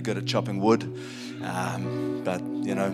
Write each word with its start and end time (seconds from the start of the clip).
good 0.00 0.18
at 0.18 0.26
chopping 0.26 0.60
wood, 0.60 0.82
um, 1.42 2.22
but 2.24 2.40
you 2.40 2.74
know, 2.74 2.86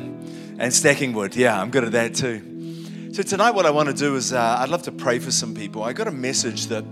and 0.59 0.73
stacking 0.73 1.13
wood. 1.13 1.37
Yeah, 1.37 1.61
I'm 1.61 1.71
good 1.71 1.85
at 1.85 1.93
that 1.93 2.15
too. 2.15 3.13
So 3.13 3.23
tonight, 3.23 3.53
what 3.53 3.67
I 3.67 3.71
want 3.71 3.89
to 3.89 3.95
do 3.95 4.17
is 4.17 4.33
uh, 4.33 4.57
I'd 4.59 4.69
love 4.69 4.83
to 4.83 4.93
pray 4.93 5.19
for 5.19 5.31
some 5.31 5.55
people. 5.55 5.83
I 5.83 5.93
got 5.93 6.09
a 6.09 6.13
message 6.13 6.67
that 6.67 6.85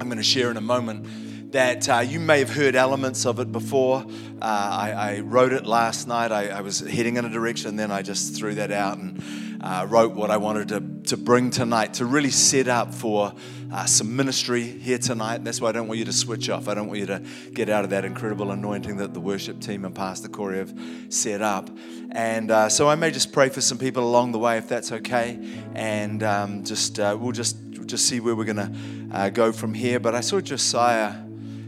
I'm 0.00 0.08
going 0.08 0.16
to 0.16 0.22
share 0.22 0.50
in 0.50 0.56
a 0.56 0.62
moment 0.62 1.52
that 1.52 1.88
uh, 1.88 1.98
you 2.00 2.20
may 2.20 2.38
have 2.40 2.50
heard 2.50 2.74
elements 2.74 3.24
of 3.24 3.40
it 3.40 3.50
before. 3.50 4.04
Uh, 4.40 4.44
I, 4.44 4.92
I, 4.92 5.20
wrote 5.20 5.52
it 5.52 5.64
last 5.64 6.06
night. 6.06 6.30
I, 6.30 6.48
I, 6.48 6.60
was 6.60 6.80
heading 6.80 7.16
in 7.16 7.24
a 7.24 7.30
direction, 7.30 7.76
then 7.76 7.90
I 7.90 8.02
just 8.02 8.36
threw 8.36 8.54
that 8.56 8.70
out 8.70 8.98
and 8.98 9.22
uh, 9.62 9.86
wrote 9.88 10.12
what 10.12 10.30
I 10.30 10.36
wanted 10.36 10.68
to, 10.68 11.08
to 11.10 11.16
bring 11.16 11.50
tonight 11.50 11.94
to 11.94 12.04
really 12.04 12.30
set 12.30 12.68
up 12.68 12.92
for 12.92 13.32
uh, 13.72 13.84
some 13.84 14.16
ministry 14.16 14.62
here 14.62 14.98
tonight. 14.98 15.44
That's 15.44 15.60
why 15.60 15.68
I 15.68 15.72
don't 15.72 15.88
want 15.88 15.98
you 15.98 16.04
to 16.06 16.12
switch 16.12 16.48
off. 16.48 16.68
I 16.68 16.74
don't 16.74 16.88
want 16.88 17.00
you 17.00 17.06
to 17.06 17.22
get 17.52 17.68
out 17.68 17.84
of 17.84 17.90
that 17.90 18.04
incredible 18.04 18.50
anointing 18.50 18.96
that 18.98 19.14
the 19.14 19.20
worship 19.20 19.60
team 19.60 19.84
and 19.84 19.94
Pastor 19.94 20.28
Corey 20.28 20.58
have 20.58 20.74
set 21.10 21.42
up. 21.42 21.70
And 22.10 22.50
uh, 22.50 22.68
so 22.68 22.88
I 22.88 22.94
may 22.94 23.10
just 23.10 23.32
pray 23.32 23.48
for 23.48 23.60
some 23.60 23.78
people 23.78 24.02
along 24.02 24.32
the 24.32 24.38
way 24.38 24.56
if 24.58 24.68
that's 24.68 24.92
okay. 24.92 25.38
And 25.74 26.22
um, 26.22 26.64
just 26.64 26.98
uh, 26.98 27.16
we'll 27.20 27.32
just 27.32 27.56
just 27.86 28.06
see 28.06 28.20
where 28.20 28.34
we're 28.34 28.44
to 28.44 28.72
uh, 29.12 29.30
go 29.30 29.52
from 29.52 29.74
here. 29.74 29.98
But 29.98 30.14
I 30.14 30.20
saw 30.20 30.40
Josiah. 30.40 31.14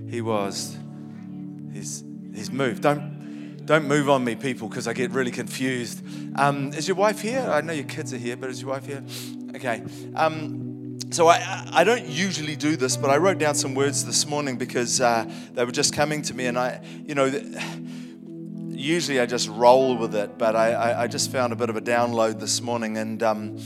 He 0.08 0.20
was. 0.20 0.76
He's, 1.72 2.04
he's 2.34 2.50
moved. 2.50 2.82
Don't 2.82 3.64
don't 3.66 3.86
move 3.86 4.10
on 4.10 4.24
me, 4.24 4.34
people, 4.34 4.68
because 4.68 4.88
I 4.88 4.92
get 4.94 5.12
really 5.12 5.30
confused. 5.30 6.02
Um, 6.34 6.72
is 6.72 6.88
your 6.88 6.96
wife 6.96 7.20
here? 7.20 7.40
I 7.40 7.60
know 7.60 7.72
your 7.72 7.84
kids 7.84 8.12
are 8.12 8.18
here, 8.18 8.36
but 8.36 8.50
is 8.50 8.60
your 8.60 8.70
wife 8.70 8.84
here? 8.84 9.04
Okay. 9.54 9.84
Um, 10.16 10.69
so 11.10 11.26
I, 11.26 11.68
I 11.72 11.84
don't 11.84 12.06
usually 12.06 12.54
do 12.54 12.76
this, 12.76 12.96
but 12.96 13.10
I 13.10 13.16
wrote 13.16 13.38
down 13.38 13.56
some 13.56 13.74
words 13.74 14.04
this 14.04 14.26
morning 14.26 14.56
because 14.56 15.00
uh, 15.00 15.28
they 15.54 15.64
were 15.64 15.72
just 15.72 15.92
coming 15.92 16.22
to 16.22 16.34
me, 16.34 16.46
and 16.46 16.56
I, 16.56 16.80
you 17.04 17.16
know, 17.16 17.26
usually 18.68 19.18
I 19.18 19.26
just 19.26 19.48
roll 19.48 19.96
with 19.96 20.14
it, 20.14 20.38
but 20.38 20.54
I, 20.54 21.02
I, 21.02 21.06
just 21.08 21.32
found 21.32 21.52
a 21.52 21.56
bit 21.56 21.68
of 21.68 21.76
a 21.76 21.80
download 21.80 22.38
this 22.38 22.60
morning, 22.60 22.96
and 22.96 23.22
um, 23.24 23.58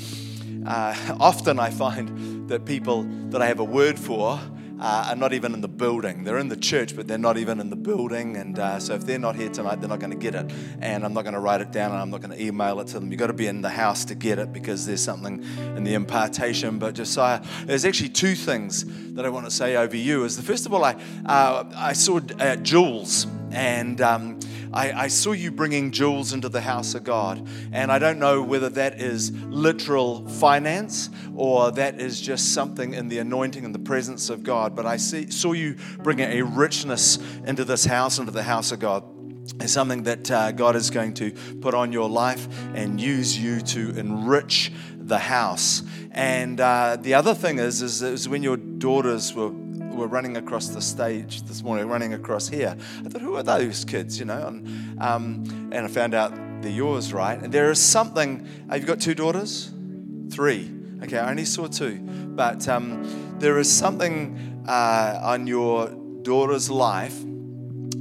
uh, 0.66 0.94
often 1.20 1.58
I 1.58 1.68
find 1.68 2.48
that 2.48 2.64
people 2.64 3.02
that 3.28 3.42
I 3.42 3.46
have 3.46 3.60
a 3.60 3.64
word 3.64 3.98
for 3.98 4.40
uh, 4.80 5.08
are 5.10 5.16
not 5.16 5.32
even 5.32 5.54
in 5.54 5.60
the 5.60 5.68
building. 5.68 6.24
They're 6.24 6.38
in 6.38 6.48
the 6.48 6.56
church, 6.56 6.96
but 6.96 7.06
they're 7.06 7.18
not 7.18 7.36
even 7.36 7.60
in 7.60 7.70
the 7.70 7.76
building. 7.76 8.36
And 8.36 8.58
uh, 8.58 8.78
so 8.78 8.94
if 8.94 9.06
they're 9.06 9.18
not 9.18 9.36
here 9.36 9.48
tonight, 9.48 9.80
they're 9.80 9.88
not 9.88 10.00
going 10.00 10.12
to 10.12 10.16
get 10.16 10.34
it. 10.34 10.52
And 10.80 11.04
I'm 11.04 11.14
not 11.14 11.22
going 11.22 11.34
to 11.34 11.40
write 11.40 11.60
it 11.60 11.72
down 11.72 11.92
and 11.92 12.00
I'm 12.00 12.10
not 12.10 12.20
going 12.20 12.36
to 12.36 12.42
email 12.42 12.80
it 12.80 12.88
to 12.88 13.00
them. 13.00 13.10
You've 13.10 13.20
got 13.20 13.28
to 13.28 13.32
be 13.32 13.46
in 13.46 13.62
the 13.62 13.70
house 13.70 14.04
to 14.06 14.14
get 14.14 14.38
it 14.38 14.52
because 14.52 14.86
there's 14.86 15.02
something 15.02 15.44
in 15.76 15.84
the 15.84 15.94
impartation. 15.94 16.78
But 16.78 16.94
Josiah, 16.94 17.42
there's 17.64 17.84
actually 17.84 18.10
two 18.10 18.34
things 18.34 18.84
that 19.14 19.24
I 19.24 19.28
want 19.28 19.46
to 19.46 19.50
say 19.50 19.76
over 19.76 19.96
you. 19.96 20.24
Is 20.24 20.36
the 20.36 20.42
first 20.42 20.66
of 20.66 20.74
all, 20.74 20.84
I, 20.84 20.96
uh, 21.26 21.64
I 21.74 21.92
saw 21.92 22.20
uh, 22.38 22.56
jewels 22.56 23.26
and 23.52 24.00
um, 24.00 24.40
I, 24.74 25.04
I, 25.04 25.06
saw 25.06 25.30
you 25.30 25.52
bringing 25.52 25.92
jewels 25.92 26.32
into 26.32 26.48
the 26.48 26.60
house 26.60 26.94
of 26.94 27.04
God. 27.04 27.48
And 27.70 27.92
I 27.92 28.00
don't 28.00 28.18
know 28.18 28.42
whether 28.42 28.68
that 28.70 29.00
is 29.00 29.30
literal 29.44 30.28
finance 30.28 31.10
or 31.36 31.70
that 31.70 32.00
is 32.00 32.20
just 32.20 32.52
something 32.52 32.92
in 32.92 33.06
the 33.06 33.18
anointing 33.18 33.64
and 33.64 33.72
the 33.72 33.78
presence 33.78 34.30
of 34.30 34.42
God. 34.42 34.74
But 34.74 34.84
I 34.84 34.96
see, 34.96 35.30
saw 35.30 35.52
you 35.52 35.76
bringing 35.98 36.28
a 36.28 36.42
richness 36.42 37.18
into 37.46 37.64
this 37.64 37.84
house, 37.84 38.18
into 38.18 38.32
the 38.32 38.42
house 38.42 38.72
of 38.72 38.80
God. 38.80 39.04
It's 39.60 39.72
something 39.72 40.02
that 40.04 40.28
uh, 40.28 40.50
God 40.50 40.74
is 40.74 40.90
going 40.90 41.14
to 41.14 41.30
put 41.60 41.74
on 41.74 41.92
your 41.92 42.08
life 42.08 42.48
and 42.74 43.00
use 43.00 43.38
you 43.38 43.60
to 43.60 43.96
enrich 43.96 44.72
the 44.98 45.18
house. 45.18 45.82
And 46.10 46.60
uh, 46.60 46.96
the 47.00 47.14
other 47.14 47.34
thing 47.34 47.58
is, 47.60 47.80
is, 47.80 48.02
is 48.02 48.28
when 48.28 48.42
your 48.42 48.56
daughters 48.56 49.34
were 49.34 49.50
were 49.94 50.06
running 50.06 50.36
across 50.36 50.68
the 50.68 50.80
stage 50.80 51.42
this 51.42 51.62
morning, 51.62 51.88
running 51.88 52.14
across 52.14 52.48
here. 52.48 52.76
I 53.04 53.08
thought, 53.08 53.22
who 53.22 53.36
are 53.36 53.42
those 53.42 53.84
kids, 53.84 54.18
you 54.18 54.24
know? 54.24 54.46
And, 54.46 55.00
um, 55.00 55.44
and 55.72 55.84
I 55.84 55.88
found 55.88 56.14
out 56.14 56.34
they're 56.62 56.70
yours, 56.70 57.12
right? 57.12 57.38
And 57.40 57.52
there 57.52 57.70
is 57.70 57.80
something, 57.80 58.46
have 58.70 58.80
you 58.80 58.86
got 58.86 59.00
two 59.00 59.14
daughters? 59.14 59.72
Three. 60.30 60.70
Okay, 61.02 61.18
I 61.18 61.30
only 61.30 61.44
saw 61.44 61.66
two. 61.66 61.98
But 62.00 62.66
um, 62.68 63.38
there 63.38 63.58
is 63.58 63.70
something 63.70 64.64
uh, 64.66 65.20
on 65.22 65.46
your 65.46 65.88
daughter's 66.22 66.70
life 66.70 67.22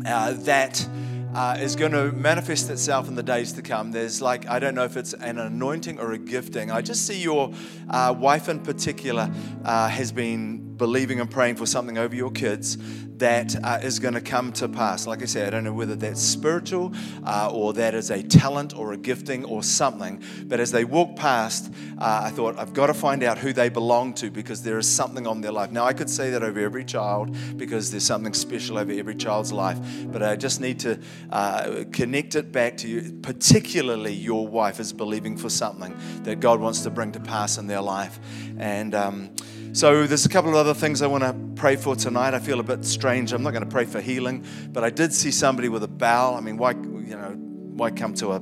uh, 0.05 0.33
that 0.33 0.87
uh, 1.33 1.57
is 1.59 1.75
going 1.75 1.91
to 1.91 2.11
manifest 2.11 2.69
itself 2.69 3.07
in 3.07 3.15
the 3.15 3.23
days 3.23 3.53
to 3.53 3.61
come. 3.61 3.91
There's 3.91 4.21
like, 4.21 4.47
I 4.47 4.59
don't 4.59 4.75
know 4.75 4.83
if 4.85 4.95
it's 4.95 5.13
an 5.13 5.39
anointing 5.39 5.99
or 5.99 6.11
a 6.11 6.17
gifting. 6.17 6.71
I 6.71 6.81
just 6.81 7.07
see 7.07 7.19
your 7.21 7.51
uh, 7.89 8.13
wife 8.17 8.49
in 8.49 8.59
particular 8.59 9.31
uh, 9.65 9.89
has 9.89 10.11
been 10.11 10.72
believing 10.77 11.19
and 11.19 11.29
praying 11.29 11.55
for 11.55 11.65
something 11.65 11.97
over 11.97 12.15
your 12.15 12.31
kids 12.31 12.77
that 13.17 13.55
uh, 13.63 13.79
is 13.81 13.99
going 13.99 14.13
to 14.13 14.21
come 14.21 14.51
to 14.51 14.67
pass. 14.67 15.07
Like 15.07 15.21
I 15.21 15.25
said, 15.25 15.47
I 15.47 15.49
don't 15.51 15.63
know 15.63 15.73
whether 15.73 15.95
that's 15.95 16.21
spiritual 16.21 16.93
uh, 17.25 17.49
or 17.53 17.73
that 17.73 17.93
is 17.93 18.09
a 18.09 18.23
talent 18.23 18.75
or 18.75 18.93
a 18.93 18.97
gifting 18.97 19.45
or 19.45 19.63
something. 19.63 20.21
But 20.45 20.59
as 20.59 20.71
they 20.71 20.83
walk 20.83 21.15
past, 21.15 21.71
uh, 21.99 22.21
I 22.23 22.31
thought, 22.31 22.57
I've 22.57 22.73
got 22.73 22.87
to 22.87 22.93
find 22.93 23.23
out 23.23 23.37
who 23.37 23.53
they 23.53 23.69
belong 23.69 24.13
to 24.15 24.29
because 24.29 24.63
there 24.63 24.77
is 24.77 24.89
something 24.89 25.27
on 25.27 25.41
their 25.41 25.51
life. 25.51 25.71
Now, 25.71 25.85
I 25.85 25.93
could 25.93 26.09
say 26.09 26.31
that 26.31 26.43
over 26.43 26.59
every 26.59 26.83
child 26.83 27.35
because 27.55 27.91
there's 27.91 28.05
something 28.05 28.33
special 28.33 28.77
over 28.77 28.91
every 28.91 29.15
child's 29.15 29.53
life. 29.53 29.79
But 30.07 30.23
I 30.23 30.35
just 30.35 30.59
need 30.59 30.79
to 30.81 30.99
uh, 31.31 31.85
connect 31.91 32.35
it 32.35 32.51
back 32.51 32.77
to 32.77 32.87
you. 32.87 33.19
Particularly, 33.21 34.13
your 34.13 34.47
wife 34.47 34.79
is 34.79 34.91
believing 34.91 35.37
for 35.37 35.49
something 35.49 35.95
that 36.23 36.39
God 36.39 36.59
wants 36.59 36.81
to 36.81 36.89
bring 36.89 37.11
to 37.13 37.19
pass 37.19 37.57
in 37.57 37.67
their 37.67 37.81
life. 37.81 38.19
And, 38.57 38.95
um, 38.95 39.29
so 39.73 40.05
there's 40.05 40.25
a 40.25 40.29
couple 40.29 40.51
of 40.51 40.55
other 40.55 40.75
things 40.75 41.01
I 41.01 41.07
want 41.07 41.23
to 41.23 41.33
pray 41.59 41.75
for 41.75 41.95
tonight. 41.95 42.35
I 42.35 42.39
feel 42.39 42.59
a 42.59 42.63
bit 42.63 42.85
strange. 42.85 43.33
I'm 43.33 43.41
not 43.41 43.53
going 43.53 43.63
to 43.63 43.69
pray 43.69 43.85
for 43.85 43.99
healing, 43.99 44.45
but 44.71 44.83
I 44.83 44.91
did 44.91 45.11
see 45.11 45.31
somebody 45.31 45.67
with 45.67 45.81
a 45.81 45.87
bowel. 45.87 46.35
I 46.35 46.41
mean, 46.41 46.57
why 46.57 46.73
you 46.73 47.17
know 47.17 47.31
why 47.75 47.89
come 47.89 48.13
to 48.15 48.33
a, 48.33 48.41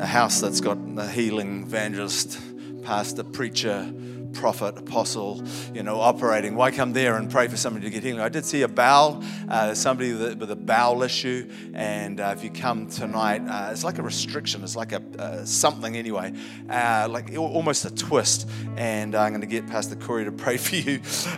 a 0.00 0.06
house 0.06 0.42
that's 0.42 0.60
got 0.60 0.76
a 0.98 1.08
healing 1.08 1.62
evangelist, 1.62 2.38
pastor, 2.82 3.24
preacher, 3.24 3.90
prophet, 4.32 4.78
apostle, 4.78 5.42
you 5.74 5.82
know, 5.82 6.00
operating. 6.00 6.56
Why 6.56 6.70
come 6.70 6.92
there 6.92 7.16
and 7.16 7.30
pray 7.30 7.48
for 7.48 7.56
somebody 7.56 7.86
to 7.86 7.90
get 7.90 8.02
healing? 8.02 8.20
I 8.20 8.28
did 8.28 8.44
see 8.44 8.62
a 8.62 8.68
bowel, 8.68 9.22
uh, 9.48 9.74
somebody 9.74 10.12
with 10.12 10.50
a, 10.50 10.56
bowel 10.56 11.02
issue, 11.02 11.50
and 11.74 12.20
uh, 12.20 12.34
if 12.36 12.44
you 12.44 12.50
come 12.50 12.86
tonight, 12.86 13.42
uh, 13.48 13.70
it's 13.72 13.84
like 13.84 13.98
a 13.98 14.02
restriction. 14.02 14.62
It's 14.62 14.76
like 14.76 14.92
a 14.92 15.02
uh, 15.18 15.44
something 15.44 15.96
anyway, 15.96 16.32
uh, 16.70 17.08
like 17.10 17.36
almost 17.36 17.84
a 17.84 17.94
twist. 17.94 18.48
And 18.76 19.14
I'm 19.14 19.32
going 19.32 19.40
to 19.40 19.46
get 19.46 19.66
Pastor 19.66 19.96
Corey 19.96 20.24
to 20.24 20.32
pray 20.32 20.56
for 20.56 20.76
you. 20.76 21.02
so 21.04 21.30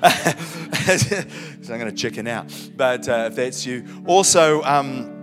I'm 1.72 1.78
going 1.78 1.90
to 1.90 1.92
chicken 1.92 2.26
out. 2.26 2.52
But 2.76 3.08
uh, 3.08 3.28
if 3.30 3.36
that's 3.36 3.66
you, 3.66 3.84
also. 4.06 4.62
Um, 4.62 5.13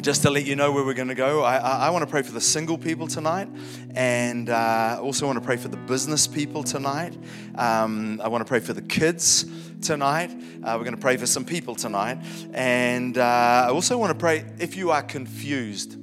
just 0.00 0.22
to 0.22 0.30
let 0.30 0.46
you 0.46 0.54
know 0.54 0.70
where 0.70 0.84
we're 0.84 0.94
going 0.94 1.08
to 1.08 1.14
go, 1.14 1.42
I, 1.42 1.56
I, 1.56 1.86
I 1.86 1.90
want 1.90 2.02
to 2.02 2.06
pray 2.06 2.22
for 2.22 2.32
the 2.32 2.40
single 2.40 2.78
people 2.78 3.08
tonight, 3.08 3.48
and 3.94 4.48
uh, 4.48 4.98
also 5.02 5.26
want 5.26 5.38
to 5.38 5.44
pray 5.44 5.56
for 5.56 5.68
the 5.68 5.76
business 5.76 6.26
people 6.26 6.62
tonight. 6.62 7.16
Um, 7.56 8.20
I 8.22 8.28
want 8.28 8.42
to 8.42 8.48
pray 8.48 8.60
for 8.60 8.72
the 8.72 8.82
kids 8.82 9.44
tonight. 9.80 10.30
Uh, 10.62 10.76
we're 10.78 10.84
going 10.84 10.94
to 10.94 11.00
pray 11.00 11.16
for 11.16 11.26
some 11.26 11.44
people 11.44 11.74
tonight, 11.74 12.18
and 12.52 13.18
uh, 13.18 13.66
I 13.66 13.70
also 13.70 13.98
want 13.98 14.10
to 14.10 14.18
pray 14.18 14.44
if 14.58 14.76
you 14.76 14.90
are 14.92 15.02
confused. 15.02 15.96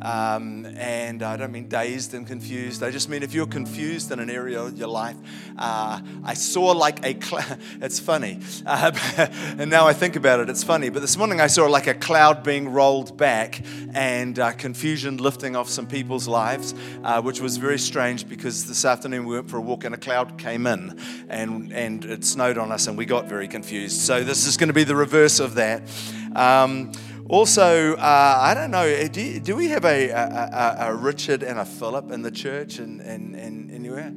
Um, 0.00 0.66
and 0.76 1.22
I 1.22 1.36
don't 1.36 1.52
mean 1.52 1.68
dazed 1.68 2.12
and 2.12 2.26
confused. 2.26 2.82
I 2.82 2.90
just 2.90 3.08
mean 3.08 3.22
if 3.22 3.32
you're 3.32 3.46
confused 3.46 4.12
in 4.12 4.18
an 4.18 4.28
area 4.28 4.60
of 4.60 4.76
your 4.76 4.88
life. 4.88 5.16
Uh, 5.56 6.00
I 6.22 6.34
saw 6.34 6.72
like 6.72 7.04
a 7.04 7.14
cloud. 7.14 7.58
It's 7.80 8.00
funny. 8.00 8.40
Uh, 8.64 8.90
and 9.58 9.70
now 9.70 9.86
I 9.86 9.92
think 9.92 10.16
about 10.16 10.40
it, 10.40 10.48
it's 10.48 10.64
funny. 10.64 10.88
But 10.88 11.00
this 11.00 11.16
morning 11.16 11.40
I 11.40 11.46
saw 11.46 11.66
like 11.66 11.86
a 11.86 11.94
cloud 11.94 12.42
being 12.42 12.70
rolled 12.70 13.16
back 13.16 13.62
and 13.94 14.38
uh, 14.38 14.52
confusion 14.52 15.18
lifting 15.18 15.56
off 15.56 15.68
some 15.68 15.86
people's 15.86 16.26
lives, 16.26 16.74
uh, 17.04 17.22
which 17.22 17.40
was 17.40 17.56
very 17.56 17.78
strange 17.78 18.28
because 18.28 18.66
this 18.66 18.84
afternoon 18.84 19.26
we 19.26 19.34
went 19.34 19.50
for 19.50 19.58
a 19.58 19.60
walk 19.60 19.84
and 19.84 19.94
a 19.94 19.98
cloud 19.98 20.38
came 20.38 20.66
in 20.66 20.98
and, 21.28 21.72
and 21.72 22.04
it 22.04 22.24
snowed 22.24 22.58
on 22.58 22.72
us 22.72 22.86
and 22.86 22.98
we 22.98 23.04
got 23.06 23.28
very 23.28 23.48
confused. 23.48 24.00
So 24.00 24.24
this 24.24 24.46
is 24.46 24.56
going 24.56 24.68
to 24.68 24.74
be 24.74 24.84
the 24.84 24.96
reverse 24.96 25.38
of 25.38 25.54
that. 25.54 25.82
Um, 26.34 26.92
also, 27.28 27.94
uh, 27.96 28.38
I 28.40 28.54
don't 28.54 28.70
know, 28.70 29.08
do, 29.08 29.40
do 29.40 29.56
we 29.56 29.68
have 29.68 29.84
a, 29.84 30.10
a, 30.10 30.76
a, 30.80 30.94
Richard 30.94 31.42
and 31.42 31.58
a 31.58 31.64
Philip 31.64 32.10
in 32.12 32.22
the 32.22 32.30
church 32.30 32.78
and, 32.78 33.00
and, 33.00 33.34
and 33.34 33.70
anywhere? 33.70 34.12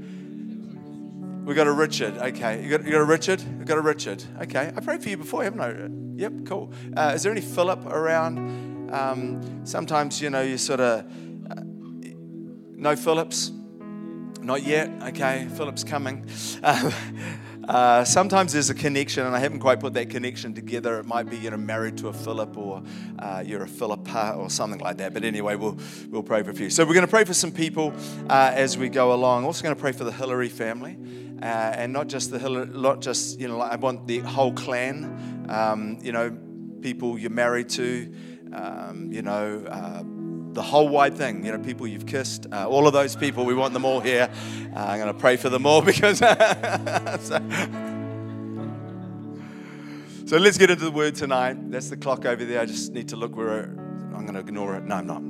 We 1.45 1.55
got 1.55 1.65
a 1.65 1.71
Richard. 1.71 2.17
Okay. 2.17 2.63
You 2.63 2.69
got, 2.69 2.85
you 2.85 2.91
got 2.91 3.01
a 3.01 3.05
Richard? 3.05 3.41
We 3.57 3.65
got 3.65 3.79
a 3.79 3.81
Richard. 3.81 4.23
Okay. 4.43 4.71
I 4.75 4.79
prayed 4.81 5.01
for 5.01 5.09
you 5.09 5.17
before, 5.17 5.43
haven't 5.43 5.61
I? 5.61 6.21
Yep, 6.21 6.45
cool. 6.45 6.71
Uh, 6.95 7.13
is 7.15 7.23
there 7.23 7.31
any 7.31 7.41
Philip 7.41 7.85
around? 7.87 8.91
Um, 8.93 9.65
sometimes, 9.65 10.21
you 10.21 10.29
know, 10.29 10.41
you 10.41 10.57
sort 10.57 10.79
of, 10.79 11.05
uh, 11.49 11.61
no 12.75 12.95
Phillips? 12.95 13.51
Not 14.41 14.63
yet. 14.63 14.91
Okay. 15.07 15.47
Philip's 15.55 15.83
coming. 15.83 16.25
Uh, 17.69 18.03
sometimes 18.03 18.51
there's 18.53 18.71
a 18.71 18.73
connection, 18.73 19.25
and 19.27 19.35
I 19.35 19.39
haven't 19.39 19.59
quite 19.59 19.79
put 19.79 19.93
that 19.93 20.09
connection 20.09 20.55
together. 20.55 20.99
It 20.99 21.05
might 21.05 21.29
be 21.29 21.37
you 21.37 21.51
know 21.51 21.57
married 21.57 21.97
to 21.99 22.07
a 22.07 22.13
Philip, 22.13 22.57
or 22.57 22.81
uh, 23.19 23.43
you're 23.45 23.63
a 23.63 23.67
Philippa, 23.67 24.33
or 24.37 24.49
something 24.49 24.79
like 24.79 24.97
that. 24.97 25.13
But 25.13 25.23
anyway, 25.23 25.55
we'll 25.55 25.77
we'll 26.09 26.23
pray 26.23 26.41
for 26.41 26.49
a 26.49 26.55
few. 26.55 26.69
So 26.71 26.83
we're 26.83 26.95
going 26.95 27.05
to 27.05 27.11
pray 27.11 27.25
for 27.25 27.35
some 27.35 27.51
people 27.51 27.93
uh, 28.29 28.51
as 28.55 28.77
we 28.77 28.89
go 28.89 29.13
along. 29.13 29.45
Also 29.45 29.61
going 29.63 29.75
to 29.75 29.79
pray 29.79 29.91
for 29.91 30.03
the 30.03 30.11
Hillary 30.11 30.49
family, 30.49 30.97
uh, 31.41 31.45
and 31.45 31.93
not 31.93 32.07
just 32.07 32.31
the 32.31 32.39
Hillary, 32.39 32.65
not 32.65 33.01
just 33.01 33.39
you 33.39 33.47
know. 33.47 33.61
I 33.61 33.75
want 33.75 34.07
the 34.07 34.19
whole 34.19 34.51
clan. 34.53 35.45
Um, 35.47 35.99
you 36.01 36.11
know, 36.11 36.35
people 36.81 37.19
you're 37.19 37.29
married 37.29 37.69
to. 37.69 38.11
um, 38.53 39.11
you 39.11 39.21
know, 39.21 39.63
uh, 39.67 40.03
the 40.53 40.61
whole 40.61 40.89
wide 40.89 41.15
thing, 41.15 41.45
you 41.45 41.51
know, 41.51 41.59
people 41.59 41.87
you've 41.87 42.05
kissed, 42.05 42.47
uh, 42.51 42.67
all 42.67 42.87
of 42.87 42.93
those 42.93 43.15
people, 43.15 43.45
we 43.45 43.53
want 43.53 43.73
them 43.73 43.85
all 43.85 43.99
here. 43.99 44.29
Uh, 44.75 44.79
I'm 44.79 44.99
going 44.99 45.13
to 45.13 45.19
pray 45.19 45.37
for 45.37 45.49
them 45.49 45.65
all 45.65 45.81
because. 45.85 46.19
so, 46.19 47.39
so 50.25 50.37
let's 50.37 50.57
get 50.57 50.69
into 50.69 50.85
the 50.85 50.91
word 50.91 51.15
tonight. 51.15 51.71
That's 51.71 51.89
the 51.89 51.97
clock 51.97 52.25
over 52.25 52.43
there. 52.43 52.61
I 52.61 52.65
just 52.65 52.93
need 52.93 53.09
to 53.09 53.15
look 53.15 53.35
where 53.35 53.63
I'm 53.63 54.25
going 54.25 54.33
to 54.33 54.39
ignore 54.39 54.75
it. 54.75 54.83
No, 54.83 54.95
I'm 54.95 55.07
not. 55.07 55.23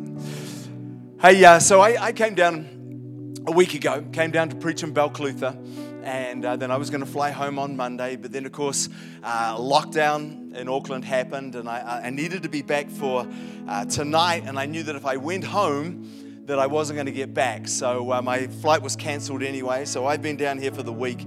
Hey, 1.22 1.44
uh, 1.44 1.60
so 1.60 1.82
I, 1.82 2.06
I 2.06 2.12
came 2.14 2.36
down 2.36 3.36
a 3.46 3.52
week 3.52 3.74
ago, 3.74 4.06
came 4.14 4.32
down 4.32 4.50
to 4.50 4.56
preach 4.56 4.84
in 4.84 4.94
Balclutha 4.94 5.58
and 6.04 6.46
uh, 6.46 6.56
then 6.56 6.72
I 6.72 6.78
was 6.78 6.90
going 6.90 7.02
to 7.02 7.10
fly 7.10 7.32
home 7.32 7.60
on 7.60 7.76
Monday. 7.76 8.16
But 8.16 8.32
then, 8.32 8.46
of 8.46 8.52
course, 8.52 8.90
uh, 9.24 9.58
lockdown 9.58 10.39
in 10.54 10.68
Auckland 10.68 11.06
happened, 11.06 11.56
and 11.56 11.70
I, 11.70 12.02
I 12.06 12.10
needed 12.10 12.44
to 12.44 12.50
be 12.50 12.62
back 12.62 12.90
for 12.90 13.28
uh, 13.68 13.86
tonight. 13.86 14.44
And 14.46 14.58
I 14.58 14.66
knew 14.66 14.84
that 14.84 14.96
if 14.96 15.06
I 15.06 15.18
went 15.18 15.44
home, 15.44 16.46
that 16.50 16.60
I 16.60 16.66
wasn't 16.66 16.98
going 16.98 17.06
to 17.06 17.12
get 17.12 17.34
back. 17.34 17.68
So 17.68 18.12
uh, 18.12 18.22
my 18.22 18.48
flight 18.48 18.82
was 18.82 18.96
cancelled 18.96 19.44
anyway. 19.44 19.86
So 19.86 20.08
I've 20.08 20.22
been 20.22 20.38
down 20.38 20.58
here 20.58 20.72
for 20.72 20.84
the 20.84 20.92
week. 20.92 21.26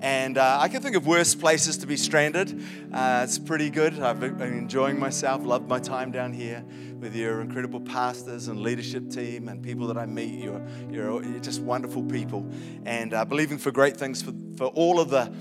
And 0.00 0.36
uh, 0.36 0.58
I 0.60 0.68
can 0.68 0.82
think 0.82 0.96
of 0.96 1.06
worse 1.06 1.34
places 1.34 1.78
to 1.78 1.86
be 1.86 1.96
stranded. 1.96 2.62
Uh, 2.92 3.22
it's 3.24 3.38
pretty 3.38 3.70
good. 3.70 3.98
I've 4.00 4.20
been 4.20 4.38
enjoying 4.42 4.98
myself, 4.98 5.44
loved 5.44 5.68
my 5.68 5.78
time 5.78 6.10
down 6.10 6.32
here 6.32 6.62
with 6.98 7.14
your 7.14 7.40
incredible 7.40 7.80
pastors 7.80 8.48
and 8.48 8.60
leadership 8.60 9.08
team 9.08 9.48
and 9.48 9.62
people 9.62 9.86
that 9.86 9.96
I 9.96 10.04
meet. 10.04 10.42
You're, 10.42 10.60
you're, 10.90 11.24
you're 11.24 11.40
just 11.40 11.62
wonderful 11.62 12.02
people. 12.02 12.46
And 12.84 13.14
uh, 13.14 13.24
believing 13.24 13.56
for 13.56 13.70
great 13.70 13.96
things 13.96 14.20
for, 14.20 14.34
for 14.56 14.66
all 14.66 15.00
of 15.00 15.08
the 15.08 15.32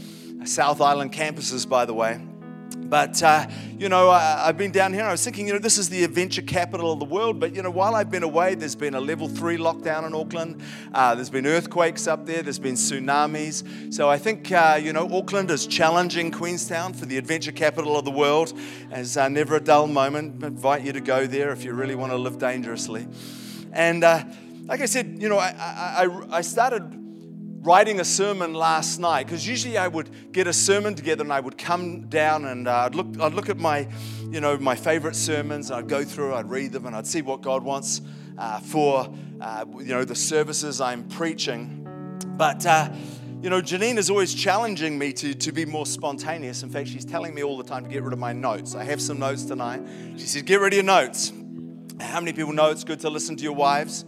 South 0.45 0.79
Island 0.79 1.11
campuses, 1.11 1.67
by 1.67 1.85
the 1.85 1.93
way. 1.93 2.21
But, 2.75 3.23
uh, 3.23 3.47
you 3.77 3.89
know, 3.89 4.09
I, 4.09 4.45
have 4.45 4.57
been 4.57 4.71
down 4.71 4.93
here. 4.93 5.03
I 5.03 5.11
was 5.11 5.23
thinking, 5.23 5.47
you 5.47 5.53
know, 5.53 5.59
this 5.59 5.77
is 5.77 5.89
the 5.89 6.03
adventure 6.03 6.41
capital 6.41 6.91
of 6.91 6.99
the 6.99 7.05
world. 7.05 7.39
But, 7.39 7.55
you 7.55 7.63
know, 7.63 7.71
while 7.71 7.95
I've 7.95 8.11
been 8.11 8.23
away, 8.23 8.55
there's 8.55 8.75
been 8.75 8.93
a 8.93 8.99
level 8.99 9.27
three 9.27 9.57
lockdown 9.57 10.05
in 10.05 10.13
Auckland. 10.13 10.61
Uh, 10.93 11.15
there's 11.15 11.29
been 11.29 11.47
earthquakes 11.47 12.07
up 12.07 12.25
there. 12.25 12.43
There's 12.43 12.59
been 12.59 12.75
tsunamis. 12.75 13.93
So 13.93 14.09
I 14.09 14.17
think, 14.17 14.51
uh, 14.51 14.79
you 14.81 14.93
know, 14.93 15.07
Auckland 15.11 15.49
is 15.49 15.65
challenging 15.65 16.31
Queenstown 16.31 16.93
for 16.93 17.05
the 17.05 17.17
adventure 17.17 17.51
capital 17.51 17.97
of 17.97 18.05
the 18.05 18.11
world. 18.11 18.53
As 18.91 19.17
uh, 19.17 19.27
never 19.27 19.55
a 19.55 19.61
dull 19.61 19.87
moment. 19.87 20.43
I 20.43 20.47
invite 20.47 20.83
you 20.83 20.93
to 20.93 21.01
go 21.01 21.25
there 21.25 21.51
if 21.51 21.63
you 21.63 21.73
really 21.73 21.95
want 21.95 22.11
to 22.11 22.17
live 22.17 22.37
dangerously. 22.37 23.07
And 23.71 24.03
uh, 24.03 24.23
like 24.65 24.81
I 24.81 24.85
said, 24.85 25.17
you 25.19 25.29
know, 25.29 25.37
I, 25.37 25.55
I, 25.57 26.37
I 26.37 26.41
started 26.41 27.02
writing 27.63 28.01
a 28.01 28.05
sermon 28.05 28.53
last 28.53 28.99
night 28.99 29.25
because 29.25 29.47
usually 29.47 29.77
I 29.77 29.87
would 29.87 30.33
get 30.33 30.47
a 30.47 30.53
sermon 30.53 30.95
together 30.95 31.23
and 31.23 31.31
I 31.31 31.39
would 31.39 31.57
come 31.57 32.07
down 32.07 32.43
and 32.43 32.67
uh, 32.67 32.85
I'd 32.85 32.95
look 32.95 33.07
I'd 33.21 33.33
look 33.33 33.49
at 33.49 33.57
my 33.57 33.87
you 34.29 34.41
know 34.41 34.57
my 34.57 34.75
favorite 34.75 35.15
sermons 35.15 35.69
and 35.69 35.79
I'd 35.79 35.87
go 35.87 36.03
through 36.03 36.33
I'd 36.35 36.49
read 36.49 36.73
them 36.73 36.85
and 36.85 36.95
I'd 36.95 37.07
see 37.07 37.21
what 37.21 37.41
God 37.41 37.63
wants 37.63 38.01
uh, 38.37 38.59
for 38.59 39.09
uh, 39.39 39.65
you 39.77 39.85
know 39.85 40.03
the 40.03 40.15
services 40.15 40.81
I'm 40.81 41.07
preaching. 41.07 41.79
But 42.35 42.65
uh, 42.65 42.89
you 43.41 43.49
know 43.49 43.61
Janine 43.61 43.97
is 43.97 44.09
always 44.09 44.33
challenging 44.33 44.99
me 44.99 45.13
to, 45.13 45.33
to 45.33 45.51
be 45.53 45.65
more 45.65 45.85
spontaneous. 45.85 46.63
In 46.63 46.69
fact 46.69 46.89
she's 46.89 47.05
telling 47.05 47.33
me 47.33 47.43
all 47.43 47.57
the 47.57 47.63
time 47.63 47.85
to 47.85 47.89
get 47.89 48.03
rid 48.03 48.11
of 48.11 48.19
my 48.19 48.33
notes. 48.33 48.75
I 48.75 48.83
have 48.83 49.01
some 49.01 49.19
notes 49.19 49.45
tonight. 49.45 49.81
She 50.17 50.25
says 50.25 50.41
get 50.41 50.59
rid 50.59 50.73
of 50.73 50.77
your 50.77 50.83
notes. 50.83 51.31
How 52.01 52.19
many 52.19 52.33
people 52.33 52.51
know 52.51 52.71
it's 52.71 52.83
good 52.83 52.99
to 53.01 53.09
listen 53.09 53.37
to 53.37 53.43
your 53.43 53.53
wives 53.53 54.03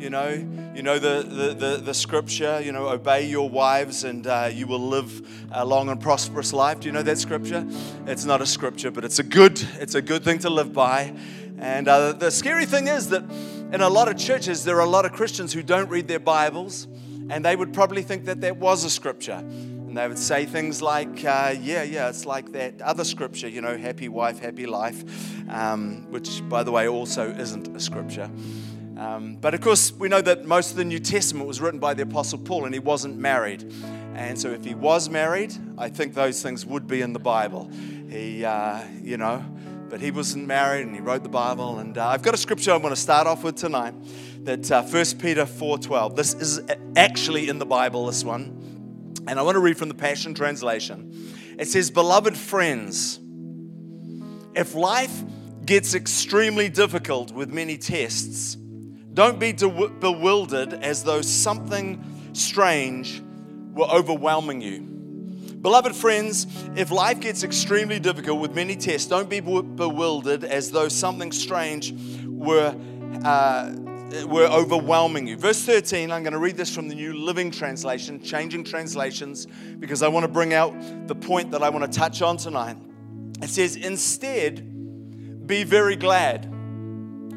you 0.00 0.08
know, 0.08 0.28
you 0.74 0.82
know 0.82 0.98
the, 0.98 1.22
the, 1.22 1.54
the, 1.54 1.76
the 1.76 1.94
scripture, 1.94 2.60
you 2.60 2.72
know, 2.72 2.88
obey 2.88 3.26
your 3.26 3.50
wives 3.50 4.04
and 4.04 4.26
uh, 4.26 4.48
you 4.50 4.66
will 4.66 4.80
live 4.80 5.46
a 5.52 5.64
long 5.64 5.90
and 5.90 6.00
prosperous 6.00 6.54
life. 6.54 6.80
Do 6.80 6.88
you 6.88 6.92
know 6.92 7.02
that 7.02 7.18
scripture? 7.18 7.66
It's 8.06 8.24
not 8.24 8.40
a 8.40 8.46
scripture, 8.46 8.90
but 8.90 9.04
it's 9.04 9.18
a 9.18 9.22
good, 9.22 9.60
it's 9.78 9.94
a 9.94 10.00
good 10.00 10.24
thing 10.24 10.38
to 10.38 10.50
live 10.50 10.72
by. 10.72 11.14
And 11.58 11.86
uh, 11.86 12.12
the 12.12 12.30
scary 12.30 12.64
thing 12.64 12.88
is 12.88 13.10
that 13.10 13.22
in 13.72 13.82
a 13.82 13.88
lot 13.90 14.08
of 14.08 14.16
churches, 14.16 14.64
there 14.64 14.76
are 14.76 14.86
a 14.86 14.90
lot 14.90 15.04
of 15.04 15.12
Christians 15.12 15.52
who 15.52 15.62
don't 15.62 15.90
read 15.90 16.08
their 16.08 16.18
Bibles, 16.18 16.88
and 17.28 17.44
they 17.44 17.54
would 17.54 17.74
probably 17.74 18.02
think 18.02 18.24
that 18.24 18.40
that 18.40 18.56
was 18.56 18.84
a 18.84 18.90
scripture. 18.90 19.44
And 19.90 19.96
they 19.98 20.08
would 20.08 20.18
say 20.18 20.46
things 20.46 20.80
like, 20.80 21.24
uh, 21.24 21.54
yeah, 21.60 21.82
yeah, 21.82 22.08
it's 22.08 22.24
like 22.24 22.52
that 22.52 22.80
other 22.80 23.04
scripture, 23.04 23.48
you 23.48 23.60
know, 23.60 23.76
happy 23.76 24.08
wife, 24.08 24.38
happy 24.38 24.64
life, 24.64 25.04
um, 25.50 26.10
which, 26.10 26.48
by 26.48 26.62
the 26.62 26.70
way, 26.70 26.88
also 26.88 27.28
isn't 27.30 27.68
a 27.76 27.80
scripture. 27.80 28.30
Um, 29.00 29.36
but 29.36 29.54
of 29.54 29.62
course, 29.62 29.92
we 29.92 30.10
know 30.10 30.20
that 30.20 30.44
most 30.44 30.72
of 30.72 30.76
the 30.76 30.84
New 30.84 30.98
Testament 30.98 31.48
was 31.48 31.58
written 31.58 31.80
by 31.80 31.94
the 31.94 32.02
Apostle 32.02 32.38
Paul 32.38 32.66
and 32.66 32.74
he 32.74 32.80
wasn't 32.80 33.16
married. 33.16 33.62
And 34.14 34.38
so, 34.38 34.50
if 34.50 34.62
he 34.62 34.74
was 34.74 35.08
married, 35.08 35.54
I 35.78 35.88
think 35.88 36.12
those 36.12 36.42
things 36.42 36.66
would 36.66 36.86
be 36.86 37.00
in 37.00 37.14
the 37.14 37.18
Bible. 37.18 37.70
He, 38.10 38.44
uh, 38.44 38.84
you 39.02 39.16
know, 39.16 39.42
but 39.88 40.02
he 40.02 40.10
wasn't 40.10 40.46
married 40.46 40.86
and 40.86 40.94
he 40.94 41.00
wrote 41.00 41.22
the 41.22 41.30
Bible. 41.30 41.78
And 41.78 41.96
uh, 41.96 42.08
I've 42.08 42.20
got 42.20 42.34
a 42.34 42.36
scripture 42.36 42.72
I'm 42.72 42.82
going 42.82 42.94
to 42.94 43.00
start 43.00 43.26
off 43.26 43.42
with 43.42 43.56
tonight 43.56 43.94
that 44.44 44.70
uh, 44.70 44.82
1 44.82 45.04
Peter 45.18 45.46
4.12. 45.46 46.14
This 46.14 46.34
is 46.34 46.60
actually 46.94 47.48
in 47.48 47.58
the 47.58 47.64
Bible, 47.64 48.04
this 48.04 48.22
one. 48.22 49.14
And 49.26 49.38
I 49.38 49.42
want 49.42 49.54
to 49.54 49.60
read 49.60 49.78
from 49.78 49.88
the 49.88 49.94
Passion 49.94 50.34
Translation. 50.34 51.34
It 51.58 51.68
says, 51.68 51.90
Beloved 51.90 52.36
friends, 52.36 53.18
if 54.54 54.74
life 54.74 55.22
gets 55.64 55.94
extremely 55.94 56.68
difficult 56.68 57.32
with 57.32 57.50
many 57.50 57.78
tests, 57.78 58.58
don't 59.14 59.38
be 59.38 59.52
bewildered 59.52 60.74
as 60.74 61.04
though 61.04 61.22
something 61.22 62.04
strange 62.32 63.22
were 63.72 63.86
overwhelming 63.86 64.60
you. 64.60 64.80
Beloved 65.60 65.94
friends, 65.94 66.46
if 66.76 66.90
life 66.90 67.20
gets 67.20 67.42
extremely 67.42 67.98
difficult 67.98 68.40
with 68.40 68.54
many 68.54 68.76
tests, 68.76 69.08
don't 69.08 69.28
be 69.28 69.40
bewildered 69.40 70.44
as 70.44 70.70
though 70.70 70.88
something 70.88 71.32
strange 71.32 71.92
were, 72.24 72.74
uh, 73.24 73.72
were 74.26 74.46
overwhelming 74.46 75.26
you. 75.26 75.36
Verse 75.36 75.62
13, 75.62 76.10
I'm 76.10 76.22
going 76.22 76.32
to 76.32 76.38
read 76.38 76.56
this 76.56 76.74
from 76.74 76.88
the 76.88 76.94
New 76.94 77.12
Living 77.12 77.50
Translation, 77.50 78.22
changing 78.22 78.64
translations, 78.64 79.46
because 79.78 80.02
I 80.02 80.08
want 80.08 80.24
to 80.24 80.32
bring 80.32 80.54
out 80.54 80.72
the 81.08 81.14
point 81.14 81.50
that 81.50 81.62
I 81.62 81.68
want 81.68 81.92
to 81.92 81.98
touch 81.98 82.22
on 82.22 82.38
tonight. 82.38 82.76
It 83.42 83.50
says, 83.50 83.76
Instead, 83.76 85.46
be 85.46 85.64
very 85.64 85.96
glad 85.96 86.50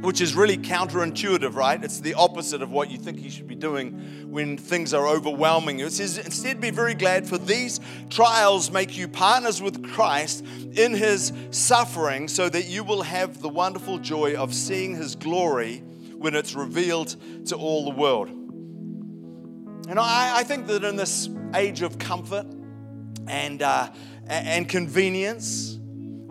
which 0.03 0.19
is 0.19 0.35
really 0.35 0.57
counterintuitive, 0.57 1.55
right? 1.55 1.81
It's 1.81 2.01
the 2.01 2.13
opposite 2.15 2.61
of 2.61 2.71
what 2.71 2.91
you 2.91 2.97
think 2.97 3.21
you 3.21 3.29
should 3.29 3.47
be 3.47 3.55
doing 3.55 4.29
when 4.29 4.57
things 4.57 4.94
are 4.94 5.07
overwhelming 5.07 5.79
you. 5.79 5.85
It 5.85 5.94
says, 5.94 6.17
instead, 6.17 6.59
be 6.59 6.71
very 6.71 6.94
glad, 6.94 7.25
for 7.25 7.38
these 7.38 7.79
trials 8.09 8.69
make 8.69 8.97
you 8.97 9.07
partners 9.07 9.61
with 9.61 9.81
Christ 9.94 10.45
in 10.73 10.94
his 10.94 11.31
suffering, 11.51 12.27
so 12.27 12.50
that 12.50 12.65
you 12.65 12.83
will 12.83 13.03
have 13.03 13.41
the 13.41 13.47
wonderful 13.47 13.97
joy 13.97 14.35
of 14.35 14.53
seeing 14.53 14.94
his 14.94 15.15
glory 15.15 15.77
when 16.17 16.35
it's 16.35 16.53
revealed 16.53 17.15
to 17.45 17.55
all 17.55 17.86
the 17.86 17.98
world. 17.98 18.27
And 19.88 19.98
I, 19.98 20.39
I 20.39 20.43
think 20.43 20.67
that 20.67 20.83
in 20.83 20.98
this 20.98 21.29
age 21.55 21.81
of 21.81 21.98
comfort 21.98 22.48
and, 23.27 23.62
uh, 23.62 23.89
and 24.27 24.67
convenience, 24.67 25.73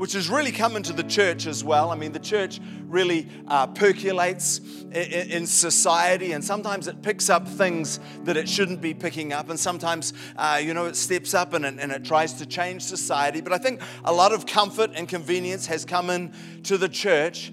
which 0.03 0.15
has 0.15 0.29
really 0.29 0.51
come 0.51 0.75
into 0.75 0.93
the 0.93 1.05
church 1.05 1.47
as 1.47 1.63
well. 1.63 1.93
I 1.93 1.95
mean, 1.95 2.11
the 2.11 2.19
church 2.19 2.61
really 2.89 3.29
uh, 3.47 3.69
percolates 3.69 4.59
in, 4.91 5.31
in, 5.31 5.47
society, 5.47 6.33
and 6.33 6.45
sometimes 6.45 6.89
it 6.89 7.03
picks 7.03 7.31
up 7.31 7.47
things 7.47 8.01
that 8.25 8.37
it 8.37 8.49
shouldn't 8.49 8.81
be 8.81 8.95
picking 8.95 9.33
up, 9.33 9.49
and 9.49 9.57
sometimes, 9.57 10.13
uh, 10.35 10.61
you 10.61 10.75
know, 10.75 10.87
it 10.87 10.97
steps 10.97 11.35
up 11.35 11.53
and 11.53 11.65
it, 11.65 11.77
and 11.79 11.93
it 11.93 12.05
tries 12.05 12.33
to 12.33 12.47
change 12.47 12.83
society. 12.83 13.41
But 13.41 13.53
I 13.53 13.59
think 13.59 13.81
a 14.05 14.13
lot 14.13 14.33
of 14.33 14.45
comfort 14.45 14.91
and 14.93 15.09
convenience 15.09 15.67
has 15.69 15.85
come 15.85 16.11
into 16.11 16.77
the 16.79 16.89
church, 16.89 17.53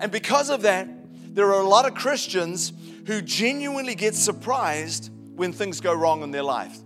and 0.00 0.10
because 0.10 0.48
of 0.48 0.62
that, 0.62 0.88
there 1.34 1.52
are 1.52 1.60
a 1.60 1.68
lot 1.68 1.84
of 1.84 1.92
Christians 1.92 2.72
who 3.06 3.20
genuinely 3.20 3.94
get 3.94 4.14
surprised 4.14 5.10
when 5.34 5.52
things 5.52 5.82
go 5.82 5.92
wrong 5.92 6.22
in 6.22 6.30
their 6.30 6.42
life. 6.42 6.78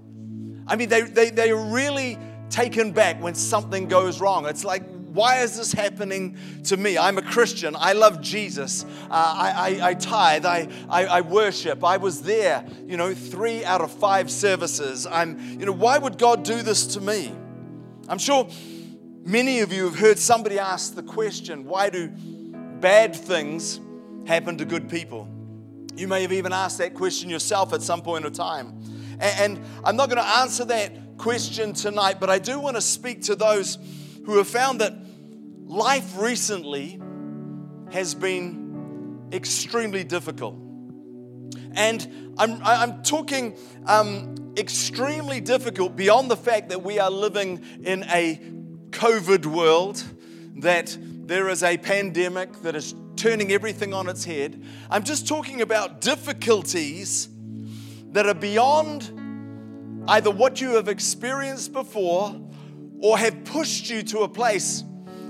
I 0.67 0.75
mean, 0.75 0.89
they, 0.89 1.03
they, 1.03 1.31
they 1.31 1.53
really 1.53 2.19
taken 2.51 2.93
back 2.93 3.23
when 3.23 3.35
something 3.35 3.89
goes 3.89 4.21
wrong. 4.21 4.47
It's 4.47 4.65
like, 4.65 4.83
why 5.13 5.43
is 5.43 5.57
this 5.57 5.73
happening 5.73 6.37
to 6.65 6.77
me? 6.77 6.97
I'm 6.97 7.19
a 7.19 7.23
Christian. 7.23 7.75
I 7.77 7.95
love 7.95 8.21
Jesus. 8.21 8.85
Uh, 8.85 9.09
I, 9.11 9.51
I, 9.51 9.89
I, 9.89 9.95
tithe. 9.95 10.47
I, 10.47 10.69
I, 10.89 11.07
I, 11.07 11.21
worship. 11.23 11.83
I 11.83 11.97
was 11.97 12.23
there, 12.23 12.65
you 12.87 12.97
know, 12.97 13.13
three 13.13 13.65
out 13.65 13.81
of 13.81 13.91
five 13.91 14.31
services. 14.31 15.07
I'm, 15.07 15.59
you 15.59 15.67
know, 15.67 15.73
why 15.73 15.99
would 15.99 16.17
God 16.17 16.45
do 16.45 16.63
this 16.63 16.87
to 16.89 17.01
me? 17.01 17.35
I'm 18.09 18.19
sure 18.19 18.49
many 19.25 19.61
of 19.61 19.73
you 19.73 19.85
have 19.85 19.99
heard 19.99 20.19
somebody 20.19 20.59
ask 20.59 20.95
the 20.95 21.03
question 21.03 21.65
why 21.65 21.91
do 21.91 22.09
bad 22.09 23.15
things 23.15 23.81
happen 24.27 24.59
to 24.59 24.65
good 24.65 24.89
people? 24.89 25.29
You 25.97 26.07
may 26.07 26.23
have 26.23 26.33
even 26.33 26.53
asked 26.53 26.79
that 26.79 26.95
question 26.95 27.29
yourself 27.29 27.73
at 27.73 27.83
some 27.83 28.01
point 28.01 28.25
in 28.25 28.33
time. 28.33 28.81
And, 29.19 29.59
and 29.59 29.65
I'm 29.85 29.97
not 29.97 30.09
going 30.09 30.23
to 30.23 30.37
answer 30.39 30.65
that 30.67 31.10
question 31.21 31.75
tonight, 31.75 32.19
but 32.19 32.31
I 32.31 32.39
do 32.39 32.59
want 32.59 32.77
to 32.77 32.81
speak 32.81 33.21
to 33.25 33.37
those 33.37 33.77
who 34.25 34.39
have 34.39 34.49
found 34.49 34.81
that 34.81 34.95
life 35.67 36.17
recently 36.17 36.99
has 37.93 38.15
been 38.15 39.29
extremely 39.31 40.03
difficult. 40.03 40.55
And 41.75 42.35
I'm, 42.39 42.63
I'm 42.65 43.03
talking 43.03 43.55
um, 43.85 44.55
extremely 44.57 45.43
difficult 45.43 45.95
beyond 45.95 46.31
the 46.31 46.39
fact 46.39 46.71
that 46.71 46.83
we 46.83 46.99
are 46.99 47.11
living 47.11 47.61
in 47.85 48.03
a 48.05 48.41
COVID 48.89 49.45
world, 49.45 50.03
that 50.57 50.97
there 51.03 51.51
is 51.51 51.63
a 51.63 51.77
pandemic 51.77 52.63
that 52.63 52.75
is 52.75 52.95
turning 53.17 53.53
everything 53.53 53.93
on 53.93 54.09
its 54.09 54.25
head. 54.25 54.65
I'm 54.89 55.05
just 55.05 55.29
talking 55.29 55.61
about 55.61 56.01
difficulties 56.01 57.29
that 58.13 58.25
are 58.25 58.33
beyond 58.33 59.20
either 60.09 60.31
what 60.31 60.61
you 60.61 60.77
have 60.77 60.89
experienced 60.89 61.73
before 61.73 62.41
or 63.01 63.19
have 63.19 63.45
pushed 63.45 63.91
you 63.91 64.03
to 64.03 64.21
a 64.21 64.29
place 64.29 64.85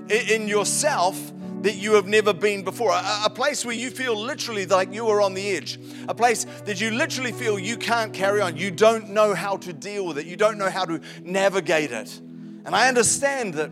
in 0.08 0.48
yourself 0.48 1.32
that 1.62 1.76
you 1.76 1.94
have 1.94 2.06
never 2.06 2.32
been 2.32 2.62
before. 2.62 2.90
A, 2.92 3.22
a, 3.26 3.30
place 3.30 3.64
where 3.64 3.74
you 3.74 3.90
feel 3.90 4.16
literally 4.16 4.64
like 4.66 4.92
you 4.92 5.08
are 5.08 5.20
on 5.20 5.34
the 5.34 5.50
edge. 5.50 5.78
A 6.08 6.14
place 6.14 6.44
that 6.64 6.80
you 6.80 6.90
literally 6.90 7.32
feel 7.32 7.58
you 7.58 7.76
can't 7.76 8.12
carry 8.12 8.40
on. 8.40 8.56
You 8.56 8.70
don't 8.70 9.10
know 9.10 9.34
how 9.34 9.58
to 9.58 9.72
deal 9.72 10.06
with 10.06 10.18
it. 10.18 10.26
You 10.26 10.36
don't 10.36 10.58
know 10.58 10.70
how 10.70 10.86
to 10.86 11.00
navigate 11.22 11.92
it. 11.92 12.18
And 12.64 12.74
I 12.74 12.88
understand 12.88 13.54
that 13.54 13.70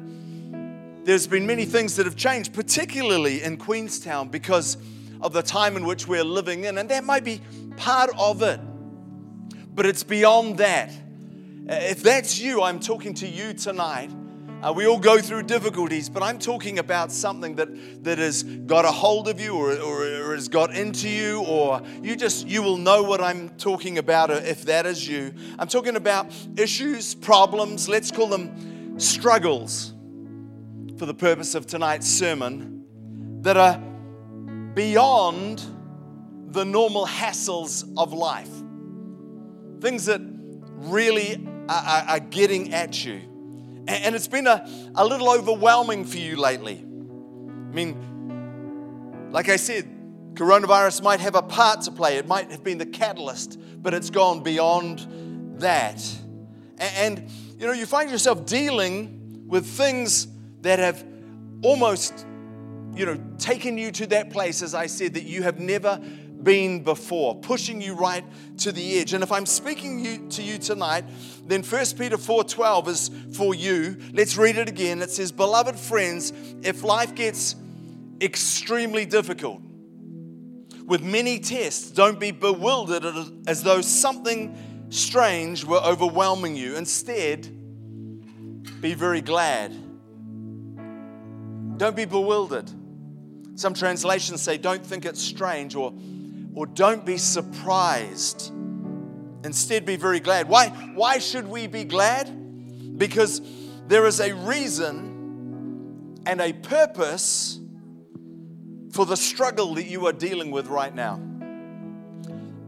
there's 1.04 1.26
been 1.26 1.46
many 1.46 1.64
things 1.64 1.96
that 1.96 2.04
have 2.04 2.16
changed, 2.16 2.52
particularly 2.52 3.42
in 3.42 3.56
Queenstown, 3.56 4.28
because 4.28 4.76
of 5.22 5.32
the 5.32 5.42
time 5.42 5.76
in 5.76 5.86
which 5.86 6.06
we're 6.06 6.24
living 6.24 6.64
in. 6.64 6.78
And 6.78 6.88
that 6.90 7.04
might 7.04 7.24
be 7.24 7.40
part 7.76 8.10
of 8.18 8.42
it. 8.42 8.60
But 9.78 9.86
it's 9.86 10.02
beyond 10.02 10.58
that. 10.58 10.90
If 11.68 12.02
that's 12.02 12.36
you, 12.36 12.62
I'm 12.62 12.80
talking 12.80 13.14
to 13.14 13.28
you 13.28 13.54
tonight 13.54 14.10
uh, 14.60 14.72
we 14.72 14.88
all 14.88 14.98
go 14.98 15.20
through 15.20 15.44
difficulties, 15.44 16.08
but 16.08 16.20
I'm 16.20 16.40
talking 16.40 16.80
about 16.80 17.12
something 17.12 17.54
that, 17.54 18.02
that 18.02 18.18
has 18.18 18.42
got 18.42 18.84
a 18.84 18.90
hold 18.90 19.28
of 19.28 19.40
you 19.40 19.54
or, 19.54 19.70
or, 19.70 20.30
or, 20.30 20.34
has 20.34 20.48
got 20.48 20.74
into 20.74 21.08
you, 21.08 21.44
or 21.44 21.80
you 22.02 22.16
just, 22.16 22.48
you 22.48 22.60
will 22.60 22.76
know 22.76 23.04
what 23.04 23.20
I'm 23.20 23.50
talking 23.50 23.98
about 23.98 24.30
if 24.30 24.64
that 24.64 24.84
is 24.84 25.06
you. 25.06 25.32
I'm 25.60 25.68
talking 25.68 25.94
about 25.94 26.32
issues, 26.56 27.14
problems, 27.14 27.88
let's 27.88 28.10
call 28.10 28.26
them 28.26 28.98
struggles 28.98 29.94
for 30.98 31.06
the 31.06 31.14
purpose 31.14 31.54
of 31.54 31.66
tonight's 31.66 32.08
sermon 32.08 32.84
that 33.42 33.56
are 33.56 33.78
beyond 34.74 35.62
the 36.48 36.64
normal 36.64 37.06
hassles 37.06 37.88
of 37.96 38.12
life. 38.12 38.50
Things 39.80 40.06
that 40.06 40.20
really 40.22 41.46
are, 41.68 41.84
are, 41.84 42.04
are 42.08 42.20
getting 42.20 42.72
at 42.74 43.04
you. 43.04 43.20
And 43.86 44.14
it's 44.14 44.28
been 44.28 44.46
a, 44.46 44.68
a 44.94 45.04
little 45.04 45.30
overwhelming 45.30 46.04
for 46.04 46.18
you 46.18 46.36
lately. 46.36 46.76
I 46.78 47.74
mean, 47.74 49.28
like 49.30 49.48
I 49.48 49.56
said, 49.56 49.88
coronavirus 50.34 51.02
might 51.02 51.20
have 51.20 51.34
a 51.34 51.42
part 51.42 51.82
to 51.82 51.90
play. 51.90 52.16
It 52.16 52.26
might 52.26 52.50
have 52.50 52.62
been 52.62 52.78
the 52.78 52.86
catalyst, 52.86 53.58
but 53.82 53.94
it's 53.94 54.10
gone 54.10 54.42
beyond 54.42 55.06
that. 55.60 56.02
And, 56.78 57.28
you 57.58 57.66
know, 57.66 57.72
you 57.72 57.86
find 57.86 58.10
yourself 58.10 58.46
dealing 58.46 59.46
with 59.48 59.66
things 59.66 60.28
that 60.60 60.78
have 60.78 61.04
almost, 61.62 62.26
you 62.94 63.06
know, 63.06 63.18
taken 63.38 63.78
you 63.78 63.90
to 63.92 64.06
that 64.08 64.30
place, 64.30 64.62
as 64.62 64.74
I 64.74 64.86
said, 64.86 65.14
that 65.14 65.24
you 65.24 65.42
have 65.42 65.58
never 65.58 66.00
been 66.48 66.82
before, 66.82 67.34
pushing 67.34 67.78
you 67.78 67.92
right 67.92 68.24
to 68.56 68.72
the 68.72 68.98
edge. 68.98 69.12
And 69.12 69.22
if 69.22 69.30
I'm 69.30 69.44
speaking 69.44 69.98
you, 70.02 70.28
to 70.30 70.42
you 70.42 70.56
tonight, 70.56 71.04
then 71.46 71.62
1 71.62 71.98
Peter 71.98 72.16
4:12 72.16 72.88
is 72.88 73.10
for 73.34 73.54
you. 73.54 73.98
Let's 74.14 74.38
read 74.38 74.56
it 74.56 74.66
again. 74.66 75.02
It 75.02 75.10
says, 75.10 75.30
"Beloved 75.30 75.78
friends, 75.78 76.32
if 76.62 76.82
life 76.82 77.14
gets 77.14 77.54
extremely 78.22 79.04
difficult 79.04 79.60
with 80.86 81.02
many 81.02 81.38
tests, 81.38 81.90
don't 81.90 82.18
be 82.18 82.30
bewildered 82.30 83.04
as 83.46 83.62
though 83.62 83.82
something 83.82 84.56
strange 84.88 85.66
were 85.66 85.82
overwhelming 85.84 86.56
you. 86.56 86.76
Instead, 86.76 87.42
be 88.80 88.94
very 88.94 89.20
glad. 89.20 89.70
Don't 91.76 91.94
be 91.94 92.06
bewildered. 92.06 92.70
Some 93.56 93.74
translations 93.74 94.40
say, 94.40 94.56
don't 94.56 94.86
think 94.86 95.04
it's 95.04 95.20
strange 95.20 95.74
or 95.74 95.92
or 96.58 96.66
don't 96.66 97.06
be 97.06 97.16
surprised. 97.16 98.50
Instead, 99.44 99.86
be 99.86 99.94
very 99.94 100.18
glad. 100.18 100.48
Why, 100.48 100.70
why 100.96 101.20
should 101.20 101.46
we 101.46 101.68
be 101.68 101.84
glad? 101.84 102.98
Because 102.98 103.40
there 103.86 104.04
is 104.06 104.18
a 104.18 104.34
reason 104.34 106.20
and 106.26 106.40
a 106.40 106.52
purpose 106.52 107.60
for 108.90 109.06
the 109.06 109.16
struggle 109.16 109.76
that 109.76 109.84
you 109.84 110.08
are 110.08 110.12
dealing 110.12 110.50
with 110.50 110.66
right 110.66 110.92
now. 110.92 111.20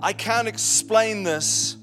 I 0.00 0.12
can't 0.12 0.46
explain 0.46 1.24
this, 1.24 1.76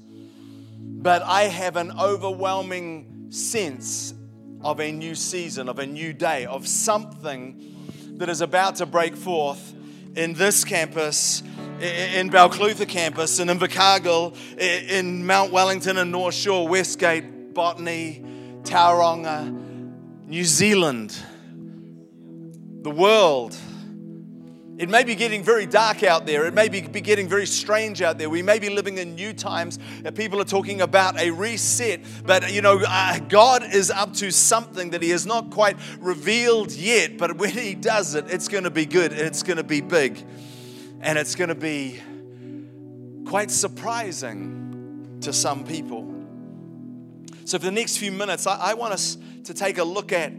but 0.78 1.20
I 1.20 1.42
have 1.42 1.76
an 1.76 1.92
overwhelming 2.00 3.26
sense 3.28 4.14
of 4.62 4.80
a 4.80 4.90
new 4.90 5.14
season, 5.14 5.68
of 5.68 5.78
a 5.78 5.86
new 5.86 6.14
day, 6.14 6.46
of 6.46 6.66
something 6.66 8.16
that 8.16 8.30
is 8.30 8.40
about 8.40 8.76
to 8.76 8.86
break 8.86 9.14
forth 9.14 9.74
in 10.16 10.32
this 10.32 10.64
campus 10.64 11.42
in 11.80 12.30
Balclutha 12.30 12.88
campus 12.88 13.38
and 13.38 13.50
in 13.50 13.58
Invercargill, 13.58 14.36
in 14.58 15.24
Mount 15.26 15.52
Wellington 15.52 15.96
and 15.96 16.10
North 16.10 16.34
Shore, 16.34 16.66
Westgate, 16.68 17.54
Botany, 17.54 18.24
Tauranga, 18.62 19.48
New 20.26 20.44
Zealand, 20.44 21.16
the 22.82 22.90
world. 22.90 23.56
It 24.78 24.88
may 24.88 25.02
be 25.02 25.16
getting 25.16 25.42
very 25.42 25.66
dark 25.66 26.04
out 26.04 26.24
there. 26.24 26.46
It 26.46 26.54
may 26.54 26.68
be, 26.68 26.82
be 26.82 27.00
getting 27.00 27.28
very 27.28 27.46
strange 27.46 28.00
out 28.00 28.16
there. 28.16 28.30
We 28.30 28.42
may 28.42 28.60
be 28.60 28.70
living 28.70 28.98
in 28.98 29.16
new 29.16 29.32
times. 29.32 29.80
People 30.14 30.40
are 30.40 30.44
talking 30.44 30.82
about 30.82 31.18
a 31.18 31.32
reset. 31.32 32.00
But, 32.24 32.52
you 32.52 32.62
know, 32.62 32.80
uh, 32.86 33.18
God 33.18 33.64
is 33.64 33.90
up 33.90 34.12
to 34.14 34.30
something 34.30 34.90
that 34.90 35.02
He 35.02 35.10
has 35.10 35.26
not 35.26 35.50
quite 35.50 35.76
revealed 35.98 36.70
yet. 36.70 37.18
But 37.18 37.38
when 37.38 37.50
He 37.50 37.74
does 37.74 38.14
it, 38.14 38.26
it's 38.28 38.46
going 38.46 38.62
to 38.62 38.70
be 38.70 38.86
good. 38.86 39.12
It's 39.12 39.42
going 39.42 39.56
to 39.56 39.64
be 39.64 39.80
big. 39.80 40.24
And 41.00 41.18
it's 41.18 41.34
going 41.34 41.48
to 41.48 41.54
be 41.54 42.00
quite 43.26 43.50
surprising 43.50 45.18
to 45.20 45.32
some 45.32 45.64
people. 45.64 46.14
So, 47.44 47.58
for 47.58 47.64
the 47.64 47.72
next 47.72 47.98
few 47.98 48.12
minutes, 48.12 48.46
I, 48.46 48.56
I 48.56 48.74
want 48.74 48.92
us 48.92 49.16
to 49.44 49.54
take 49.54 49.78
a 49.78 49.84
look 49.84 50.12
at 50.12 50.32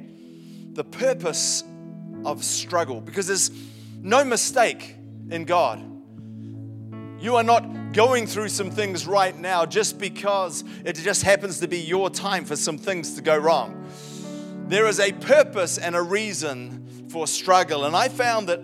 the 0.73 0.83
purpose 0.83 1.63
of 2.25 2.43
struggle 2.43 3.01
because 3.01 3.27
there's 3.27 3.51
no 4.01 4.23
mistake 4.23 4.95
in 5.29 5.45
God. 5.45 5.83
You 7.19 7.35
are 7.35 7.43
not 7.43 7.93
going 7.93 8.27
through 8.27 8.49
some 8.49 8.71
things 8.71 9.07
right 9.07 9.37
now 9.37 9.65
just 9.65 9.99
because 9.99 10.63
it 10.85 10.93
just 10.93 11.23
happens 11.23 11.59
to 11.59 11.67
be 11.67 11.79
your 11.79 12.09
time 12.09 12.45
for 12.45 12.55
some 12.55 12.77
things 12.77 13.15
to 13.15 13.21
go 13.21 13.37
wrong. 13.37 13.87
There 14.67 14.87
is 14.87 14.99
a 14.99 15.11
purpose 15.11 15.77
and 15.77 15.95
a 15.95 16.01
reason 16.01 17.07
for 17.09 17.27
struggle. 17.27 17.85
And 17.85 17.95
I 17.95 18.07
found 18.07 18.47
that 18.49 18.63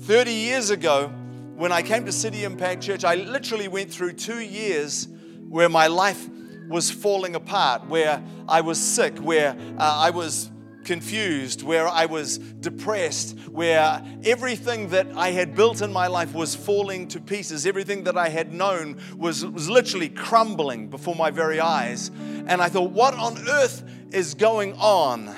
30 0.00 0.32
years 0.32 0.70
ago, 0.70 1.12
when 1.56 1.70
I 1.72 1.82
came 1.82 2.04
to 2.06 2.12
City 2.12 2.44
Impact 2.44 2.82
Church, 2.82 3.04
I 3.04 3.14
literally 3.14 3.68
went 3.68 3.90
through 3.90 4.14
two 4.14 4.40
years 4.40 5.08
where 5.48 5.68
my 5.68 5.86
life 5.86 6.28
was 6.68 6.90
falling 6.90 7.34
apart, 7.34 7.86
where 7.88 8.22
I 8.48 8.60
was 8.60 8.78
sick, 8.78 9.18
where 9.18 9.50
uh, 9.78 9.98
I 10.00 10.10
was 10.10 10.50
confused, 10.84 11.62
where 11.62 11.88
I 11.88 12.06
was 12.06 12.38
depressed, 12.38 13.38
where 13.50 14.02
everything 14.24 14.88
that 14.88 15.06
I 15.16 15.30
had 15.30 15.54
built 15.54 15.80
in 15.80 15.92
my 15.92 16.08
life 16.08 16.34
was 16.34 16.54
falling 16.54 17.08
to 17.08 17.20
pieces. 17.20 17.66
Everything 17.66 18.04
that 18.04 18.18
I 18.18 18.28
had 18.28 18.52
known 18.52 19.00
was, 19.16 19.46
was 19.46 19.70
literally 19.70 20.08
crumbling 20.08 20.88
before 20.88 21.14
my 21.14 21.30
very 21.30 21.60
eyes. 21.60 22.10
And 22.46 22.60
I 22.60 22.68
thought, 22.68 22.90
what 22.90 23.14
on 23.14 23.38
earth 23.48 23.84
is 24.10 24.34
going 24.34 24.74
on? 24.74 25.34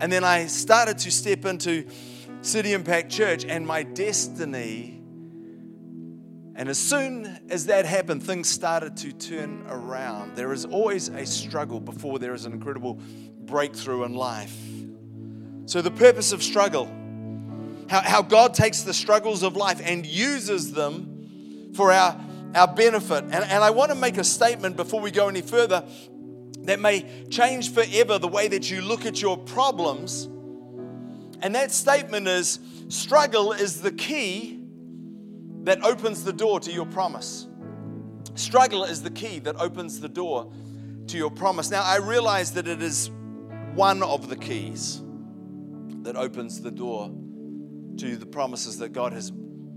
And 0.00 0.12
then 0.12 0.22
I 0.22 0.46
started 0.46 0.98
to 0.98 1.10
step 1.10 1.44
into 1.44 1.86
City 2.42 2.74
Impact 2.74 3.10
Church, 3.10 3.44
and 3.44 3.66
my 3.66 3.82
destiny 3.82 4.95
and 6.56 6.70
as 6.70 6.78
soon 6.78 7.38
as 7.50 7.66
that 7.66 7.84
happened, 7.84 8.22
things 8.22 8.48
started 8.48 8.96
to 8.98 9.12
turn 9.12 9.66
around. 9.68 10.36
There 10.36 10.54
is 10.54 10.64
always 10.64 11.08
a 11.08 11.26
struggle 11.26 11.80
before 11.80 12.18
there 12.18 12.32
is 12.32 12.46
an 12.46 12.52
incredible 12.52 12.98
breakthrough 13.44 14.04
in 14.04 14.14
life. 14.14 14.56
So, 15.66 15.82
the 15.82 15.90
purpose 15.90 16.32
of 16.32 16.42
struggle, 16.42 16.86
how, 17.90 18.00
how 18.00 18.22
God 18.22 18.54
takes 18.54 18.82
the 18.82 18.94
struggles 18.94 19.42
of 19.42 19.54
life 19.54 19.82
and 19.84 20.06
uses 20.06 20.72
them 20.72 21.72
for 21.74 21.92
our, 21.92 22.18
our 22.54 22.72
benefit. 22.72 23.24
And, 23.24 23.34
and 23.34 23.62
I 23.62 23.68
want 23.68 23.90
to 23.90 23.94
make 23.94 24.16
a 24.16 24.24
statement 24.24 24.76
before 24.76 25.02
we 25.02 25.10
go 25.10 25.28
any 25.28 25.42
further 25.42 25.84
that 26.62 26.80
may 26.80 27.04
change 27.28 27.74
forever 27.74 28.18
the 28.18 28.28
way 28.28 28.48
that 28.48 28.70
you 28.70 28.80
look 28.80 29.04
at 29.04 29.20
your 29.20 29.36
problems. 29.36 30.24
And 31.42 31.54
that 31.54 31.70
statement 31.70 32.26
is 32.28 32.60
struggle 32.88 33.52
is 33.52 33.82
the 33.82 33.92
key 33.92 34.55
that 35.66 35.84
opens 35.84 36.22
the 36.22 36.32
door 36.32 36.60
to 36.60 36.72
your 36.72 36.86
promise. 36.86 37.48
Struggle 38.36 38.84
is 38.84 39.02
the 39.02 39.10
key 39.10 39.40
that 39.40 39.56
opens 39.56 39.98
the 39.98 40.08
door 40.08 40.52
to 41.08 41.18
your 41.18 41.30
promise. 41.30 41.72
Now, 41.72 41.82
I 41.82 41.96
realize 41.96 42.52
that 42.52 42.68
it 42.68 42.80
is 42.80 43.10
one 43.74 44.00
of 44.04 44.28
the 44.28 44.36
keys 44.36 45.02
that 46.02 46.14
opens 46.14 46.60
the 46.60 46.70
door 46.70 47.10
to 47.96 48.16
the 48.16 48.26
promises 48.26 48.78
that 48.78 48.92
God 48.92 49.12
has 49.12 49.32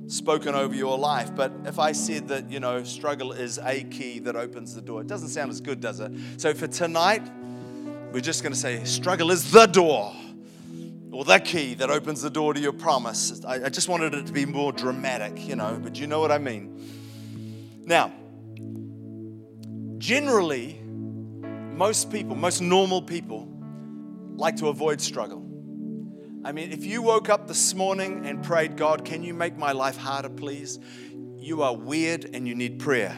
spoken 0.05 0.53
over 0.53 0.75
your 0.75 0.95
life. 0.95 1.35
But 1.35 1.51
if 1.65 1.79
I 1.79 1.91
said 1.93 2.27
that, 2.27 2.51
you 2.51 2.59
know, 2.59 2.83
struggle 2.83 3.31
is 3.31 3.57
a 3.57 3.83
key 3.85 4.19
that 4.19 4.35
opens 4.35 4.75
the 4.75 4.81
door, 4.81 5.01
it 5.01 5.07
doesn't 5.07 5.29
sound 5.29 5.49
as 5.49 5.59
good, 5.59 5.79
does 5.79 6.01
it? 6.01 6.11
So 6.37 6.53
for 6.53 6.67
tonight, 6.67 7.23
we're 8.13 8.21
just 8.21 8.43
going 8.43 8.53
to 8.53 8.59
say 8.59 8.83
struggle 8.83 9.31
is 9.31 9.51
the 9.51 9.65
door 9.65 10.13
or 11.11 11.25
the 11.25 11.39
key 11.39 11.73
that 11.75 11.89
opens 11.89 12.21
the 12.21 12.29
door 12.29 12.53
to 12.53 12.59
your 12.59 12.73
promise. 12.73 13.43
I, 13.45 13.65
I 13.65 13.69
just 13.69 13.89
wanted 13.89 14.13
it 14.13 14.27
to 14.27 14.33
be 14.33 14.45
more 14.45 14.71
dramatic, 14.71 15.47
you 15.47 15.55
know, 15.55 15.79
but 15.81 15.99
you 15.99 16.07
know 16.07 16.19
what 16.19 16.31
I 16.31 16.37
mean. 16.37 17.83
Now, 17.85 18.11
generally, 19.97 20.79
most 20.83 22.11
people, 22.11 22.35
most 22.35 22.61
normal 22.61 23.01
people, 23.01 23.47
like 24.35 24.57
to 24.57 24.67
avoid 24.67 25.01
struggle. 25.01 25.45
I 26.45 26.51
mean, 26.51 26.71
if 26.71 26.85
you 26.85 27.01
woke 27.01 27.29
up 27.29 27.47
this 27.47 27.73
morning 27.73 28.25
and 28.25 28.43
prayed, 28.43 28.77
God, 28.77 29.03
can 29.03 29.23
you 29.23 29.33
make 29.33 29.57
my 29.57 29.73
life 29.73 29.97
harder, 29.97 30.29
please? 30.29 30.79
You 31.37 31.63
are 31.63 31.75
weird 31.75 32.29
and 32.33 32.47
you 32.47 32.55
need 32.55 32.79
prayer. 32.79 33.17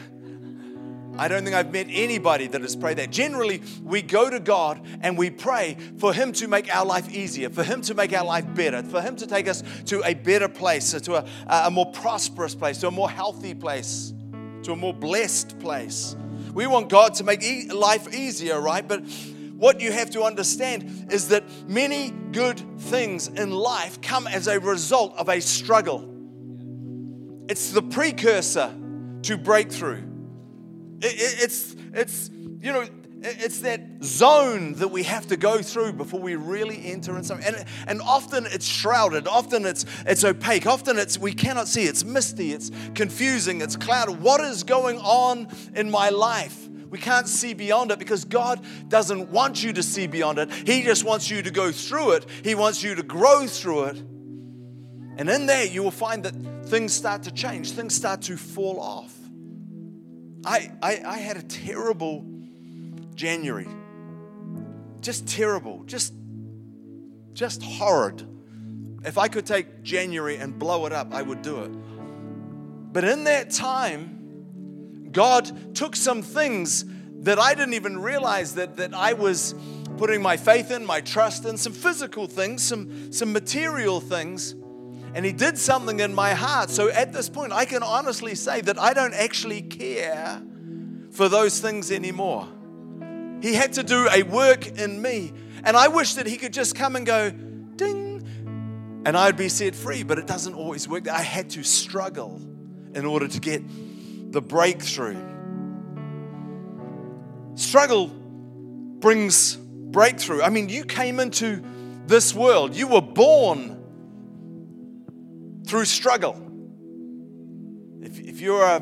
I 1.18 1.28
don't 1.28 1.44
think 1.44 1.54
I've 1.54 1.72
met 1.72 1.88
anybody 1.90 2.46
that 2.46 2.62
has 2.62 2.74
prayed 2.74 2.98
that. 2.98 3.10
Generally, 3.10 3.62
we 3.82 4.00
go 4.02 4.30
to 4.30 4.40
God 4.40 4.80
and 5.02 5.18
we 5.18 5.30
pray 5.30 5.76
for 5.98 6.14
Him 6.14 6.32
to 6.32 6.48
make 6.48 6.74
our 6.74 6.86
life 6.86 7.12
easier, 7.12 7.50
for 7.50 7.62
Him 7.62 7.82
to 7.82 7.94
make 7.94 8.12
our 8.12 8.24
life 8.24 8.46
better, 8.54 8.82
for 8.82 9.02
Him 9.02 9.16
to 9.16 9.26
take 9.26 9.46
us 9.46 9.62
to 9.86 10.02
a 10.04 10.14
better 10.14 10.48
place, 10.48 10.92
to 10.92 11.16
a, 11.16 11.26
a 11.48 11.70
more 11.70 11.90
prosperous 11.92 12.54
place, 12.54 12.78
to 12.78 12.88
a 12.88 12.90
more 12.90 13.10
healthy 13.10 13.54
place, 13.54 14.14
to 14.62 14.72
a 14.72 14.76
more 14.76 14.94
blessed 14.94 15.58
place. 15.58 16.16
We 16.54 16.66
want 16.66 16.88
God 16.88 17.14
to 17.14 17.24
make 17.24 17.42
e- 17.42 17.70
life 17.70 18.14
easier, 18.14 18.60
right? 18.60 18.86
But 18.86 19.04
what 19.56 19.80
you 19.80 19.92
have 19.92 20.10
to 20.10 20.22
understand 20.22 21.08
is 21.12 21.28
that 21.28 21.44
many 21.68 22.10
good 22.32 22.60
things 22.80 23.28
in 23.28 23.50
life 23.50 24.00
come 24.00 24.26
as 24.26 24.48
a 24.48 24.58
result 24.58 25.14
of 25.16 25.28
a 25.28 25.40
struggle. 25.40 26.08
It's 27.48 27.70
the 27.70 27.82
precursor 27.82 28.74
to 29.22 29.36
breakthrough. 29.36 30.11
It's, 31.02 31.74
it's, 31.92 32.30
you 32.60 32.72
know, 32.72 32.86
it's 33.24 33.60
that 33.60 33.80
zone 34.02 34.74
that 34.74 34.88
we 34.88 35.04
have 35.04 35.26
to 35.28 35.36
go 35.36 35.62
through 35.62 35.92
before 35.92 36.20
we 36.20 36.34
really 36.36 36.84
enter 36.86 37.16
in 37.16 37.24
something. 37.24 37.46
And, 37.46 37.64
and 37.86 38.02
often 38.02 38.46
it's 38.46 38.66
shrouded, 38.66 39.28
often 39.28 39.64
it's, 39.64 39.84
it's 40.06 40.24
opaque, 40.24 40.66
often 40.66 40.98
it's 40.98 41.18
we 41.18 41.32
cannot 41.32 41.68
see, 41.68 41.84
it's 41.84 42.04
misty, 42.04 42.52
it's 42.52 42.70
confusing, 42.94 43.60
it's 43.60 43.76
clouded. 43.76 44.20
What 44.20 44.40
is 44.40 44.64
going 44.64 44.98
on 44.98 45.48
in 45.74 45.90
my 45.90 46.08
life? 46.08 46.68
We 46.90 46.98
can't 46.98 47.26
see 47.26 47.54
beyond 47.54 47.90
it 47.90 47.98
because 47.98 48.24
God 48.24 48.60
doesn't 48.88 49.30
want 49.30 49.62
you 49.62 49.72
to 49.72 49.82
see 49.82 50.06
beyond 50.06 50.38
it. 50.38 50.52
He 50.52 50.82
just 50.82 51.04
wants 51.04 51.30
you 51.30 51.42
to 51.42 51.50
go 51.50 51.72
through 51.72 52.12
it, 52.12 52.26
He 52.44 52.54
wants 52.54 52.82
you 52.82 52.94
to 52.94 53.02
grow 53.02 53.46
through 53.46 53.84
it. 53.84 53.96
And 55.16 55.28
in 55.28 55.46
there, 55.46 55.66
you 55.66 55.82
will 55.82 55.90
find 55.90 56.24
that 56.24 56.34
things 56.66 56.92
start 56.92 57.22
to 57.24 57.30
change, 57.30 57.72
things 57.72 57.94
start 57.94 58.22
to 58.22 58.36
fall 58.36 58.80
off. 58.80 59.21
I, 60.44 60.70
I, 60.82 61.02
I 61.04 61.18
had 61.18 61.36
a 61.36 61.42
terrible 61.42 62.24
January. 63.14 63.68
Just 65.00 65.26
terrible. 65.26 65.84
Just, 65.84 66.14
just 67.32 67.62
horrid. 67.62 68.26
If 69.04 69.18
I 69.18 69.28
could 69.28 69.46
take 69.46 69.82
January 69.82 70.36
and 70.36 70.58
blow 70.58 70.86
it 70.86 70.92
up, 70.92 71.12
I 71.12 71.22
would 71.22 71.42
do 71.42 71.62
it. 71.62 71.72
But 72.92 73.04
in 73.04 73.24
that 73.24 73.50
time, 73.50 75.08
God 75.12 75.74
took 75.74 75.96
some 75.96 76.22
things 76.22 76.84
that 77.20 77.38
I 77.38 77.54
didn't 77.54 77.74
even 77.74 77.98
realize 78.00 78.54
that, 78.54 78.76
that 78.76 78.94
I 78.94 79.12
was 79.12 79.54
putting 79.96 80.22
my 80.22 80.36
faith 80.36 80.70
in, 80.70 80.84
my 80.84 81.00
trust 81.00 81.44
in, 81.44 81.56
some 81.56 81.72
physical 81.72 82.26
things, 82.26 82.62
some, 82.62 83.12
some 83.12 83.32
material 83.32 84.00
things 84.00 84.54
and 85.14 85.24
He 85.24 85.32
did 85.32 85.58
something 85.58 86.00
in 86.00 86.14
my 86.14 86.34
heart. 86.34 86.70
So 86.70 86.88
at 86.88 87.12
this 87.12 87.28
point, 87.28 87.52
I 87.52 87.64
can 87.64 87.82
honestly 87.82 88.34
say 88.34 88.60
that 88.62 88.78
I 88.78 88.92
don't 88.94 89.14
actually 89.14 89.62
care 89.62 90.42
for 91.10 91.28
those 91.28 91.60
things 91.60 91.90
anymore. 91.90 92.48
He 93.42 93.54
had 93.54 93.74
to 93.74 93.82
do 93.82 94.08
a 94.10 94.22
work 94.22 94.66
in 94.66 95.00
me. 95.02 95.32
And 95.64 95.76
I 95.76 95.88
wish 95.88 96.14
that 96.14 96.26
He 96.26 96.36
could 96.36 96.52
just 96.52 96.74
come 96.74 96.96
and 96.96 97.04
go, 97.04 97.30
ding, 97.30 99.02
and 99.04 99.16
I'd 99.16 99.36
be 99.36 99.48
set 99.48 99.74
free, 99.74 100.02
but 100.02 100.18
it 100.18 100.26
doesn't 100.26 100.54
always 100.54 100.88
work. 100.88 101.08
I 101.08 101.22
had 101.22 101.50
to 101.50 101.62
struggle 101.62 102.40
in 102.94 103.04
order 103.04 103.28
to 103.28 103.40
get 103.40 103.62
the 104.32 104.40
breakthrough. 104.40 105.20
Struggle 107.54 108.06
brings 108.06 109.56
breakthrough. 109.56 110.42
I 110.42 110.48
mean, 110.48 110.68
you 110.68 110.84
came 110.84 111.20
into 111.20 111.62
this 112.06 112.34
world, 112.34 112.74
you 112.74 112.88
were 112.88 113.02
born 113.02 113.71
through 115.64 115.84
struggle. 115.84 116.40
If, 118.00 118.18
if 118.20 118.40
you're 118.40 118.64
a 118.64 118.80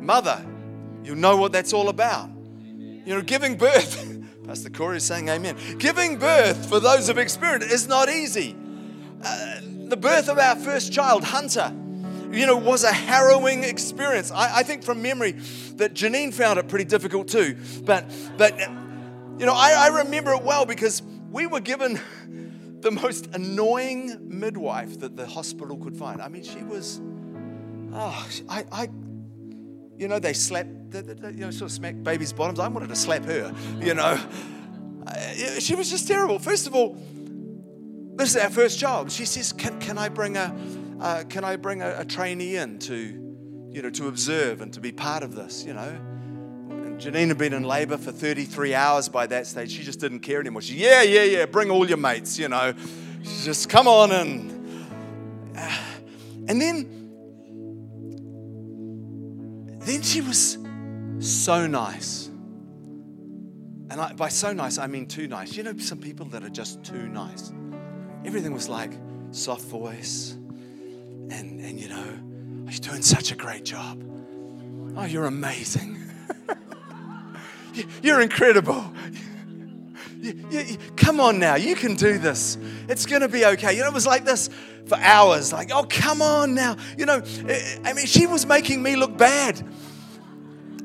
mother, 0.00 0.44
you 1.02 1.14
know 1.14 1.36
what 1.36 1.52
that's 1.52 1.72
all 1.72 1.88
about. 1.88 2.30
You 2.78 3.14
know, 3.14 3.22
giving 3.22 3.56
birth, 3.56 4.20
Pastor 4.46 4.70
Corey 4.70 4.98
is 4.98 5.04
saying 5.04 5.28
amen. 5.28 5.56
Giving 5.78 6.18
birth, 6.18 6.68
for 6.68 6.80
those 6.80 7.08
who've 7.08 7.18
experienced 7.18 7.68
it, 7.68 7.72
is 7.72 7.88
not 7.88 8.08
easy. 8.08 8.56
Uh, 9.22 9.60
the 9.88 9.96
birth 9.96 10.28
of 10.28 10.38
our 10.38 10.56
first 10.56 10.92
child, 10.92 11.24
Hunter, 11.24 11.72
you 12.30 12.46
know, 12.46 12.56
was 12.56 12.84
a 12.84 12.92
harrowing 12.92 13.64
experience. 13.64 14.30
I, 14.30 14.58
I, 14.58 14.62
think 14.62 14.82
from 14.82 15.00
memory 15.00 15.32
that 15.76 15.94
Janine 15.94 16.34
found 16.34 16.58
it 16.58 16.68
pretty 16.68 16.84
difficult 16.84 17.28
too. 17.28 17.56
But, 17.84 18.12
but 18.36 18.58
you 18.58 19.46
know, 19.46 19.54
I, 19.54 19.88
I 19.90 19.98
remember 20.02 20.32
it 20.32 20.42
well 20.42 20.66
because 20.66 21.02
we 21.30 21.46
were 21.46 21.60
given 21.60 22.00
the 22.80 22.90
most 22.90 23.26
annoying 23.34 24.16
midwife 24.28 25.00
that 25.00 25.16
the 25.16 25.26
hospital 25.26 25.76
could 25.76 25.96
find. 25.96 26.20
I 26.20 26.28
mean, 26.28 26.42
she 26.42 26.62
was, 26.62 27.00
oh, 27.92 28.28
I, 28.48 28.64
I 28.70 28.88
you 29.96 30.08
know, 30.08 30.18
they 30.18 30.32
slap, 30.32 30.66
they, 30.90 31.00
they, 31.00 31.30
you 31.30 31.38
know, 31.38 31.50
sort 31.50 31.70
of 31.70 31.72
smack 31.72 32.02
babies' 32.02 32.32
bottoms. 32.32 32.60
I 32.60 32.68
wanted 32.68 32.88
to 32.90 32.96
slap 32.96 33.24
her, 33.24 33.54
you 33.80 33.94
know. 33.94 34.18
She 35.58 35.74
was 35.74 35.88
just 35.90 36.06
terrible. 36.06 36.38
First 36.38 36.66
of 36.66 36.74
all, 36.74 36.96
this 38.16 38.34
is 38.34 38.42
our 38.42 38.50
first 38.50 38.78
child. 38.78 39.10
She 39.10 39.24
says, 39.24 39.52
"Can, 39.52 39.78
can 39.78 39.98
I 39.98 40.08
bring 40.08 40.36
a, 40.36 40.54
uh, 41.00 41.24
can 41.28 41.44
I 41.44 41.56
bring 41.56 41.82
a, 41.82 42.00
a 42.00 42.04
trainee 42.04 42.56
in 42.56 42.78
to, 42.80 42.96
you 43.70 43.82
know, 43.82 43.90
to 43.90 44.08
observe 44.08 44.60
and 44.60 44.72
to 44.72 44.80
be 44.80 44.92
part 44.92 45.22
of 45.22 45.34
this, 45.34 45.64
you 45.64 45.74
know?" 45.74 45.96
Janine 46.98 47.28
had 47.28 47.38
been 47.38 47.52
in 47.52 47.64
labor 47.64 47.98
for 47.98 48.10
33 48.10 48.74
hours 48.74 49.08
by 49.08 49.26
that 49.26 49.46
stage. 49.46 49.70
She 49.70 49.82
just 49.82 50.00
didn't 50.00 50.20
care 50.20 50.40
anymore. 50.40 50.62
She, 50.62 50.74
yeah, 50.74 51.02
yeah, 51.02 51.24
yeah, 51.24 51.46
bring 51.46 51.70
all 51.70 51.86
your 51.86 51.98
mates, 51.98 52.38
you 52.38 52.48
know. 52.48 52.72
She 53.22 53.44
just 53.44 53.68
come 53.68 53.86
on 53.88 54.12
and. 54.12 54.52
And 56.48 56.60
then, 56.60 56.86
then 59.80 60.02
she 60.02 60.20
was 60.20 60.58
so 61.18 61.66
nice. 61.66 62.26
And 63.90 64.00
I, 64.00 64.12
by 64.12 64.28
so 64.28 64.52
nice, 64.52 64.78
I 64.78 64.86
mean 64.86 65.06
too 65.06 65.26
nice. 65.26 65.56
You 65.56 65.62
know, 65.62 65.76
some 65.78 65.98
people 65.98 66.26
that 66.26 66.44
are 66.44 66.48
just 66.48 66.84
too 66.84 67.08
nice. 67.08 67.52
Everything 68.24 68.52
was 68.52 68.68
like 68.68 68.92
soft 69.30 69.64
voice, 69.64 70.32
and, 70.32 71.60
and 71.60 71.80
you 71.80 71.88
know, 71.88 72.04
oh, 72.06 72.70
you're 72.70 72.80
doing 72.80 73.02
such 73.02 73.32
a 73.32 73.36
great 73.36 73.64
job. 73.64 74.02
Oh, 74.96 75.04
you're 75.04 75.26
amazing. 75.26 75.98
You're 78.02 78.20
incredible. 78.20 78.92
You, 80.20 80.46
you, 80.50 80.76
come 80.96 81.20
on 81.20 81.38
now, 81.38 81.56
you 81.56 81.76
can 81.76 81.94
do 81.94 82.18
this. 82.18 82.56
It's 82.88 83.06
going 83.06 83.22
to 83.22 83.28
be 83.28 83.44
okay. 83.44 83.74
You 83.74 83.82
know, 83.82 83.88
it 83.88 83.94
was 83.94 84.06
like 84.06 84.24
this 84.24 84.48
for 84.86 84.98
hours. 84.98 85.52
Like, 85.52 85.70
oh, 85.72 85.84
come 85.88 86.22
on 86.22 86.54
now. 86.54 86.76
You 86.96 87.06
know, 87.06 87.22
I 87.84 87.92
mean, 87.92 88.06
she 88.06 88.26
was 88.26 88.46
making 88.46 88.82
me 88.82 88.96
look 88.96 89.16
bad. 89.16 89.62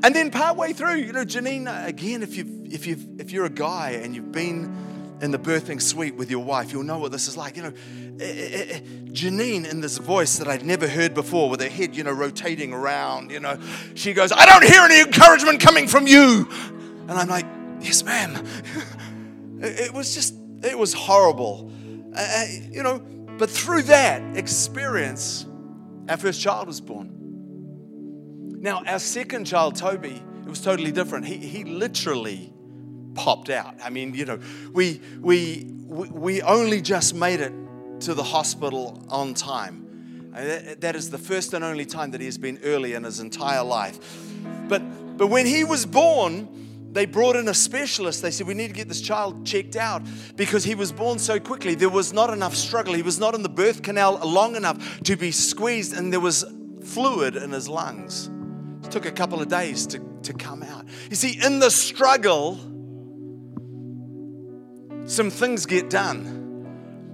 And 0.03 0.15
then 0.15 0.31
partway 0.31 0.73
through, 0.73 0.95
you 0.95 1.13
know, 1.13 1.23
Janine, 1.23 1.87
again, 1.87 2.23
if 2.23 2.35
you 2.35 2.63
if 2.71 2.87
you 2.87 2.97
if 3.19 3.31
you're 3.31 3.45
a 3.45 3.51
guy 3.51 3.91
and 3.91 4.15
you've 4.15 4.31
been 4.31 4.75
in 5.21 5.29
the 5.29 5.37
birthing 5.37 5.79
suite 5.79 6.15
with 6.15 6.31
your 6.31 6.43
wife, 6.43 6.73
you'll 6.73 6.83
know 6.83 6.97
what 6.97 7.11
this 7.11 7.27
is 7.27 7.37
like. 7.37 7.55
You 7.55 7.63
know, 7.63 7.73
eh, 8.19 8.25
eh, 8.25 8.65
eh, 8.69 8.79
Janine 9.11 9.69
in 9.69 9.79
this 9.79 9.99
voice 9.99 10.39
that 10.39 10.47
I'd 10.47 10.65
never 10.65 10.87
heard 10.87 11.13
before, 11.13 11.51
with 11.51 11.61
her 11.61 11.69
head, 11.69 11.95
you 11.95 12.03
know, 12.03 12.11
rotating 12.11 12.73
around. 12.73 13.29
You 13.29 13.41
know, 13.41 13.59
she 13.93 14.13
goes, 14.13 14.31
"I 14.31 14.47
don't 14.47 14.63
hear 14.63 14.81
any 14.81 15.01
encouragement 15.01 15.59
coming 15.59 15.87
from 15.87 16.07
you." 16.07 16.49
And 17.11 17.19
I'm 17.19 17.27
like, 17.27 17.45
yes, 17.81 18.05
ma'am. 18.05 18.47
it 19.59 19.93
was 19.93 20.15
just, 20.15 20.33
it 20.63 20.79
was 20.79 20.93
horrible. 20.93 21.69
Uh, 22.15 22.45
you 22.71 22.81
know, 22.83 22.99
but 23.37 23.49
through 23.49 23.81
that 23.83 24.37
experience, 24.37 25.45
our 26.07 26.15
first 26.15 26.39
child 26.39 26.67
was 26.67 26.79
born. 26.79 27.09
Now, 28.61 28.81
our 28.85 28.97
second 28.97 29.43
child, 29.43 29.75
Toby, 29.75 30.23
it 30.41 30.47
was 30.47 30.61
totally 30.61 30.93
different. 30.93 31.25
He, 31.25 31.35
he 31.35 31.65
literally 31.65 32.53
popped 33.13 33.49
out. 33.49 33.75
I 33.83 33.89
mean, 33.89 34.13
you 34.13 34.23
know, 34.23 34.39
we, 34.71 35.01
we, 35.19 35.65
we 35.89 36.41
only 36.43 36.79
just 36.79 37.13
made 37.13 37.41
it 37.41 37.51
to 38.01 38.13
the 38.13 38.23
hospital 38.23 39.05
on 39.09 39.33
time. 39.33 40.29
That 40.31 40.95
is 40.95 41.09
the 41.09 41.17
first 41.17 41.53
and 41.53 41.65
only 41.65 41.85
time 41.85 42.11
that 42.11 42.21
he 42.21 42.25
has 42.27 42.37
been 42.37 42.59
early 42.63 42.93
in 42.93 43.03
his 43.03 43.19
entire 43.19 43.65
life. 43.65 43.99
But, 44.69 45.17
but 45.17 45.27
when 45.27 45.45
he 45.45 45.65
was 45.65 45.85
born, 45.85 46.60
they 46.91 47.05
brought 47.05 47.35
in 47.35 47.47
a 47.47 47.53
specialist. 47.53 48.21
They 48.21 48.31
said, 48.31 48.47
We 48.47 48.53
need 48.53 48.67
to 48.67 48.73
get 48.73 48.87
this 48.87 49.01
child 49.01 49.45
checked 49.45 49.75
out 49.75 50.03
because 50.35 50.63
he 50.63 50.75
was 50.75 50.91
born 50.91 51.19
so 51.19 51.39
quickly. 51.39 51.75
There 51.75 51.89
was 51.89 52.13
not 52.13 52.31
enough 52.31 52.55
struggle. 52.55 52.93
He 52.93 53.01
was 53.01 53.19
not 53.19 53.35
in 53.35 53.43
the 53.43 53.49
birth 53.49 53.81
canal 53.81 54.19
long 54.27 54.55
enough 54.55 55.01
to 55.03 55.15
be 55.15 55.31
squeezed, 55.31 55.93
and 55.93 56.11
there 56.11 56.19
was 56.19 56.43
fluid 56.83 57.35
in 57.35 57.51
his 57.51 57.69
lungs. 57.69 58.29
It 58.83 58.91
took 58.91 59.05
a 59.05 59.11
couple 59.11 59.41
of 59.41 59.47
days 59.47 59.87
to, 59.87 59.99
to 60.23 60.33
come 60.33 60.63
out. 60.63 60.85
You 61.09 61.15
see, 61.15 61.39
in 61.43 61.59
the 61.59 61.69
struggle, 61.69 62.55
some 65.05 65.29
things 65.29 65.65
get 65.65 65.89
done. 65.89 66.40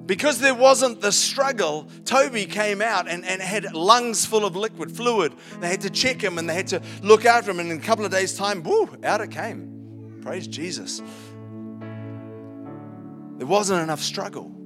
Because 0.07 0.39
there 0.39 0.55
wasn't 0.55 1.01
the 1.01 1.11
struggle, 1.11 1.87
Toby 2.05 2.45
came 2.45 2.81
out 2.81 3.07
and, 3.07 3.25
and 3.25 3.41
had 3.41 3.73
lungs 3.73 4.25
full 4.25 4.45
of 4.45 4.55
liquid 4.55 4.91
fluid. 4.91 5.33
They 5.59 5.67
had 5.67 5.81
to 5.81 5.89
check 5.89 6.21
him 6.21 6.37
and 6.37 6.49
they 6.49 6.55
had 6.55 6.67
to 6.67 6.81
look 7.03 7.25
after 7.25 7.51
him. 7.51 7.59
And 7.59 7.71
in 7.71 7.77
a 7.77 7.81
couple 7.81 8.05
of 8.05 8.11
days' 8.11 8.35
time, 8.35 8.63
whoo, 8.63 8.89
out 9.03 9.21
it 9.21 9.31
came. 9.31 10.19
Praise 10.23 10.47
Jesus. 10.47 11.01
There 13.37 13.45
wasn't 13.45 13.83
enough 13.83 14.01
struggle. 14.01 14.56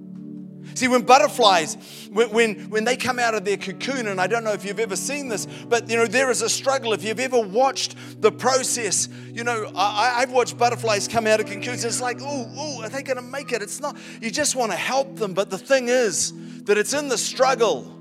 See, 0.74 0.88
when 0.88 1.02
butterflies, 1.02 1.76
when, 2.12 2.30
when, 2.30 2.70
when, 2.70 2.84
they 2.84 2.96
come 2.96 3.20
out 3.20 3.36
of 3.36 3.46
their 3.46 3.58
cocoon, 3.58 4.08
and 4.08 4.20
I 4.20 4.28
don't 4.28 4.44
know 4.44 4.54
if 4.54 4.64
you've 4.66 4.80
ever 4.80 4.96
seen 4.96 5.28
this, 5.28 5.46
but 5.46 5.90
you 5.90 5.98
know, 5.98 6.08
there 6.08 6.30
is 6.32 6.42
a 6.42 6.50
struggle. 6.50 6.94
If 6.94 7.04
you've 7.04 7.20
ever 7.20 7.40
watched 7.40 7.96
the 8.22 8.32
process, 8.32 9.10
you 9.32 9.44
know, 9.44 9.72
I, 9.76 10.20
have 10.20 10.32
watched 10.32 10.58
butterflies 10.58 11.08
come 11.08 11.28
out 11.28 11.40
of 11.40 11.48
cocoons. 11.48 11.84
It's 11.84 12.02
like, 12.02 12.20
oh, 12.22 12.52
oh, 12.56 12.84
are 12.84 12.90
they 12.90 13.04
going 13.04 13.18
to 13.18 13.24
make 13.24 13.52
it? 13.52 13.62
It's 13.62 13.80
not, 13.80 13.98
you 14.22 14.32
just 14.32 14.56
want 14.56 14.72
to 14.72 14.78
help 14.78 15.18
them. 15.18 15.34
But 15.34 15.50
the 15.50 15.58
thing 15.58 15.90
is 15.90 16.34
that 16.64 16.78
it's 16.78 16.94
in 16.94 17.10
the 17.10 17.18
struggle 17.18 17.98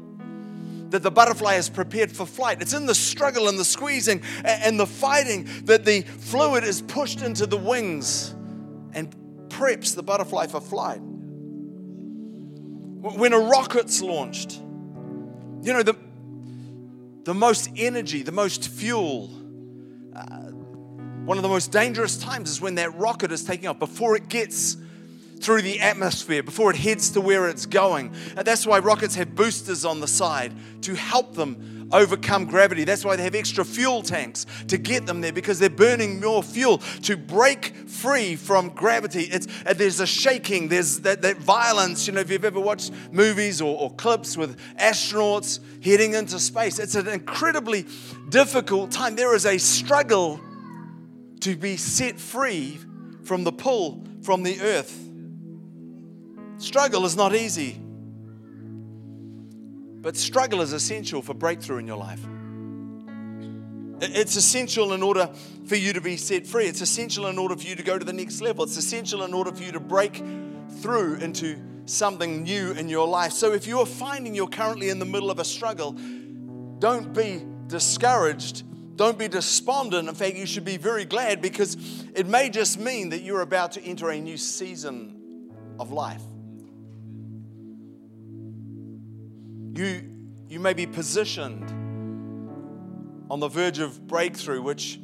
that 0.90 1.03
the 1.03 1.11
butterfly 1.11 1.55
is 1.55 1.68
prepared 1.68 2.12
for 2.12 2.27
flight. 2.27 2.61
It's 2.61 2.75
in 2.75 2.87
the 2.87 2.94
struggle 2.94 3.49
and 3.49 3.59
the 3.59 3.64
squeezing 3.64 4.23
and 4.44 4.79
the 4.79 4.87
fighting 4.87 5.49
that 5.64 5.85
the 5.85 6.03
fluid 6.03 6.64
is 6.64 6.83
pushed 6.83 7.23
into 7.23 7.46
the 7.46 7.57
wings 7.57 8.35
and 8.92 9.14
preps 9.49 9.94
the 9.94 10.03
butterfly 10.03 10.46
for 10.49 10.61
flight. 10.61 11.01
When 13.01 13.33
a 13.33 13.39
rocket's 13.39 14.03
launched, 14.03 14.61
you 15.63 15.73
know, 15.73 15.83
the, 15.83 15.97
the 17.25 17.33
most 17.33 17.71
energy, 17.77 18.23
the 18.23 18.33
most 18.33 18.69
fuel, 18.69 19.31
uh, 20.15 20.51
one 21.25 21.39
of 21.39 21.43
the 21.43 21.49
most 21.49 21.73
dangerous 21.73 22.19
times 22.19 22.51
is 22.51 22.61
when 22.61 22.75
that 22.75 22.95
rocket 22.99 23.33
is 23.33 23.43
taking 23.43 23.69
off 23.69 23.79
before 23.79 24.17
it 24.17 24.29
gets 24.29 24.77
through 25.41 25.63
the 25.63 25.81
atmosphere, 25.81 26.43
before 26.43 26.71
it 26.71 26.77
heads 26.77 27.09
to 27.13 27.23
where 27.23 27.49
it's 27.49 27.65
going. 27.65 28.15
And 28.37 28.47
that's 28.47 28.67
why 28.67 28.81
rockets 28.81 29.15
have 29.15 29.35
boosters 29.35 29.87
on 29.87 30.01
the 30.01 30.09
side 30.09 30.53
to 30.83 30.95
help 30.95 31.35
them 31.35 31.80
overcome 31.92 32.46
gravity. 32.46 32.85
That's 32.85 33.05
why 33.05 33.16
they 33.16 33.22
have 33.24 33.35
extra 33.35 33.64
fuel 33.64 34.03
tanks 34.03 34.46
to 34.68 34.79
get 34.79 35.07
them 35.07 35.20
there 35.20 35.33
because 35.33 35.59
they're 35.59 35.70
burning 35.70 36.20
more 36.20 36.42
fuel 36.42 36.79
to 37.03 37.16
break 37.16 37.74
free 37.88 38.37
from 38.37 38.70
gravity. 38.70 39.22
It's, 39.22 39.46
uh, 39.66 39.74
there's 39.74 40.00
a 40.00 40.07
shaking, 40.07 40.68
there's 40.68 41.00
that, 41.00 41.22
that 41.22 41.38
violence. 41.38 42.07
You 42.07 42.14
know, 42.14 42.20
if 42.20 42.31
you've 42.31 42.44
ever 42.44 42.61
watched 42.61 42.92
movies 43.12 43.61
or, 43.61 43.79
or 43.79 43.90
clips 43.94 44.37
with 44.37 44.59
astronauts 44.79 45.61
heading 45.85 46.14
into 46.14 46.38
space, 46.38 46.79
it's 46.79 46.94
an 46.94 47.09
incredibly 47.09 47.87
difficult 48.29 48.90
time. 48.90 49.16
There 49.16 49.35
is 49.35 49.46
a 49.46 49.59
struggle 49.59 50.40
to 51.40 51.57
be 51.57 51.76
set 51.76 52.18
free 52.18 52.79
from 53.24 53.44
the 53.44 53.53
pull 53.53 54.05
from 54.22 54.42
the 54.42 54.61
earth. 54.61 55.09
Struggle 56.59 57.07
is 57.07 57.16
not 57.16 57.35
easy. 57.35 57.81
But 60.01 60.17
struggle 60.17 60.61
is 60.61 60.73
essential 60.73 61.23
for 61.23 61.35
breakthrough 61.35 61.79
in 61.79 61.87
your 61.87 61.99
life. 61.99 62.21
It's 64.03 64.37
essential 64.37 64.95
in 64.95 65.03
order 65.03 65.29
for 65.67 65.77
you 65.77 65.93
to 65.93 66.01
be 66.01 66.17
set 66.17 66.47
free. 66.47 66.65
It's 66.67 66.81
essential 66.81 67.27
in 67.27 67.39
order 67.39 67.55
for 67.55 67.67
you 67.67 67.77
to 67.77 67.83
go 67.83 67.99
to 67.99 68.05
the 68.05 68.13
next 68.13 68.41
level. 68.41 68.65
It's 68.65 68.79
essential 68.79 69.25
in 69.25 69.35
order 69.35 69.53
for 69.53 69.63
you 69.63 69.73
to 69.73 69.81
break 69.81 70.23
through 70.81 71.17
into 71.17 71.59
something 71.85 72.45
new 72.45 72.73
in 72.73 72.89
your 72.89 73.07
life. 73.07 73.33
So 73.33 73.53
if 73.53 73.67
you're 73.67 73.85
finding 73.85 74.35
you're 74.35 74.49
currently 74.49 74.89
in 74.89 74.99
the 74.99 75.05
middle 75.05 75.31
of 75.31 75.39
a 75.39 75.45
struggle, 75.45 75.93
don't 76.79 77.13
be 77.13 77.45
discouraged. 77.67 78.65
Don't 78.97 79.19
be 79.19 79.29
despondent. 79.29 80.09
In 80.09 80.15
fact, 80.15 80.37
you 80.37 80.47
should 80.47 80.65
be 80.65 80.77
very 80.77 81.05
glad 81.05 81.43
because 81.43 81.77
it 82.15 82.27
may 82.27 82.49
just 82.49 82.79
mean 82.79 83.11
that 83.11 83.23
you're 83.23 83.43
about 83.43 83.73
to 83.73 83.83
enter 83.83 84.11
a 84.11 84.21
new 84.21 84.37
season 84.37 85.51
of 85.79 85.93
life. 85.93 86.23
You, 89.75 90.03
you 90.49 90.61
may 90.61 90.73
be 90.73 90.87
positioned 90.87 91.71
on 93.31 93.41
the 93.41 93.49
verge 93.49 93.79
of 93.79 94.07
breakthrough, 94.07 94.61
which 94.61 94.99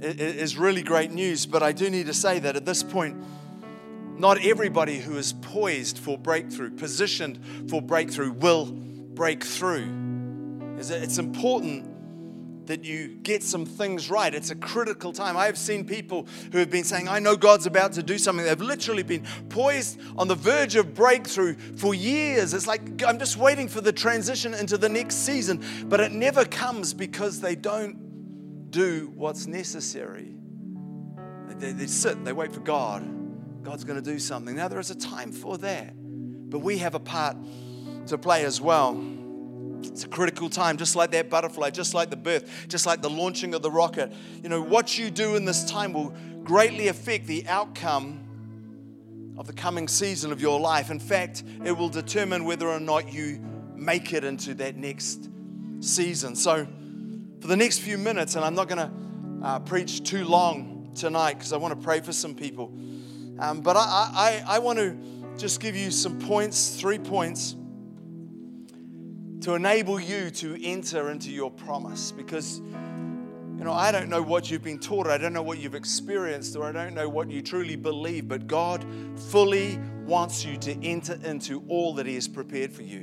is 0.00 0.58
really 0.58 0.82
great 0.82 1.10
news. 1.10 1.46
But 1.46 1.62
I 1.62 1.72
do 1.72 1.88
need 1.88 2.06
to 2.06 2.14
say 2.14 2.38
that 2.40 2.56
at 2.56 2.66
this 2.66 2.82
point, 2.82 3.16
not 4.18 4.44
everybody 4.44 4.98
who 4.98 5.16
is 5.16 5.32
poised 5.32 5.98
for 5.98 6.18
breakthrough, 6.18 6.70
positioned 6.70 7.38
for 7.68 7.80
breakthrough, 7.80 8.32
will 8.32 8.66
break 8.66 9.42
through. 9.42 10.76
It's 10.78 11.18
important 11.18 11.93
that 12.66 12.84
you 12.84 13.08
get 13.22 13.42
some 13.42 13.66
things 13.66 14.10
right. 14.10 14.34
It's 14.34 14.50
a 14.50 14.54
critical 14.54 15.12
time. 15.12 15.36
I 15.36 15.46
have 15.46 15.58
seen 15.58 15.84
people 15.84 16.26
who 16.52 16.58
have 16.58 16.70
been 16.70 16.84
saying, 16.84 17.08
I 17.08 17.18
know 17.18 17.36
God's 17.36 17.66
about 17.66 17.92
to 17.92 18.02
do 18.02 18.18
something. 18.18 18.44
They've 18.44 18.60
literally 18.60 19.02
been 19.02 19.24
poised 19.48 20.00
on 20.16 20.28
the 20.28 20.34
verge 20.34 20.76
of 20.76 20.94
breakthrough 20.94 21.54
for 21.76 21.94
years. 21.94 22.54
It's 22.54 22.66
like, 22.66 23.02
I'm 23.02 23.18
just 23.18 23.36
waiting 23.36 23.68
for 23.68 23.80
the 23.80 23.92
transition 23.92 24.54
into 24.54 24.78
the 24.78 24.88
next 24.88 25.16
season, 25.16 25.62
but 25.86 26.00
it 26.00 26.12
never 26.12 26.44
comes 26.44 26.94
because 26.94 27.40
they 27.40 27.54
don't 27.54 28.70
do 28.70 29.12
what's 29.14 29.46
necessary. 29.46 30.34
They, 31.48 31.72
they 31.72 31.86
sit, 31.86 32.24
they 32.24 32.32
wait 32.32 32.52
for 32.52 32.60
God. 32.60 33.08
God's 33.62 33.84
going 33.84 34.02
to 34.02 34.10
do 34.10 34.18
something. 34.18 34.56
Now, 34.56 34.68
there 34.68 34.80
is 34.80 34.90
a 34.90 34.94
time 34.94 35.32
for 35.32 35.56
that, 35.58 35.94
but 35.96 36.58
we 36.58 36.78
have 36.78 36.94
a 36.94 37.00
part 37.00 37.36
to 38.06 38.18
play 38.18 38.44
as 38.44 38.60
well. 38.60 38.94
It's 39.86 40.04
a 40.04 40.08
critical 40.08 40.48
time, 40.48 40.76
just 40.76 40.96
like 40.96 41.10
that 41.12 41.30
butterfly, 41.30 41.70
just 41.70 41.94
like 41.94 42.10
the 42.10 42.16
birth, 42.16 42.66
just 42.68 42.86
like 42.86 43.02
the 43.02 43.10
launching 43.10 43.54
of 43.54 43.62
the 43.62 43.70
rocket. 43.70 44.12
You 44.42 44.48
know, 44.48 44.62
what 44.62 44.98
you 44.98 45.10
do 45.10 45.36
in 45.36 45.44
this 45.44 45.64
time 45.64 45.92
will 45.92 46.14
greatly 46.42 46.88
affect 46.88 47.26
the 47.26 47.46
outcome 47.48 48.20
of 49.36 49.46
the 49.46 49.52
coming 49.52 49.88
season 49.88 50.32
of 50.32 50.40
your 50.40 50.60
life. 50.60 50.90
In 50.90 51.00
fact, 51.00 51.42
it 51.64 51.72
will 51.72 51.88
determine 51.88 52.44
whether 52.44 52.68
or 52.68 52.80
not 52.80 53.12
you 53.12 53.40
make 53.74 54.12
it 54.12 54.24
into 54.24 54.54
that 54.54 54.76
next 54.76 55.28
season. 55.80 56.36
So, 56.36 56.66
for 57.40 57.48
the 57.48 57.56
next 57.56 57.78
few 57.78 57.98
minutes, 57.98 58.36
and 58.36 58.44
I'm 58.44 58.54
not 58.54 58.68
going 58.68 58.78
to 58.78 59.46
uh, 59.46 59.58
preach 59.60 60.02
too 60.02 60.24
long 60.24 60.92
tonight 60.94 61.34
because 61.34 61.52
I 61.52 61.56
want 61.56 61.78
to 61.78 61.84
pray 61.84 62.00
for 62.00 62.12
some 62.12 62.34
people, 62.34 62.72
um, 63.38 63.60
but 63.60 63.76
I, 63.76 64.42
I, 64.46 64.56
I 64.56 64.58
want 64.60 64.78
to 64.78 64.96
just 65.36 65.60
give 65.60 65.74
you 65.74 65.90
some 65.90 66.18
points, 66.20 66.80
three 66.80 66.98
points 66.98 67.56
to 69.44 69.52
enable 69.52 70.00
you 70.00 70.30
to 70.30 70.58
enter 70.64 71.10
into 71.10 71.30
your 71.30 71.50
promise. 71.50 72.10
Because 72.10 72.60
you 72.60 73.62
know 73.62 73.74
I 73.74 73.92
don't 73.92 74.08
know 74.08 74.22
what 74.22 74.50
you've 74.50 74.62
been 74.62 74.78
taught. 74.78 75.06
I 75.06 75.18
don't 75.18 75.34
know 75.34 75.42
what 75.42 75.58
you've 75.58 75.74
experienced 75.74 76.56
or 76.56 76.64
I 76.64 76.72
don't 76.72 76.94
know 76.94 77.10
what 77.10 77.30
you 77.30 77.42
truly 77.42 77.76
believe. 77.76 78.26
But 78.26 78.46
God 78.46 78.86
fully 79.28 79.78
wants 80.06 80.46
you 80.46 80.56
to 80.56 80.82
enter 80.82 81.18
into 81.22 81.62
all 81.68 81.92
that 81.96 82.06
he 82.06 82.14
has 82.14 82.26
prepared 82.26 82.72
for 82.72 82.84
you. 82.84 83.00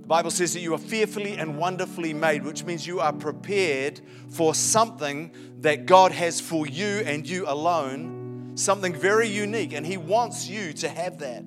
The 0.00 0.06
Bible 0.06 0.30
says 0.30 0.54
that 0.54 0.60
you 0.60 0.72
are 0.72 0.78
fearfully 0.78 1.36
and 1.36 1.58
wonderfully 1.58 2.14
made 2.14 2.42
which 2.42 2.64
means 2.64 2.86
you 2.86 3.00
are 3.00 3.12
prepared 3.12 4.00
for 4.30 4.54
something 4.54 5.32
that 5.60 5.84
God 5.84 6.12
has 6.12 6.40
for 6.40 6.66
you 6.66 7.02
and 7.04 7.28
you 7.28 7.44
alone. 7.46 8.52
Something 8.54 8.94
very 8.94 9.28
unique 9.28 9.74
and 9.74 9.84
he 9.84 9.98
wants 9.98 10.48
you 10.48 10.72
to 10.72 10.88
have 10.88 11.18
that. 11.18 11.44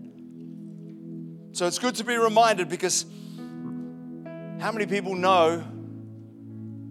So 1.53 1.65
it's 1.65 1.79
good 1.79 1.95
to 1.95 2.03
be 2.03 2.17
reminded 2.17 2.69
because 2.69 3.05
how 4.63 4.71
many 4.71 4.86
people 4.86 5.13
know 5.13 5.62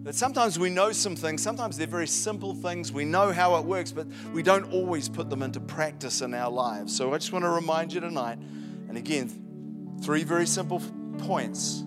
that 0.03 0.13
sometimes 0.13 0.59
we 0.59 0.69
know 0.69 0.91
some 0.91 1.15
things, 1.15 1.41
sometimes 1.41 1.75
they're 1.75 1.87
very 1.87 2.05
simple 2.05 2.53
things, 2.53 2.91
we 2.91 3.03
know 3.03 3.31
how 3.31 3.55
it 3.55 3.65
works, 3.65 3.91
but 3.91 4.05
we 4.31 4.43
don't 4.43 4.71
always 4.71 5.09
put 5.09 5.27
them 5.27 5.41
into 5.41 5.59
practice 5.59 6.21
in 6.21 6.35
our 6.35 6.51
lives. 6.51 6.95
So 6.95 7.15
I 7.15 7.17
just 7.17 7.33
want 7.33 7.45
to 7.45 7.49
remind 7.49 7.91
you 7.91 7.99
tonight, 7.99 8.37
and 8.89 8.95
again, 8.95 9.97
three 10.03 10.23
very 10.23 10.45
simple 10.45 10.83
points 11.17 11.83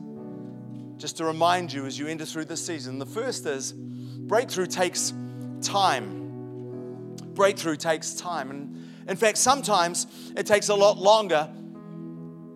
just 0.96 1.18
to 1.18 1.24
remind 1.24 1.72
you 1.72 1.86
as 1.86 1.96
you 1.96 2.08
enter 2.08 2.24
through 2.24 2.46
this 2.46 2.66
season. 2.66 2.98
The 2.98 3.06
first 3.06 3.46
is 3.46 3.72
breakthrough 3.72 4.66
takes 4.66 5.14
time. 5.62 7.14
Breakthrough 7.34 7.76
takes 7.76 8.14
time. 8.14 8.50
And 8.50 8.76
in 9.08 9.16
fact, 9.16 9.38
sometimes 9.38 10.08
it 10.36 10.46
takes 10.46 10.68
a 10.68 10.74
lot 10.74 10.98
longer 10.98 11.48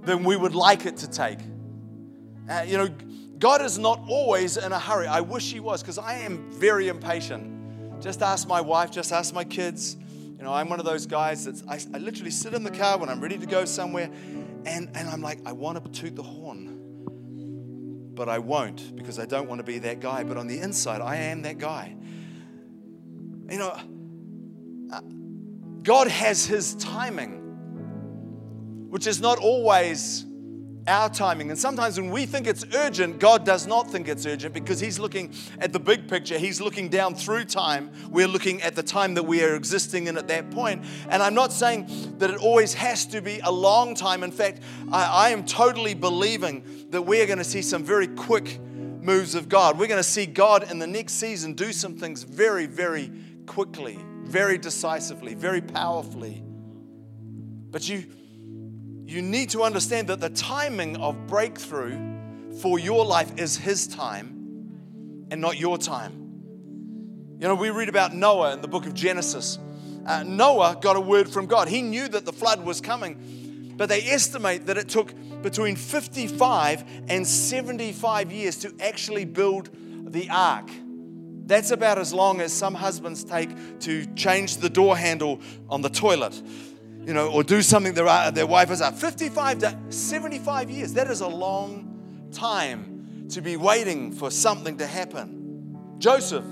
than 0.03 0.25
we 0.25 0.35
would 0.35 0.57
like 0.57 0.85
it 0.85 0.97
to 0.97 1.09
take. 1.09 1.39
Uh, 2.51 2.63
you 2.67 2.77
know, 2.77 2.89
God 3.41 3.63
is 3.63 3.79
not 3.79 4.01
always 4.07 4.57
in 4.57 4.71
a 4.71 4.79
hurry. 4.79 5.09
I 5.09 5.21
wish 5.21 5.51
He 5.51 5.59
was 5.59 5.83
because 5.83 5.99
I 5.99 6.19
am 6.19 6.53
very 6.53 6.87
impatient. 6.87 8.01
Just 8.01 8.23
ask 8.23 8.47
my 8.47 8.61
wife, 8.61 8.93
just 8.93 9.13
ask 9.13 9.35
my 9.35 9.45
kids. 9.45 9.97
You 10.39 10.45
know, 10.45 10.53
I'm 10.53 10.69
one 10.69 10.79
of 10.79 10.87
those 10.87 11.07
guys 11.07 11.47
that 11.47 11.61
I, 11.69 11.81
I 11.95 11.99
literally 11.99 12.31
sit 12.31 12.55
in 12.55 12.63
the 12.63 12.71
car 12.71 12.99
when 12.99 13.09
I'm 13.09 13.21
ready 13.21 13.39
to 13.39 13.47
go 13.47 13.65
somewhere 13.65 14.11
and, 14.65 14.89
and 14.95 15.09
I'm 15.09 15.21
like, 15.21 15.41
I 15.45 15.53
want 15.53 15.83
to 15.83 15.91
toot 15.91 16.15
the 16.15 16.23
horn 16.23 16.81
but 18.21 18.29
I 18.29 18.39
won't 18.39 18.95
because 18.97 19.19
I 19.19 19.25
don't 19.25 19.49
want 19.49 19.61
to 19.61 19.65
be 19.65 19.79
that 19.79 20.01
guy. 20.01 20.25
But 20.25 20.37
on 20.37 20.47
the 20.47 20.59
inside, 20.59 21.01
I 21.01 21.17
am 21.17 21.41
that 21.41 21.57
guy. 21.57 21.97
You 23.51 23.59
know, 23.59 23.75
uh, 24.93 25.01
God 25.83 26.09
has 26.09 26.45
His 26.45 26.75
timing, 26.75 27.31
which 28.91 29.07
is 29.07 29.23
not 29.23 29.39
always 29.39 30.27
our 30.91 31.09
timing. 31.09 31.51
And 31.51 31.59
sometimes 31.59 31.99
when 31.99 32.11
we 32.11 32.27
think 32.27 32.47
it's 32.47 32.65
urgent, 32.75 33.21
God 33.21 33.47
does 33.47 33.67
not 33.67 33.91
think 33.91 34.09
it's 34.09 34.27
urgent 34.27 34.53
because 34.53 34.81
He's 34.81 34.99
looking 34.99 35.33
at 35.59 35.73
the 35.73 35.79
big 35.79 36.09
picture. 36.09 36.37
He's 36.37 36.61
looking 36.61 36.89
down 36.89 37.15
through 37.15 37.45
time. 37.45 37.91
We're 38.11 38.29
looking 38.29 38.61
at 38.63 38.75
the 38.75 38.83
time 38.83 39.15
that 39.15 39.23
we 39.23 39.43
are 39.43 39.55
existing 39.55 40.09
in 40.09 40.19
at 40.19 40.29
that 40.29 40.51
point. 40.51 40.85
And 41.09 41.23
I'm 41.23 41.35
not 41.35 41.53
saying 41.53 42.17
that 42.19 42.31
it 42.31 42.39
always 42.39 42.75
has 42.75 43.07
to 43.07 43.23
be 43.23 43.41
a 43.45 43.53
long 43.53 43.95
time. 43.95 44.23
In 44.23 44.33
fact, 44.33 44.61
I, 44.93 45.05
I 45.05 45.31
am 45.31 45.45
totally 45.45 45.95
believing 45.95 46.87
that 46.91 47.03
we 47.03 47.23
are 47.23 47.27
going 47.27 47.39
to 47.39 47.45
see 47.45 47.63
some 47.63 47.85
very 47.85 48.09
quick 48.09 48.59
moves 48.61 49.35
of 49.35 49.49
God. 49.49 49.79
We're 49.79 49.87
going 49.87 50.03
to 50.03 50.09
see 50.09 50.27
God 50.27 50.71
in 50.71 50.79
the 50.79 50.87
next 50.87 51.15
season 51.15 51.55
do 51.55 51.73
some 51.73 51.97
things 51.97 52.25
very, 52.25 52.67
very 52.67 53.13
quickly, 53.47 53.99
very 54.25 54.59
decisively, 54.59 55.35
very 55.35 55.61
powerfully. 55.61 56.43
But 57.71 57.89
you 57.89 58.05
you 59.11 59.23
need 59.23 59.51
to 59.51 59.65
understand 59.65 60.07
that 60.07 60.21
the 60.21 60.31
timing 60.31 60.97
of 60.99 61.27
breakthrough 61.27 61.99
for 62.61 62.79
your 62.79 63.05
life 63.05 63.39
is 63.39 63.57
His 63.57 63.89
time 63.89 65.27
and 65.33 65.41
not 65.41 65.59
your 65.59 65.79
time. 65.79 66.13
You 67.41 67.49
know, 67.49 67.57
we 67.57 67.71
read 67.71 67.89
about 67.89 68.15
Noah 68.15 68.53
in 68.53 68.61
the 68.61 68.69
book 68.69 68.87
of 68.87 68.95
Genesis. 68.95 69.59
Uh, 70.07 70.23
Noah 70.23 70.79
got 70.81 70.95
a 70.95 71.01
word 71.01 71.29
from 71.29 71.47
God. 71.47 71.67
He 71.67 71.83
knew 71.83 72.07
that 72.07 72.25
the 72.25 72.33
flood 72.33 72.65
was 72.65 72.81
coming, 72.81 73.75
but 73.77 73.89
they 73.89 74.03
estimate 74.03 74.67
that 74.67 74.79
it 74.79 74.89
took 74.89 75.13
between 75.43 75.75
55 75.75 76.85
and 77.09 77.27
75 77.27 78.31
years 78.31 78.59
to 78.59 78.73
actually 78.79 79.25
build 79.25 79.71
the 80.13 80.31
ark. 80.31 80.71
That's 81.47 81.73
about 81.73 81.99
as 81.99 82.15
long 82.15 82.41
as 82.41 82.53
some 82.53 82.75
husbands 82.75 83.25
take 83.25 83.81
to 83.81 84.07
change 84.15 84.59
the 84.59 84.71
door 84.71 84.97
handle 84.97 85.41
on 85.69 85.83
the 85.83 85.91
toilet 85.91 86.41
you 87.07 87.15
know, 87.15 87.31
or 87.31 87.43
do 87.43 87.63
something 87.63 87.95
their, 87.95 88.07
uh, 88.07 88.31
their 88.31 88.47
wife 88.47 88.69
has. 88.69 88.83
55 89.01 89.59
to 89.61 89.79
75 89.89 90.71
years. 90.71 90.93
That 90.95 91.11
is 91.11 91.21
a 91.21 91.29
long 91.29 92.29
time 92.33 93.27
to 93.31 93.41
be 93.41 93.57
waiting 93.57 94.13
for 94.13 94.31
something 94.31 94.79
to 94.79 94.87
happen. 94.87 95.97
Joseph. 95.99 96.45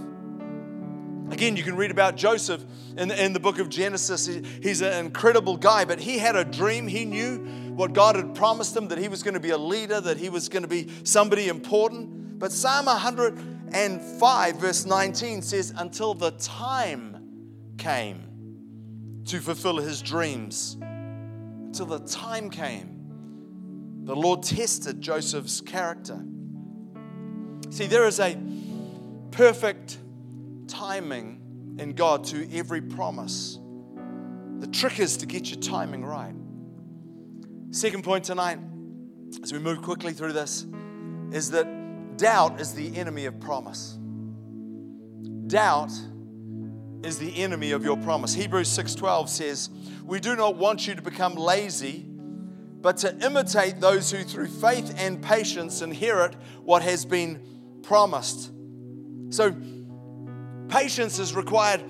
Again, 1.30 1.56
you 1.56 1.62
can 1.62 1.76
read 1.76 1.90
about 1.90 2.16
Joseph 2.16 2.64
in 2.96 3.08
the, 3.08 3.22
in 3.22 3.34
the 3.34 3.40
book 3.40 3.58
of 3.58 3.68
Genesis. 3.68 4.26
He, 4.26 4.42
he's 4.62 4.80
an 4.80 5.04
incredible 5.04 5.58
guy, 5.58 5.84
but 5.84 6.00
he 6.00 6.18
had 6.18 6.36
a 6.36 6.44
dream. 6.44 6.88
He 6.88 7.04
knew 7.04 7.44
what 7.74 7.92
God 7.92 8.16
had 8.16 8.34
promised 8.34 8.74
him 8.74 8.88
that 8.88 8.98
he 8.98 9.08
was 9.08 9.22
going 9.22 9.34
to 9.34 9.40
be 9.40 9.50
a 9.50 9.58
leader, 9.58 10.00
that 10.00 10.16
he 10.16 10.30
was 10.30 10.48
going 10.48 10.62
to 10.62 10.68
be 10.68 10.88
somebody 11.04 11.48
important. 11.48 12.38
But 12.38 12.50
Psalm 12.50 12.86
105, 12.86 14.56
verse 14.56 14.86
19 14.86 15.42
says, 15.42 15.74
Until 15.76 16.14
the 16.14 16.30
time 16.32 17.74
came 17.76 18.27
to 19.28 19.40
fulfill 19.40 19.76
his 19.76 20.00
dreams 20.00 20.76
until 20.80 21.86
the 21.86 22.00
time 22.00 22.50
came. 22.50 22.94
The 24.04 24.16
Lord 24.16 24.42
tested 24.42 25.00
Joseph's 25.02 25.60
character. 25.60 26.24
See, 27.70 27.86
there 27.86 28.06
is 28.06 28.20
a 28.20 28.38
perfect 29.30 29.98
timing 30.66 31.76
in 31.78 31.92
God 31.92 32.24
to 32.24 32.48
every 32.56 32.80
promise. 32.80 33.58
The 34.60 34.66
trick 34.66 34.98
is 34.98 35.18
to 35.18 35.26
get 35.26 35.50
your 35.50 35.60
timing 35.60 36.04
right. 36.04 36.34
Second 37.70 38.04
point 38.04 38.24
tonight, 38.24 38.58
as 39.42 39.52
we 39.52 39.58
move 39.58 39.82
quickly 39.82 40.14
through 40.14 40.32
this, 40.32 40.66
is 41.32 41.50
that 41.50 42.16
doubt 42.16 42.60
is 42.60 42.72
the 42.72 42.96
enemy 42.96 43.26
of 43.26 43.38
promise. 43.38 43.98
Doubt 45.46 45.92
is 47.02 47.18
the 47.18 47.36
enemy 47.36 47.70
of 47.70 47.84
your 47.84 47.96
promise. 47.96 48.34
Hebrews 48.34 48.68
6:12 48.68 49.28
says, 49.28 49.70
"We 50.04 50.20
do 50.20 50.34
not 50.36 50.56
want 50.56 50.86
you 50.86 50.94
to 50.94 51.02
become 51.02 51.34
lazy, 51.34 52.06
but 52.80 52.96
to 52.98 53.16
imitate 53.24 53.80
those 53.80 54.10
who 54.10 54.24
through 54.24 54.48
faith 54.48 54.94
and 54.98 55.22
patience 55.22 55.82
inherit 55.82 56.34
what 56.64 56.82
has 56.82 57.04
been 57.04 57.40
promised." 57.82 58.50
So, 59.30 59.54
patience 60.68 61.18
is 61.18 61.34
required 61.34 61.82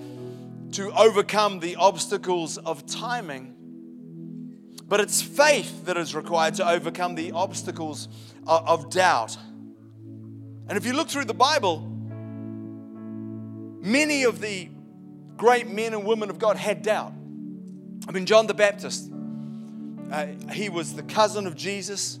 to 0.73 0.91
overcome 0.91 1.59
the 1.59 1.75
obstacles 1.75 2.57
of 2.57 2.85
timing. 2.85 3.55
But 4.87 4.99
it's 4.99 5.21
faith 5.21 5.85
that 5.85 5.97
is 5.97 6.15
required 6.15 6.55
to 6.55 6.67
overcome 6.67 7.15
the 7.15 7.31
obstacles 7.31 8.07
of, 8.47 8.89
doubt. 8.89 9.37
And 10.67 10.77
if 10.77 10.85
you 10.85 10.93
look 10.93 11.09
through 11.09 11.25
the 11.25 11.33
Bible, 11.33 11.83
many 13.81 14.23
of 14.23 14.41
the 14.41 14.69
great 15.39 15.69
men 15.69 15.93
and 15.93 16.05
women 16.05 16.29
of 16.29 16.37
God 16.37 16.57
had 16.57 16.83
doubt. 16.83 17.13
I 18.07 18.11
mean, 18.11 18.25
John 18.25 18.45
the 18.45 18.53
Baptist, 18.53 19.09
uh, 20.11 20.25
he 20.51 20.67
was 20.67 20.93
the 20.93 21.03
cousin 21.03 21.47
of 21.47 21.55
Jesus. 21.55 22.19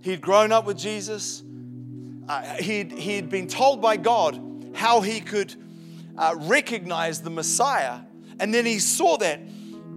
He'd 0.00 0.22
grown 0.22 0.50
up 0.50 0.64
with 0.64 0.78
Jesus. 0.78 1.42
Uh, 2.26 2.42
he'd, 2.54 2.92
he'd 2.92 3.28
been 3.28 3.46
told 3.46 3.82
by 3.82 3.98
God 3.98 4.72
how 4.74 5.02
he 5.02 5.20
could 5.20 5.54
uh, 6.16 6.34
recognize 6.38 7.20
the 7.20 7.28
Messiah. 7.28 7.98
And 8.40 8.54
then 8.54 8.64
he 8.64 8.78
saw 8.78 9.18
that 9.18 9.40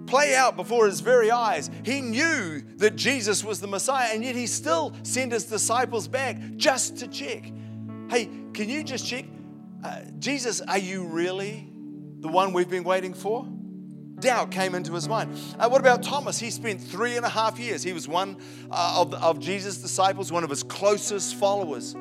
play 0.05 0.35
out 0.35 0.57
before 0.57 0.85
his 0.85 0.99
very 0.99 1.31
eyes. 1.31 1.71
He 1.85 2.01
knew 2.01 2.61
that 2.75 2.97
Jesus 2.97 3.41
was 3.41 3.61
the 3.61 3.67
Messiah, 3.67 4.09
and 4.13 4.21
yet 4.21 4.35
he 4.35 4.47
still 4.47 4.93
sent 5.03 5.31
his 5.31 5.45
disciples 5.45 6.09
back 6.09 6.37
just 6.57 6.97
to 6.97 7.07
check. 7.07 7.49
Hey, 8.09 8.29
can 8.53 8.67
you 8.67 8.83
just 8.83 9.07
check? 9.07 9.23
Uh, 9.81 10.01
Jesus, 10.19 10.59
are 10.59 10.77
you 10.77 11.05
really 11.05 11.69
the 12.23 12.29
one 12.29 12.53
we've 12.53 12.69
been 12.69 12.85
waiting 12.85 13.13
for? 13.13 13.45
Doubt 14.19 14.49
came 14.49 14.75
into 14.75 14.93
his 14.93 15.09
mind. 15.09 15.37
Uh, 15.59 15.67
what 15.67 15.81
about 15.81 16.01
Thomas? 16.01 16.39
He 16.39 16.51
spent 16.51 16.81
three 16.81 17.17
and 17.17 17.25
a 17.25 17.29
half 17.29 17.59
years. 17.59 17.83
He 17.83 17.91
was 17.91 18.07
one 18.07 18.37
uh, 18.71 18.95
of, 19.01 19.13
of 19.13 19.39
Jesus' 19.39 19.79
disciples, 19.79 20.31
one 20.31 20.45
of 20.45 20.49
his 20.49 20.63
closest 20.63 21.35
followers. 21.35 21.91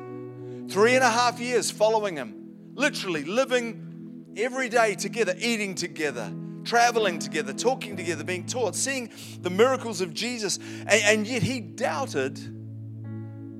Three 0.69 0.95
and 0.95 1.03
a 1.03 1.09
half 1.09 1.41
years 1.41 1.69
following 1.69 2.15
him, 2.15 2.55
literally 2.73 3.25
living 3.25 4.33
every 4.37 4.69
day 4.69 4.95
together, 4.95 5.35
eating 5.37 5.75
together, 5.75 6.33
traveling 6.63 7.19
together, 7.19 7.51
talking 7.51 7.97
together, 7.97 8.23
being 8.23 8.45
taught, 8.45 8.75
seeing 8.75 9.11
the 9.41 9.49
miracles 9.49 9.99
of 9.99 10.13
Jesus. 10.13 10.57
And, 10.87 11.03
and 11.03 11.27
yet 11.27 11.43
he 11.43 11.59
doubted 11.59 12.39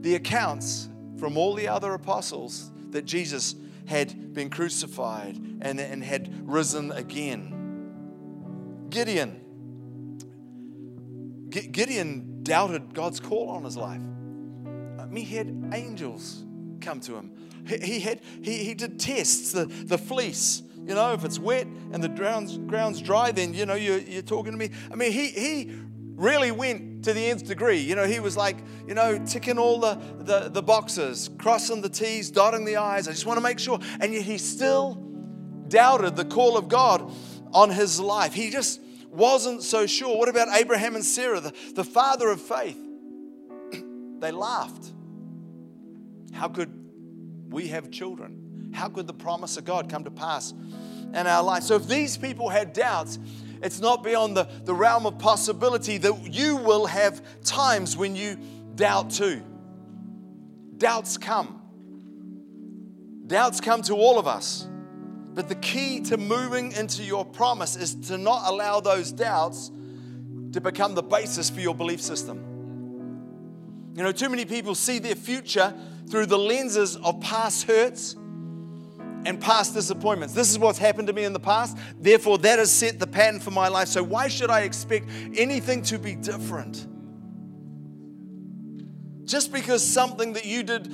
the 0.02 0.16
accounts 0.16 0.88
from 1.20 1.38
all 1.38 1.56
the 1.56 1.68
other 1.68 1.94
apostles 1.94 2.72
that 2.92 3.04
Jesus 3.04 3.56
had 3.86 4.34
been 4.34 4.50
crucified 4.50 5.38
and, 5.62 5.80
and 5.80 6.04
had 6.04 6.48
risen 6.50 6.92
again. 6.92 8.88
Gideon. 8.90 9.40
Gideon 11.50 12.44
doubted 12.44 12.94
God's 12.94 13.20
call 13.20 13.50
on 13.50 13.64
his 13.64 13.78
life. 13.78 14.02
Uh, 15.00 15.08
he 15.08 15.24
had 15.24 15.72
angels 15.74 16.44
come 16.82 17.00
to 17.02 17.16
him. 17.16 17.32
He, 17.68 17.78
he 17.78 18.00
had 18.00 18.22
he, 18.42 18.64
he 18.64 18.74
did 18.74 19.00
tests, 19.00 19.52
the, 19.52 19.66
the 19.66 19.98
fleece. 19.98 20.64
You 20.86 20.96
know, 20.96 21.14
if 21.14 21.24
it's 21.24 21.40
wet 21.40 21.66
and 21.66 22.04
the 22.04 22.10
ground's, 22.10 22.58
ground's 22.58 23.02
dry, 23.02 23.32
then, 23.32 23.54
you 23.54 23.66
know, 23.66 23.76
you're, 23.76 24.00
you're 24.00 24.22
talking 24.22 24.52
to 24.52 24.58
me. 24.58 24.70
I 24.92 24.96
mean, 24.96 25.14
he, 25.14 25.28
he 25.28 25.72
really 26.16 26.52
went 26.52 27.04
to 27.06 27.14
the 27.14 27.30
nth 27.30 27.46
degree. 27.46 27.80
You 27.80 27.96
know, 27.96 28.06
he 28.06 28.20
was 28.20 28.38
like, 28.38 28.58
you 28.88 28.94
know, 28.94 29.24
ticking 29.26 29.58
all 29.58 29.80
the, 29.80 29.96
the, 30.20 30.50
the 30.50 30.62
boxes, 30.62 31.30
crossing 31.38 31.82
the 31.82 31.90
T's, 31.90 32.32
dotting 32.32 32.66
the 32.66 32.78
I's. 32.78 33.08
I 33.08 33.12
just 33.12 33.26
want 33.26 33.38
to 33.38 33.44
make 33.44 33.60
sure. 33.60 33.80
And 34.00 34.14
yet 34.14 34.24
he 34.24 34.38
still 34.38 34.96
doubted 35.68 36.16
the 36.16 36.26
call 36.26 36.58
of 36.58 36.68
God 36.68 37.12
on 37.54 37.70
his 37.70 38.00
life. 38.00 38.34
He 38.34 38.50
just 38.50 38.80
wasn't 39.10 39.64
so 39.64 39.86
sure. 39.86 40.18
What 40.18 40.30
about 40.30 40.50
Abraham 40.54 40.96
and 40.96 41.06
Sarah, 41.06 41.40
the, 41.40 41.54
the 41.76 41.84
father 41.84 42.30
of 42.30 42.42
faith? 42.42 42.80
they 44.20 44.32
laughed. 44.32 44.92
How 46.34 46.48
could 46.48 46.72
we 47.50 47.68
have 47.68 47.92
children? 47.92 48.72
How 48.74 48.90
could 48.90 49.08
the 49.08 49.14
promise 49.14 49.58
of 49.58 49.66
God 49.66 49.90
come 49.90 50.04
to 50.04 50.12
pass 50.12 50.52
in 50.52 51.28
our 51.28 51.44
life? 51.44 51.64
So 51.64 51.76
if 51.76 51.88
these 51.88 52.18
people 52.18 52.50
had 52.50 52.74
doubts, 52.74 53.20
it's 53.64 53.80
not 53.80 54.04
beyond 54.04 54.36
the, 54.36 54.48
the 54.66 54.74
realm 54.74 55.06
of 55.06 55.18
possibility 55.18 55.98
that 55.98 56.34
you 56.34 56.58
will 56.58 56.86
have 56.86 57.22
times 57.44 57.96
when 57.96 58.16
you 58.16 58.38
doubt 58.76 59.12
too. 59.12 59.42
Doubts 60.78 61.18
come. 61.18 61.62
Doubts 63.26 63.62
come 63.62 63.82
to 63.84 63.94
all 63.94 64.20
of 64.20 64.28
us. 64.28 64.68
But 65.34 65.50
the 65.50 65.56
key 65.56 66.02
to 66.02 66.18
moving 66.18 66.74
into 66.74 67.04
your 67.04 67.26
promise 67.26 67.76
is 67.76 67.96
to 68.08 68.18
not 68.18 68.44
allow 68.46 68.80
those 68.80 69.12
doubts 69.12 69.72
to 70.52 70.62
become 70.62 70.94
the 70.94 71.02
basis 71.02 71.50
for 71.50 71.62
your 71.62 71.74
belief 71.74 72.02
system. 72.02 72.38
You 73.96 74.04
know, 74.04 74.12
too 74.12 74.30
many 74.30 74.46
people 74.46 74.76
see 74.76 75.00
their 75.00 75.16
future 75.16 75.74
through 76.10 76.28
the 76.28 76.38
lenses 76.38 76.96
of 76.98 77.22
past 77.22 77.64
hurts 77.64 78.16
and 79.26 79.40
past 79.40 79.74
disappointments. 79.74 80.34
This 80.34 80.50
is 80.50 80.60
what's 80.60 80.78
happened 80.78 81.08
to 81.08 81.14
me 81.14 81.24
in 81.24 81.34
the 81.34 81.40
past. 81.40 81.78
Therefore, 82.00 82.38
that 82.40 82.60
has 82.60 82.72
set 82.72 83.00
the 83.00 83.08
pattern 83.08 83.40
for 83.40 83.52
my 83.52 83.68
life. 83.68 83.88
So, 83.88 84.04
why 84.04 84.28
should 84.28 84.50
I 84.50 84.62
expect 84.62 85.10
anything 85.36 85.82
to 85.84 85.98
be 85.98 86.16
different? 86.16 86.88
Just 89.26 89.54
because 89.54 89.86
something 89.86 90.34
that 90.34 90.46
you 90.46 90.64
did 90.64 90.92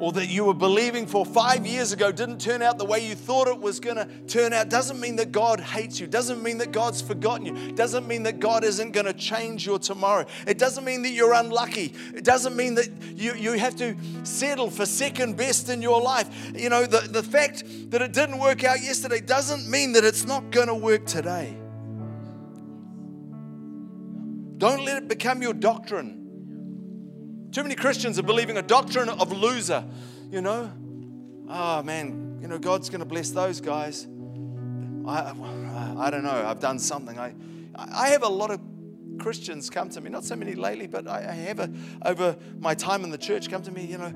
or 0.00 0.12
that 0.12 0.28
you 0.28 0.46
were 0.46 0.54
believing 0.54 1.06
for 1.06 1.26
five 1.26 1.66
years 1.66 1.92
ago 1.92 2.10
didn't 2.10 2.40
turn 2.40 2.62
out 2.62 2.78
the 2.78 2.84
way 2.84 3.06
you 3.06 3.14
thought 3.14 3.46
it 3.46 3.60
was 3.60 3.78
going 3.78 3.96
to 3.96 4.08
turn 4.26 4.52
out 4.54 4.70
doesn't 4.70 4.98
mean 4.98 5.16
that 5.16 5.30
God 5.30 5.60
hates 5.60 6.00
you, 6.00 6.06
doesn't 6.06 6.42
mean 6.42 6.58
that 6.58 6.72
God's 6.72 7.02
forgotten 7.02 7.46
you, 7.46 7.72
doesn't 7.72 8.08
mean 8.08 8.22
that 8.22 8.40
God 8.40 8.64
isn't 8.64 8.92
going 8.92 9.06
to 9.06 9.12
change 9.12 9.66
your 9.66 9.78
tomorrow. 9.78 10.24
It 10.46 10.56
doesn't 10.58 10.84
mean 10.84 11.02
that 11.02 11.10
you're 11.10 11.34
unlucky. 11.34 11.92
It 12.14 12.24
doesn't 12.24 12.56
mean 12.56 12.74
that 12.76 12.88
you, 13.14 13.34
you 13.34 13.52
have 13.52 13.76
to 13.76 13.94
settle 14.22 14.70
for 14.70 14.86
second 14.86 15.36
best 15.36 15.68
in 15.68 15.82
your 15.82 16.00
life. 16.00 16.28
You 16.56 16.70
know, 16.70 16.86
the, 16.86 17.06
the 17.06 17.22
fact 17.22 17.62
that 17.90 18.00
it 18.00 18.12
didn't 18.12 18.38
work 18.38 18.64
out 18.64 18.80
yesterday 18.80 19.20
doesn't 19.20 19.70
mean 19.70 19.92
that 19.92 20.04
it's 20.04 20.24
not 20.24 20.50
going 20.50 20.68
to 20.68 20.74
work 20.74 21.04
today. 21.04 21.54
Don't 24.56 24.84
let 24.84 25.02
it 25.02 25.08
become 25.08 25.42
your 25.42 25.54
doctrine. 25.54 26.19
Too 27.52 27.62
many 27.62 27.74
Christians 27.74 28.18
are 28.18 28.22
believing 28.22 28.56
a 28.56 28.62
doctrine 28.62 29.08
of 29.08 29.32
loser, 29.32 29.84
you 30.30 30.40
know. 30.40 30.70
Oh 31.48 31.82
man, 31.82 32.38
you 32.40 32.48
know, 32.48 32.58
God's 32.58 32.88
going 32.90 33.00
to 33.00 33.06
bless 33.06 33.30
those 33.30 33.60
guys. 33.60 34.06
I, 35.06 35.32
I 35.98 36.10
don't 36.10 36.22
know, 36.22 36.44
I've 36.46 36.60
done 36.60 36.78
something. 36.78 37.18
I, 37.18 37.34
I 37.74 38.08
have 38.10 38.22
a 38.22 38.28
lot 38.28 38.50
of 38.50 38.60
Christians 39.18 39.68
come 39.68 39.88
to 39.90 40.00
me, 40.00 40.10
not 40.10 40.24
so 40.24 40.36
many 40.36 40.54
lately, 40.54 40.86
but 40.86 41.08
I 41.08 41.32
have 41.32 41.58
a, 41.58 41.70
over 42.04 42.36
my 42.58 42.74
time 42.74 43.04
in 43.04 43.10
the 43.10 43.18
church 43.18 43.50
come 43.50 43.62
to 43.62 43.72
me, 43.72 43.84
you 43.84 43.98
know, 43.98 44.12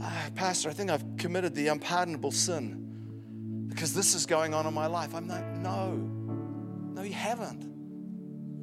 ah, 0.00 0.30
Pastor, 0.34 0.70
I 0.70 0.72
think 0.72 0.90
I've 0.90 1.04
committed 1.18 1.54
the 1.54 1.68
unpardonable 1.68 2.32
sin 2.32 3.66
because 3.68 3.94
this 3.94 4.14
is 4.14 4.26
going 4.26 4.54
on 4.54 4.66
in 4.66 4.74
my 4.74 4.86
life. 4.86 5.14
I'm 5.14 5.28
like, 5.28 5.46
no, 5.58 5.92
no, 5.92 7.02
you 7.02 7.12
haven't. 7.12 7.69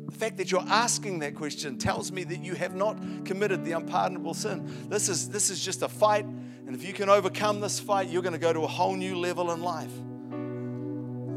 The 0.07 0.17
fact 0.17 0.37
that 0.37 0.51
you're 0.51 0.65
asking 0.67 1.19
that 1.19 1.35
question 1.35 1.77
tells 1.77 2.11
me 2.11 2.23
that 2.23 2.43
you 2.43 2.55
have 2.55 2.73
not 2.73 2.97
committed 3.25 3.65
the 3.65 3.73
unpardonable 3.73 4.33
sin. 4.33 4.87
This 4.89 5.09
is, 5.09 5.29
this 5.29 5.49
is 5.49 5.63
just 5.63 5.81
a 5.81 5.89
fight, 5.89 6.25
and 6.25 6.73
if 6.73 6.85
you 6.87 6.93
can 6.93 7.09
overcome 7.09 7.59
this 7.59 7.79
fight, 7.79 8.07
you're 8.07 8.21
going 8.21 8.33
to 8.33 8.39
go 8.39 8.53
to 8.53 8.61
a 8.61 8.67
whole 8.67 8.95
new 8.95 9.17
level 9.17 9.51
in 9.51 9.61
life. 9.61 9.91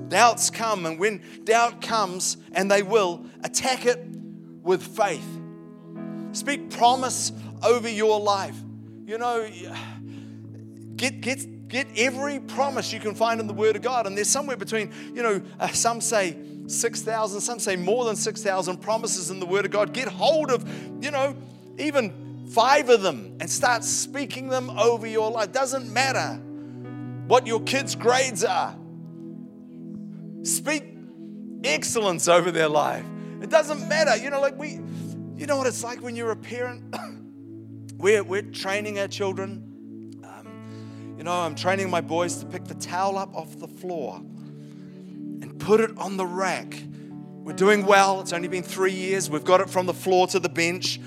Doubts 0.08 0.50
come, 0.50 0.86
and 0.86 1.00
when 1.00 1.20
doubt 1.44 1.82
comes, 1.82 2.36
and 2.52 2.70
they 2.70 2.82
will, 2.82 3.24
attack 3.42 3.86
it 3.86 3.98
with 4.62 4.82
faith. 4.96 5.26
Speak 6.32 6.70
promise 6.70 7.32
over 7.64 7.88
your 7.88 8.20
life. 8.20 8.56
You 9.04 9.18
know, 9.18 9.50
get, 10.94 11.20
get, 11.20 11.66
get 11.66 11.88
every 11.96 12.38
promise 12.38 12.92
you 12.92 13.00
can 13.00 13.16
find 13.16 13.40
in 13.40 13.48
the 13.48 13.52
Word 13.52 13.74
of 13.74 13.82
God. 13.82 14.06
And 14.06 14.16
there's 14.16 14.28
somewhere 14.28 14.56
between, 14.56 14.92
you 15.12 15.22
know, 15.24 15.42
uh, 15.58 15.68
some 15.68 16.00
say 16.00 16.36
6,000, 16.70 17.40
some 17.40 17.58
say 17.58 17.76
more 17.76 18.04
than 18.04 18.16
6,000 18.16 18.76
promises 18.78 19.30
in 19.30 19.40
the 19.40 19.46
Word 19.46 19.64
of 19.64 19.70
God. 19.70 19.92
Get 19.92 20.08
hold 20.08 20.50
of, 20.50 20.68
you 21.02 21.10
know, 21.10 21.36
even 21.78 22.46
five 22.50 22.88
of 22.88 23.02
them 23.02 23.36
and 23.40 23.50
start 23.50 23.84
speaking 23.84 24.48
them 24.48 24.70
over 24.70 25.06
your 25.06 25.30
life. 25.30 25.52
Doesn't 25.52 25.92
matter 25.92 26.40
what 27.26 27.46
your 27.46 27.60
kids' 27.62 27.94
grades 27.94 28.44
are. 28.44 28.76
Speak 30.42 30.84
excellence 31.64 32.28
over 32.28 32.50
their 32.50 32.68
life. 32.68 33.04
It 33.42 33.50
doesn't 33.50 33.88
matter. 33.88 34.16
You 34.16 34.30
know, 34.30 34.40
like 34.40 34.58
we, 34.58 34.80
you 35.36 35.46
know 35.46 35.56
what 35.56 35.66
it's 35.66 35.84
like 35.84 36.02
when 36.02 36.16
you're 36.16 36.30
a 36.30 36.36
parent? 36.36 36.94
we're, 37.96 38.22
we're 38.22 38.42
training 38.42 38.98
our 38.98 39.08
children. 39.08 40.20
Um, 40.24 41.14
you 41.18 41.24
know, 41.24 41.32
I'm 41.32 41.54
training 41.54 41.90
my 41.90 42.00
boys 42.00 42.36
to 42.36 42.46
pick 42.46 42.64
the 42.64 42.74
towel 42.74 43.18
up 43.18 43.34
off 43.34 43.58
the 43.58 43.68
floor 43.68 44.22
put 45.70 45.80
it 45.80 45.96
on 45.98 46.16
the 46.16 46.26
rack. 46.26 46.82
We're 47.44 47.52
doing 47.52 47.86
well. 47.86 48.20
It's 48.20 48.32
only 48.32 48.48
been 48.48 48.64
three 48.64 48.90
years. 48.90 49.30
We've 49.30 49.44
got 49.44 49.60
it 49.60 49.70
from 49.70 49.86
the 49.86 49.94
floor 49.94 50.26
to 50.26 50.40
the 50.40 50.48
bench. 50.48 50.98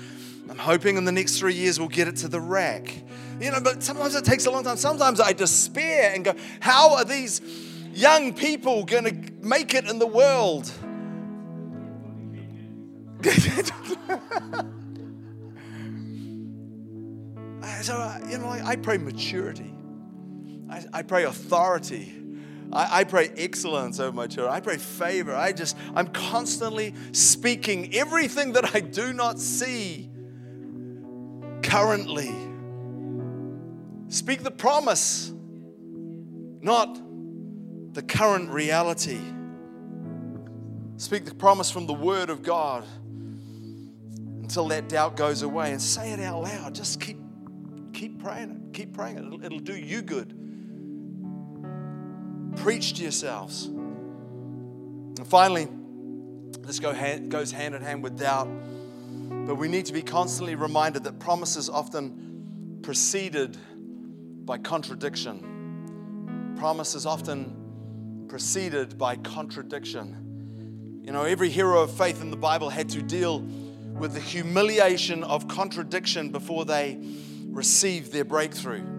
I'm 0.48 0.56
hoping 0.56 0.96
in 0.96 1.04
the 1.04 1.12
next 1.12 1.38
three 1.38 1.52
years 1.52 1.78
we'll 1.78 1.90
get 1.90 2.08
it 2.08 2.16
to 2.16 2.28
the 2.28 2.40
rack. 2.40 2.90
You 3.38 3.50
know, 3.50 3.60
but 3.60 3.82
sometimes 3.82 4.14
it 4.14 4.24
takes 4.24 4.46
a 4.46 4.50
long 4.50 4.64
time. 4.64 4.78
Sometimes 4.78 5.20
I 5.20 5.34
despair 5.34 6.14
and 6.14 6.24
go, 6.24 6.34
how 6.60 6.94
are 6.94 7.04
these 7.04 7.42
young 7.92 8.32
people 8.32 8.86
going 8.86 9.04
to 9.04 9.12
make 9.46 9.74
it 9.74 9.86
in 9.86 9.98
the 9.98 10.06
world? 10.06 10.64
so, 17.82 18.18
you 18.30 18.38
know, 18.38 18.48
I 18.48 18.76
pray 18.76 18.96
maturity, 18.96 19.74
I, 20.70 20.86
I 20.94 21.02
pray 21.02 21.24
authority. 21.24 22.23
I, 22.74 23.00
I 23.00 23.04
pray 23.04 23.30
excellence 23.36 24.00
over 24.00 24.14
my 24.14 24.26
children. 24.26 24.52
I 24.52 24.60
pray 24.60 24.76
favor. 24.76 25.34
I 25.34 25.52
just, 25.52 25.76
I'm 25.94 26.08
constantly 26.08 26.94
speaking 27.12 27.94
everything 27.94 28.52
that 28.54 28.74
I 28.74 28.80
do 28.80 29.12
not 29.12 29.38
see 29.38 30.10
currently. 31.62 32.34
Speak 34.08 34.42
the 34.42 34.50
promise, 34.50 35.32
not 36.60 37.00
the 37.94 38.02
current 38.02 38.50
reality. 38.50 39.20
Speak 40.96 41.24
the 41.26 41.34
promise 41.34 41.70
from 41.70 41.86
the 41.86 41.94
Word 41.94 42.30
of 42.30 42.42
God 42.42 42.84
until 44.42 44.68
that 44.68 44.88
doubt 44.88 45.16
goes 45.16 45.42
away 45.42 45.72
and 45.72 45.80
say 45.80 46.12
it 46.12 46.20
out 46.20 46.42
loud. 46.42 46.74
Just 46.74 47.00
keep, 47.00 47.18
keep 47.92 48.22
praying 48.22 48.50
it. 48.50 48.74
Keep 48.74 48.94
praying 48.94 49.18
it. 49.18 49.24
It'll, 49.24 49.44
it'll 49.44 49.58
do 49.58 49.76
you 49.76 50.02
good. 50.02 50.43
Preach 52.56 52.94
to 52.94 53.02
yourselves. 53.02 53.66
And 53.66 55.26
finally, 55.26 55.68
this 56.60 56.78
go 56.80 56.92
hand, 56.92 57.30
goes 57.30 57.52
hand 57.52 57.74
in 57.74 57.82
hand 57.82 58.02
with 58.02 58.18
doubt. 58.18 58.48
But 59.46 59.56
we 59.56 59.68
need 59.68 59.86
to 59.86 59.92
be 59.92 60.02
constantly 60.02 60.54
reminded 60.54 61.04
that 61.04 61.18
promises 61.18 61.68
often 61.68 62.80
preceded 62.82 63.56
by 64.44 64.58
contradiction. 64.58 66.54
Promises 66.58 67.06
often 67.06 68.24
preceded 68.28 68.96
by 68.96 69.16
contradiction. 69.16 71.02
You 71.04 71.12
know, 71.12 71.24
every 71.24 71.50
hero 71.50 71.82
of 71.82 71.90
faith 71.90 72.22
in 72.22 72.30
the 72.30 72.36
Bible 72.36 72.70
had 72.70 72.88
to 72.90 73.02
deal 73.02 73.40
with 73.40 74.14
the 74.14 74.20
humiliation 74.20 75.22
of 75.22 75.46
contradiction 75.48 76.30
before 76.30 76.64
they 76.64 76.98
received 77.50 78.12
their 78.12 78.24
breakthrough. 78.24 78.93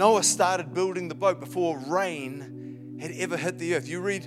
Noah 0.00 0.22
started 0.22 0.72
building 0.72 1.08
the 1.08 1.14
boat 1.14 1.40
before 1.40 1.76
rain 1.76 2.96
had 3.02 3.10
ever 3.10 3.36
hit 3.36 3.58
the 3.58 3.74
earth. 3.74 3.86
You 3.86 4.00
read 4.00 4.26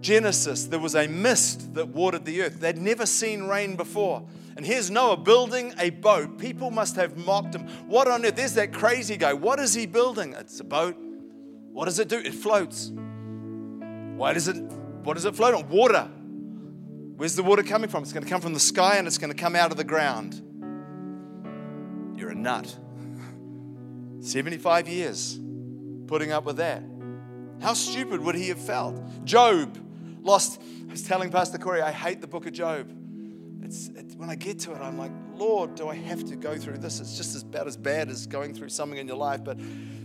Genesis, 0.00 0.64
there 0.64 0.78
was 0.78 0.94
a 0.94 1.06
mist 1.06 1.74
that 1.74 1.88
watered 1.88 2.24
the 2.24 2.40
earth. 2.40 2.60
They'd 2.60 2.78
never 2.78 3.04
seen 3.04 3.42
rain 3.42 3.76
before. 3.76 4.26
And 4.56 4.64
here's 4.64 4.90
Noah 4.90 5.18
building 5.18 5.74
a 5.78 5.90
boat. 5.90 6.38
People 6.38 6.70
must 6.70 6.96
have 6.96 7.18
mocked 7.18 7.54
him. 7.54 7.68
What 7.88 8.08
on 8.08 8.24
earth? 8.24 8.36
There's 8.36 8.54
that 8.54 8.72
crazy 8.72 9.18
guy. 9.18 9.34
What 9.34 9.60
is 9.60 9.74
he 9.74 9.84
building? 9.84 10.32
It's 10.38 10.60
a 10.60 10.64
boat. 10.64 10.96
What 11.72 11.84
does 11.84 11.98
it 11.98 12.08
do? 12.08 12.16
It 12.16 12.32
floats. 12.32 12.90
Why 12.90 14.32
does 14.32 14.48
it 14.48 14.56
what 15.04 15.12
does 15.12 15.26
it 15.26 15.36
float 15.36 15.52
on? 15.52 15.68
Water. 15.68 16.08
Where's 17.16 17.36
the 17.36 17.42
water 17.42 17.62
coming 17.62 17.90
from? 17.90 18.02
It's 18.02 18.14
going 18.14 18.24
to 18.24 18.30
come 18.30 18.40
from 18.40 18.54
the 18.54 18.60
sky 18.60 18.96
and 18.96 19.06
it's 19.06 19.18
going 19.18 19.30
to 19.30 19.38
come 19.38 19.54
out 19.54 19.72
of 19.72 19.76
the 19.76 19.84
ground. 19.84 20.40
You're 22.18 22.30
a 22.30 22.34
nut. 22.34 22.74
75 24.20 24.88
years 24.88 25.38
putting 26.06 26.32
up 26.32 26.44
with 26.44 26.58
that. 26.58 26.82
How 27.60 27.74
stupid 27.74 28.20
would 28.20 28.34
he 28.34 28.48
have 28.48 28.60
felt? 28.60 29.24
Job 29.24 29.78
lost. 30.22 30.60
I 30.88 30.90
was 30.90 31.02
telling 31.02 31.30
Pastor 31.30 31.58
Corey, 31.58 31.82
I 31.82 31.92
hate 31.92 32.20
the 32.20 32.26
book 32.26 32.46
of 32.46 32.52
Job. 32.52 32.90
It's, 33.62 33.88
it, 33.88 34.14
when 34.16 34.30
I 34.30 34.34
get 34.34 34.58
to 34.60 34.72
it, 34.72 34.78
I'm 34.80 34.98
like, 34.98 35.12
Lord, 35.34 35.74
do 35.74 35.88
I 35.88 35.94
have 35.94 36.24
to 36.28 36.36
go 36.36 36.56
through 36.56 36.78
this? 36.78 37.00
It's 37.00 37.16
just 37.16 37.42
about 37.42 37.66
as 37.66 37.76
bad 37.76 38.08
as 38.08 38.26
going 38.26 38.54
through 38.54 38.70
something 38.70 38.98
in 38.98 39.06
your 39.06 39.16
life, 39.16 39.44
but, 39.44 39.58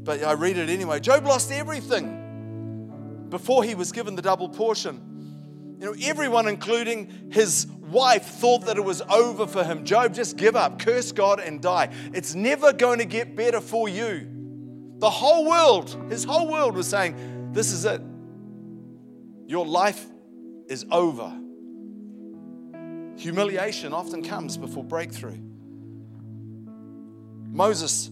but 0.04 0.24
I 0.24 0.34
read 0.34 0.58
it 0.58 0.70
anyway. 0.70 1.00
Job 1.00 1.26
lost 1.26 1.52
everything 1.52 3.28
before 3.30 3.64
he 3.64 3.76
was 3.76 3.92
given 3.92 4.16
the 4.16 4.22
double 4.22 4.50
portion. 4.50 5.78
You 5.80 5.88
know, 5.88 5.96
everyone, 6.04 6.48
including 6.48 7.30
his 7.32 7.68
wife 7.96 8.26
thought 8.26 8.66
that 8.66 8.78
it 8.78 8.84
was 8.84 9.02
over 9.04 9.48
for 9.48 9.64
him. 9.64 9.86
Job, 9.86 10.14
just 10.14 10.36
give 10.36 10.56
up, 10.56 10.78
curse 10.80 11.14
God, 11.14 11.40
and 11.40 11.62
die. 11.62 11.90
It's 12.14 12.36
never 12.36 12.74
going 12.74 13.00
to 13.00 13.06
get 13.06 13.36
better 13.36 13.62
for 13.62 13.88
you. 13.88 14.28
The 14.98 15.10
whole 15.10 15.48
world, 15.48 15.98
his 16.10 16.26
whole 16.26 16.52
world 16.52 16.76
was 16.76 16.88
saying, 16.88 17.54
This 17.54 17.72
is 17.72 17.86
it. 17.86 18.02
Your 19.48 19.66
life 19.66 20.06
is 20.68 20.86
over. 20.92 21.34
Humiliation 23.18 23.94
often 23.94 24.24
comes 24.24 24.58
before 24.58 24.84
breakthrough. 24.84 25.40
Moses 27.52 28.10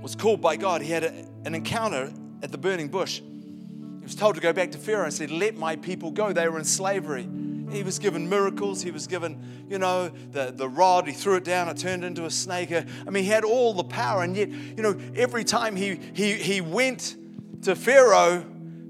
was 0.00 0.16
called 0.16 0.40
by 0.40 0.56
God. 0.56 0.80
He 0.80 0.90
had 0.90 1.04
a, 1.04 1.12
an 1.44 1.54
encounter 1.54 2.10
at 2.42 2.50
the 2.50 2.56
burning 2.58 2.88
bush. 2.88 3.20
He 3.20 4.04
was 4.04 4.14
told 4.14 4.36
to 4.36 4.40
go 4.40 4.54
back 4.54 4.70
to 4.72 4.78
Pharaoh 4.78 5.04
and 5.04 5.12
said, 5.12 5.30
Let 5.30 5.58
my 5.58 5.76
people 5.76 6.10
go. 6.10 6.32
They 6.32 6.48
were 6.48 6.58
in 6.58 6.64
slavery. 6.64 7.28
He 7.72 7.82
was 7.82 7.98
given 7.98 8.28
miracles. 8.28 8.82
He 8.82 8.90
was 8.90 9.06
given, 9.06 9.66
you 9.68 9.78
know, 9.78 10.08
the, 10.08 10.52
the 10.54 10.68
rod. 10.68 11.06
He 11.06 11.12
threw 11.12 11.36
it 11.36 11.44
down. 11.44 11.68
It 11.68 11.78
turned 11.78 12.04
into 12.04 12.24
a 12.24 12.30
snake. 12.30 12.70
Uh, 12.70 12.82
I 13.06 13.10
mean, 13.10 13.24
he 13.24 13.30
had 13.30 13.44
all 13.44 13.72
the 13.72 13.84
power. 13.84 14.22
And 14.22 14.36
yet, 14.36 14.50
you 14.50 14.82
know, 14.82 14.98
every 15.16 15.44
time 15.44 15.74
he, 15.74 15.98
he, 16.14 16.34
he 16.34 16.60
went 16.60 17.16
to 17.62 17.74
Pharaoh, 17.74 18.44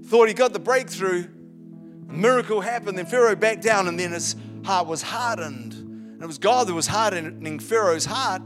thought 0.04 0.28
he 0.28 0.34
got 0.34 0.52
the 0.52 0.58
breakthrough, 0.58 1.28
miracle 2.08 2.60
happened. 2.60 2.98
Then 2.98 3.06
Pharaoh 3.06 3.36
backed 3.36 3.62
down, 3.62 3.88
and 3.88 3.98
then 3.98 4.12
his 4.12 4.36
heart 4.64 4.86
was 4.86 5.02
hardened. 5.02 5.74
And 5.74 6.22
it 6.22 6.26
was 6.26 6.38
God 6.38 6.66
that 6.66 6.74
was 6.74 6.86
hardening 6.86 7.58
Pharaoh's 7.58 8.04
heart. 8.04 8.42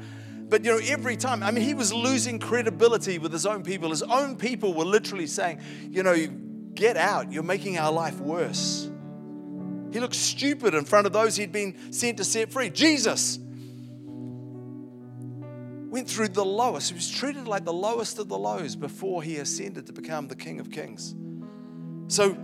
but 0.49 0.65
you 0.65 0.71
know, 0.71 0.81
every 0.87 1.17
time, 1.17 1.43
I 1.43 1.51
mean, 1.51 1.65
he 1.65 1.75
was 1.75 1.93
losing 1.93 2.39
credibility 2.39 3.19
with 3.19 3.33
his 3.33 3.47
own 3.47 3.63
people. 3.63 3.91
His 3.91 4.03
own 4.03 4.37
people 4.37 4.75
were 4.75 4.85
literally 4.85 5.27
saying, 5.27 5.61
you 5.91 6.03
know, 6.03 6.15
get 6.75 6.97
out, 6.97 7.33
you're 7.33 7.43
making 7.43 7.79
our 7.79 7.91
life 7.91 8.21
worse. 8.21 8.91
He 9.97 10.01
looked 10.01 10.15
stupid 10.15 10.75
in 10.75 10.85
front 10.85 11.07
of 11.07 11.15
those 11.15 11.37
he'd 11.37 11.53
been 11.53 11.75
sent 11.91 12.19
to 12.19 12.25
set 12.25 12.53
free. 12.53 12.69
Jesus 12.69 13.39
went 15.89 16.07
through 16.07 16.29
the 16.29 16.45
lowest. 16.45 16.91
He 16.91 16.95
was 16.95 17.11
treated 17.11 17.49
like 17.49 17.65
the 17.65 17.73
lowest 17.73 18.19
of 18.19 18.29
the 18.29 18.37
lows 18.37 18.77
before 18.77 19.23
he 19.23 19.39
ascended 19.39 19.87
to 19.87 19.95
become 19.95 20.29
the 20.29 20.37
King 20.37 20.61
of 20.61 20.71
Kings. 20.71 21.15
So, 22.09 22.37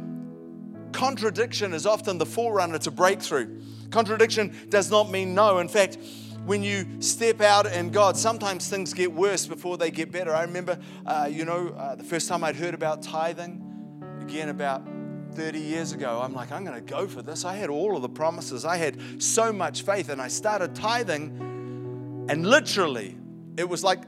contradiction 0.93 1.75
is 1.75 1.85
often 1.85 2.17
the 2.17 2.25
forerunner 2.25 2.79
to 2.79 2.91
breakthrough. 2.91 3.61
Contradiction 3.91 4.57
does 4.71 4.91
not 4.91 5.11
mean 5.11 5.35
no. 5.35 5.59
In 5.59 5.69
fact, 5.69 5.99
when 6.47 6.63
you 6.63 7.03
step 7.03 7.43
out 7.43 7.67
in 7.67 7.91
God, 7.91 8.17
sometimes 8.17 8.71
things 8.71 8.95
get 8.95 9.13
worse 9.13 9.47
before 9.47 9.77
they 9.77 9.91
get 9.91 10.11
better. 10.11 10.35
I 10.35 10.45
remember, 10.45 10.79
uh, 11.05 11.29
you 11.31 11.45
know, 11.45 11.69
uh, 11.77 11.97
the 11.97 12.05
first 12.05 12.31
time 12.31 12.45
I'd 12.45 12.57
heard 12.57 12.73
about 12.73 13.03
tithing, 13.03 13.63
again, 14.23 14.49
about 14.49 14.89
30 15.35 15.59
years 15.59 15.93
ago, 15.93 16.21
I'm 16.23 16.33
like, 16.33 16.53
I'm 16.53 16.65
going 16.65 16.83
to 16.83 16.93
go 16.93 17.07
for 17.07 17.23
this. 17.23 17.45
I 17.45 17.55
had 17.55 17.71
all 17.71 17.97
of 17.97 18.03
the 18.03 18.09
promises, 18.09 18.65
I 18.65 18.77
had 18.77 19.23
so 19.23 19.53
much 19.53 19.83
faith, 19.83 20.09
and 20.09 20.21
I 20.21 20.29
started 20.29 20.75
tithing, 20.75 22.27
and 22.29 22.47
literally, 22.47 23.17
it 23.57 23.69
was 23.69 23.83
like 23.83 24.03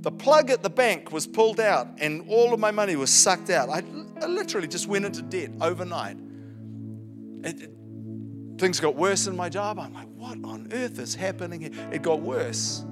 the 0.00 0.10
plug 0.10 0.50
at 0.50 0.62
the 0.62 0.70
bank 0.70 1.12
was 1.12 1.26
pulled 1.26 1.60
out, 1.60 1.88
and 1.98 2.24
all 2.28 2.54
of 2.54 2.60
my 2.60 2.70
money 2.70 2.96
was 2.96 3.10
sucked 3.10 3.50
out. 3.50 3.68
I, 3.68 3.82
literally 4.26 4.66
just 4.66 4.88
went 4.88 5.04
into 5.04 5.22
debt 5.22 5.50
overnight. 5.60 6.16
It, 7.44 7.62
it, 7.62 7.70
things 8.58 8.80
got 8.80 8.96
worse 8.96 9.26
in 9.26 9.36
my 9.36 9.48
job. 9.48 9.78
I'm 9.78 9.94
like, 9.94 10.08
what 10.16 10.38
on 10.44 10.68
earth 10.72 10.98
is 10.98 11.14
happening 11.14 11.60
here? 11.60 11.70
It 11.92 12.02
got 12.02 12.20
worse 12.20 12.84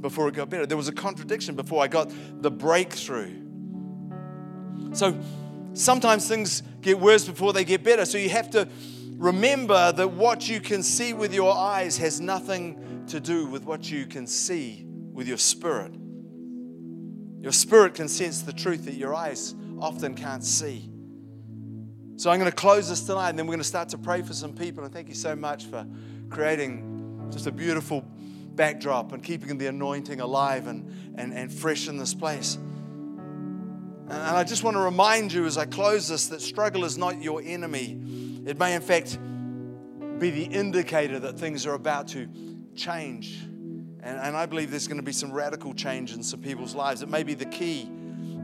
before 0.00 0.28
it 0.28 0.34
got 0.34 0.50
better. 0.50 0.66
There 0.66 0.76
was 0.76 0.88
a 0.88 0.92
contradiction 0.92 1.54
before 1.54 1.82
I 1.82 1.88
got 1.88 2.12
the 2.42 2.50
breakthrough. 2.50 3.34
So 4.92 5.18
sometimes 5.74 6.26
things 6.28 6.62
get 6.80 6.98
worse 6.98 7.26
before 7.26 7.52
they 7.52 7.64
get 7.64 7.82
better. 7.84 8.04
So 8.04 8.18
you 8.18 8.30
have 8.30 8.50
to 8.50 8.68
remember 9.16 9.92
that 9.92 10.08
what 10.12 10.48
you 10.48 10.60
can 10.60 10.82
see 10.82 11.12
with 11.12 11.34
your 11.34 11.54
eyes 11.54 11.98
has 11.98 12.20
nothing 12.20 13.04
to 13.08 13.20
do 13.20 13.46
with 13.46 13.64
what 13.64 13.90
you 13.90 14.06
can 14.06 14.26
see 14.26 14.86
with 15.12 15.28
your 15.28 15.38
spirit. 15.38 15.94
Your 17.40 17.52
spirit 17.52 17.94
can 17.94 18.08
sense 18.08 18.42
the 18.42 18.52
truth 18.52 18.86
that 18.86 18.94
your 18.94 19.14
eyes 19.14 19.54
often 19.78 20.14
can't 20.14 20.42
see. 20.42 20.90
So 22.16 22.30
I'm 22.30 22.38
going 22.38 22.50
to 22.50 22.56
close 22.56 22.88
this 22.88 23.02
tonight 23.02 23.30
and 23.30 23.38
then 23.38 23.46
we're 23.46 23.52
going 23.52 23.58
to 23.58 23.64
start 23.64 23.88
to 23.90 23.98
pray 23.98 24.22
for 24.22 24.32
some 24.32 24.54
people. 24.54 24.84
And 24.84 24.92
thank 24.92 25.08
you 25.08 25.14
so 25.14 25.34
much 25.36 25.64
for 25.64 25.86
creating 26.30 27.28
just 27.30 27.46
a 27.46 27.52
beautiful 27.52 28.02
backdrop 28.54 29.12
and 29.12 29.22
keeping 29.22 29.58
the 29.58 29.66
anointing 29.66 30.20
alive 30.20 30.68
and, 30.68 31.14
and, 31.16 31.34
and 31.34 31.52
fresh 31.52 31.88
in 31.88 31.96
this 31.96 32.14
place. 32.14 32.56
And 34.04 34.12
I 34.12 34.44
just 34.44 34.62
want 34.62 34.76
to 34.76 34.80
remind 34.80 35.32
you 35.32 35.46
as 35.46 35.56
I 35.56 35.64
close 35.64 36.08
this 36.08 36.28
that 36.28 36.40
struggle 36.40 36.84
is 36.84 36.98
not 36.98 37.22
your 37.22 37.42
enemy. 37.44 38.00
It 38.46 38.58
may, 38.58 38.74
in 38.74 38.82
fact, 38.82 39.18
be 40.18 40.30
the 40.30 40.44
indicator 40.44 41.18
that 41.18 41.38
things 41.38 41.66
are 41.66 41.74
about 41.74 42.08
to 42.08 42.28
change. 42.76 43.40
And, 43.42 44.18
and 44.18 44.36
I 44.36 44.46
believe 44.46 44.70
there's 44.70 44.88
going 44.88 44.98
to 44.98 45.02
be 45.02 45.12
some 45.12 45.32
radical 45.32 45.72
change 45.72 46.12
in 46.12 46.22
some 46.22 46.40
people's 46.40 46.74
lives. 46.74 47.02
It 47.02 47.08
may 47.08 47.22
be 47.22 47.34
the 47.34 47.46
key 47.46 47.90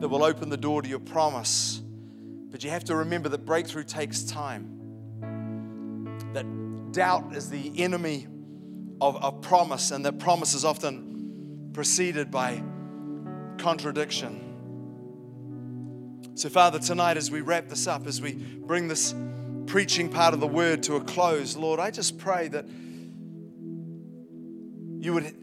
that 0.01 0.09
will 0.09 0.25
open 0.25 0.49
the 0.49 0.57
door 0.57 0.81
to 0.81 0.89
your 0.89 1.01
promise 1.01 1.83
but 2.51 2.65
you 2.65 2.71
have 2.71 2.85
to 2.85 2.97
remember 2.97 3.29
that 3.29 3.45
breakthrough 3.45 3.85
takes 3.85 4.25
time. 4.25 4.79
That 6.33 6.93
doubt 6.93 7.35
is 7.37 7.49
the 7.49 7.73
enemy 7.81 8.27
of, 9.01 9.17
of 9.23 9.41
promise, 9.41 9.93
and 9.93 10.05
that 10.05 10.19
promise 10.19 10.55
is 10.55 10.65
often 10.65 11.71
preceded 11.73 12.31
by 12.31 12.63
contradiction. 13.59 14.50
So, 16.35 16.49
Father, 16.49 16.79
tonight 16.79 17.17
as 17.17 17.31
we 17.31 17.41
wrap 17.41 17.69
this 17.69 17.87
up, 17.87 18.07
as 18.07 18.21
we 18.21 18.33
bring 18.33 18.89
this 18.89 19.15
preaching 19.67 20.09
part 20.09 20.35
of 20.35 20.41
the 20.41 20.47
word 20.47 20.83
to 20.85 20.97
a 20.97 21.01
close, 21.01 21.57
Lord, 21.57 21.81
I 21.81 21.91
just 21.91 22.19
pray 22.19 22.49
that 22.49 22.67
you 25.01 25.15
would 25.15 25.35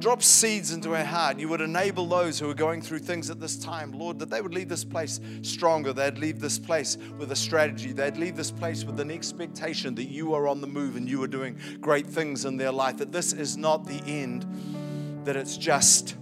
drop 0.00 0.22
seeds 0.22 0.72
into 0.72 0.94
our 0.94 1.04
heart. 1.04 1.38
You 1.38 1.48
would 1.48 1.62
enable 1.62 2.06
those 2.06 2.38
who 2.38 2.50
are 2.50 2.54
going 2.54 2.82
through 2.82 2.98
things 2.98 3.30
at 3.30 3.40
this 3.40 3.56
time, 3.56 3.92
Lord, 3.92 4.18
that 4.18 4.28
they 4.28 4.42
would 4.42 4.52
leave 4.52 4.68
this 4.68 4.84
place 4.84 5.18
stronger. 5.40 5.94
They'd 5.94 6.18
leave 6.18 6.40
this 6.40 6.58
place 6.58 6.98
with 7.18 7.32
a 7.32 7.36
strategy. 7.36 7.92
They'd 7.92 8.18
leave 8.18 8.36
this 8.36 8.50
place 8.50 8.84
with 8.84 9.00
an 9.00 9.10
expectation 9.10 9.94
that 9.94 10.10
you 10.10 10.34
are 10.34 10.46
on 10.46 10.60
the 10.60 10.66
move 10.66 10.96
and 10.96 11.08
you 11.08 11.22
are 11.22 11.26
doing 11.26 11.58
great 11.80 12.06
things 12.06 12.44
in 12.44 12.58
their 12.58 12.72
life. 12.72 12.98
That 12.98 13.12
this 13.12 13.32
is 13.32 13.56
not 13.56 13.86
the 13.86 14.02
end, 14.04 15.24
that 15.24 15.36
it's 15.36 15.56
just 15.56 16.16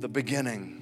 the 0.00 0.08
beginning. 0.08 0.75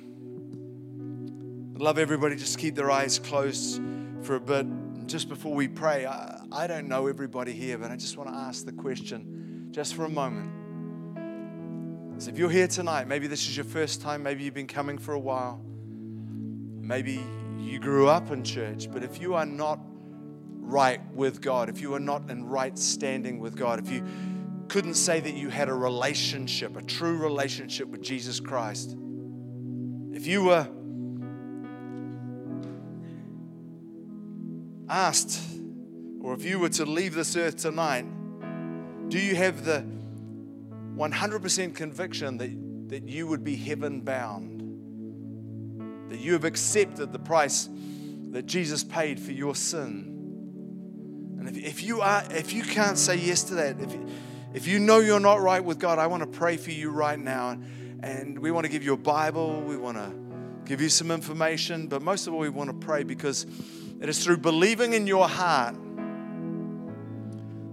I'd 1.75 1.83
love 1.83 1.99
everybody 1.99 2.37
just 2.37 2.57
keep 2.59 2.77
their 2.77 2.89
eyes 2.89 3.19
closed 3.19 3.83
for 4.23 4.37
a 4.37 4.41
bit. 4.41 4.65
Just 5.09 5.29
before 5.29 5.53
we 5.53 5.67
pray, 5.67 6.07
I, 6.07 6.41
I 6.53 6.69
don't 6.69 6.87
know 6.87 7.09
everybody 7.09 7.53
here, 7.53 7.77
but 7.79 7.91
I 7.91 7.97
just 7.97 8.17
want 8.17 8.31
to 8.31 8.37
ask 8.37 8.65
the 8.65 8.71
question 8.71 9.71
just 9.73 9.95
for 9.95 10.05
a 10.05 10.09
moment. 10.09 10.53
So 12.23 12.31
if 12.31 12.39
you're 12.39 12.49
here 12.49 12.69
tonight, 12.69 13.09
maybe 13.09 13.27
this 13.27 13.49
is 13.49 13.57
your 13.57 13.65
first 13.65 14.01
time, 14.01 14.23
maybe 14.23 14.45
you've 14.45 14.55
been 14.55 14.69
coming 14.69 14.99
for 14.99 15.15
a 15.15 15.19
while, 15.19 15.61
maybe 16.81 17.21
you 17.59 17.81
grew 17.81 18.07
up 18.07 18.31
in 18.31 18.45
church, 18.45 18.89
but 18.93 19.03
if 19.03 19.21
you 19.21 19.35
are 19.35 19.45
not 19.45 19.81
right 20.61 21.01
with 21.13 21.41
God, 21.43 21.69
if 21.69 21.81
you 21.81 21.93
are 21.95 22.01
not 22.01 22.31
in 22.31 22.45
right 22.45 22.79
standing 22.79 23.41
with 23.41 23.57
God, 23.57 23.81
if 23.81 23.91
you 23.91 24.07
couldn't 24.69 24.95
say 24.95 25.19
that 25.19 25.35
you 25.35 25.49
had 25.49 25.69
a 25.69 25.75
relationship, 25.75 26.77
a 26.77 26.83
true 26.83 27.17
relationship 27.17 27.89
with 27.89 28.01
Jesus 28.01 28.39
Christ, 28.39 28.97
if 30.13 30.29
you 30.29 30.45
were 30.45 30.69
asked, 34.95 35.41
or 36.21 36.35
if 36.35 36.45
you 36.45 36.59
were 36.59 36.69
to 36.69 36.85
leave 36.85 37.15
this 37.15 37.37
earth 37.37 37.57
tonight, 37.57 38.07
do 39.09 39.19
you 39.19 39.35
have 39.35 39.65
the 39.65 39.85
100% 40.97 41.75
conviction 41.75 42.39
that, 42.39 42.89
that 42.89 43.09
you 43.09 43.27
would 43.27 43.43
be 43.43 43.57
heaven 43.57 44.01
bound, 44.01 44.61
that 46.11 46.21
you 46.21 46.33
have 46.35 46.45
accepted 46.45 47.13
the 47.13 47.19
price 47.19 47.69
that 48.31 48.47
Jesus 48.47 48.85
paid 48.85 49.19
for 49.19 49.33
your 49.33 49.55
sin. 49.55 51.37
And 51.39 51.49
if, 51.49 51.57
if, 51.57 51.83
you, 51.83 52.01
are, 52.01 52.23
if 52.31 52.53
you 52.53 52.63
can't 52.63 52.97
say 52.97 53.17
yes 53.17 53.43
to 53.45 53.55
that, 53.57 53.81
if, 53.81 53.97
if 54.55 54.67
you 54.69 54.79
know 54.79 55.01
you're 55.01 55.21
not 55.21 55.41
right 55.41 55.65
with 55.65 55.79
God, 55.79 55.99
I 55.99 56.07
want 56.07 56.23
to 56.23 56.39
pray 56.39 56.57
for 56.57 56.71
you 56.71 56.91
right 56.91 57.19
now. 57.19 57.59
And 58.03 58.39
we 58.39 58.51
want 58.51 58.65
to 58.67 58.71
give 58.71 58.85
you 58.85 58.93
a 58.93 58.99
Bible, 58.99 59.61
we 59.63 59.77
want 59.77 59.97
to 59.97 60.13
give 60.65 60.81
you 60.81 60.89
some 60.89 61.11
information, 61.11 61.89
but 61.89 62.03
most 62.03 62.27
of 62.27 62.35
all, 62.35 62.41
we 62.41 62.49
want 62.49 62.71
to 62.71 62.87
pray 62.87 63.03
because 63.03 63.47
it 64.01 64.09
is 64.09 64.23
through 64.23 64.39
believing 64.39 64.93
in 64.93 65.07
your 65.07 65.29
heart 65.29 65.77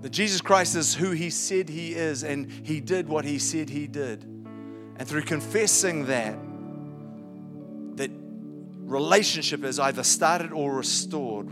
that 0.02 0.10
Jesus 0.10 0.42
Christ 0.42 0.76
is 0.76 0.96
who 0.96 1.12
he 1.12 1.30
said 1.30 1.70
he 1.70 1.94
is 1.94 2.24
and 2.24 2.52
he 2.64 2.80
did 2.80 3.08
what 3.08 3.24
he 3.24 3.38
said 3.38 3.70
he 3.70 3.88
did. 3.88 4.24
And 4.24 5.08
through 5.08 5.24
confessing 5.24 6.06
that, 6.08 6.38
that 7.98 8.12
relationship 8.80 9.64
is 9.64 9.80
either 9.80 10.04
started 10.04 10.52
or 10.52 10.74
restored 10.74 11.48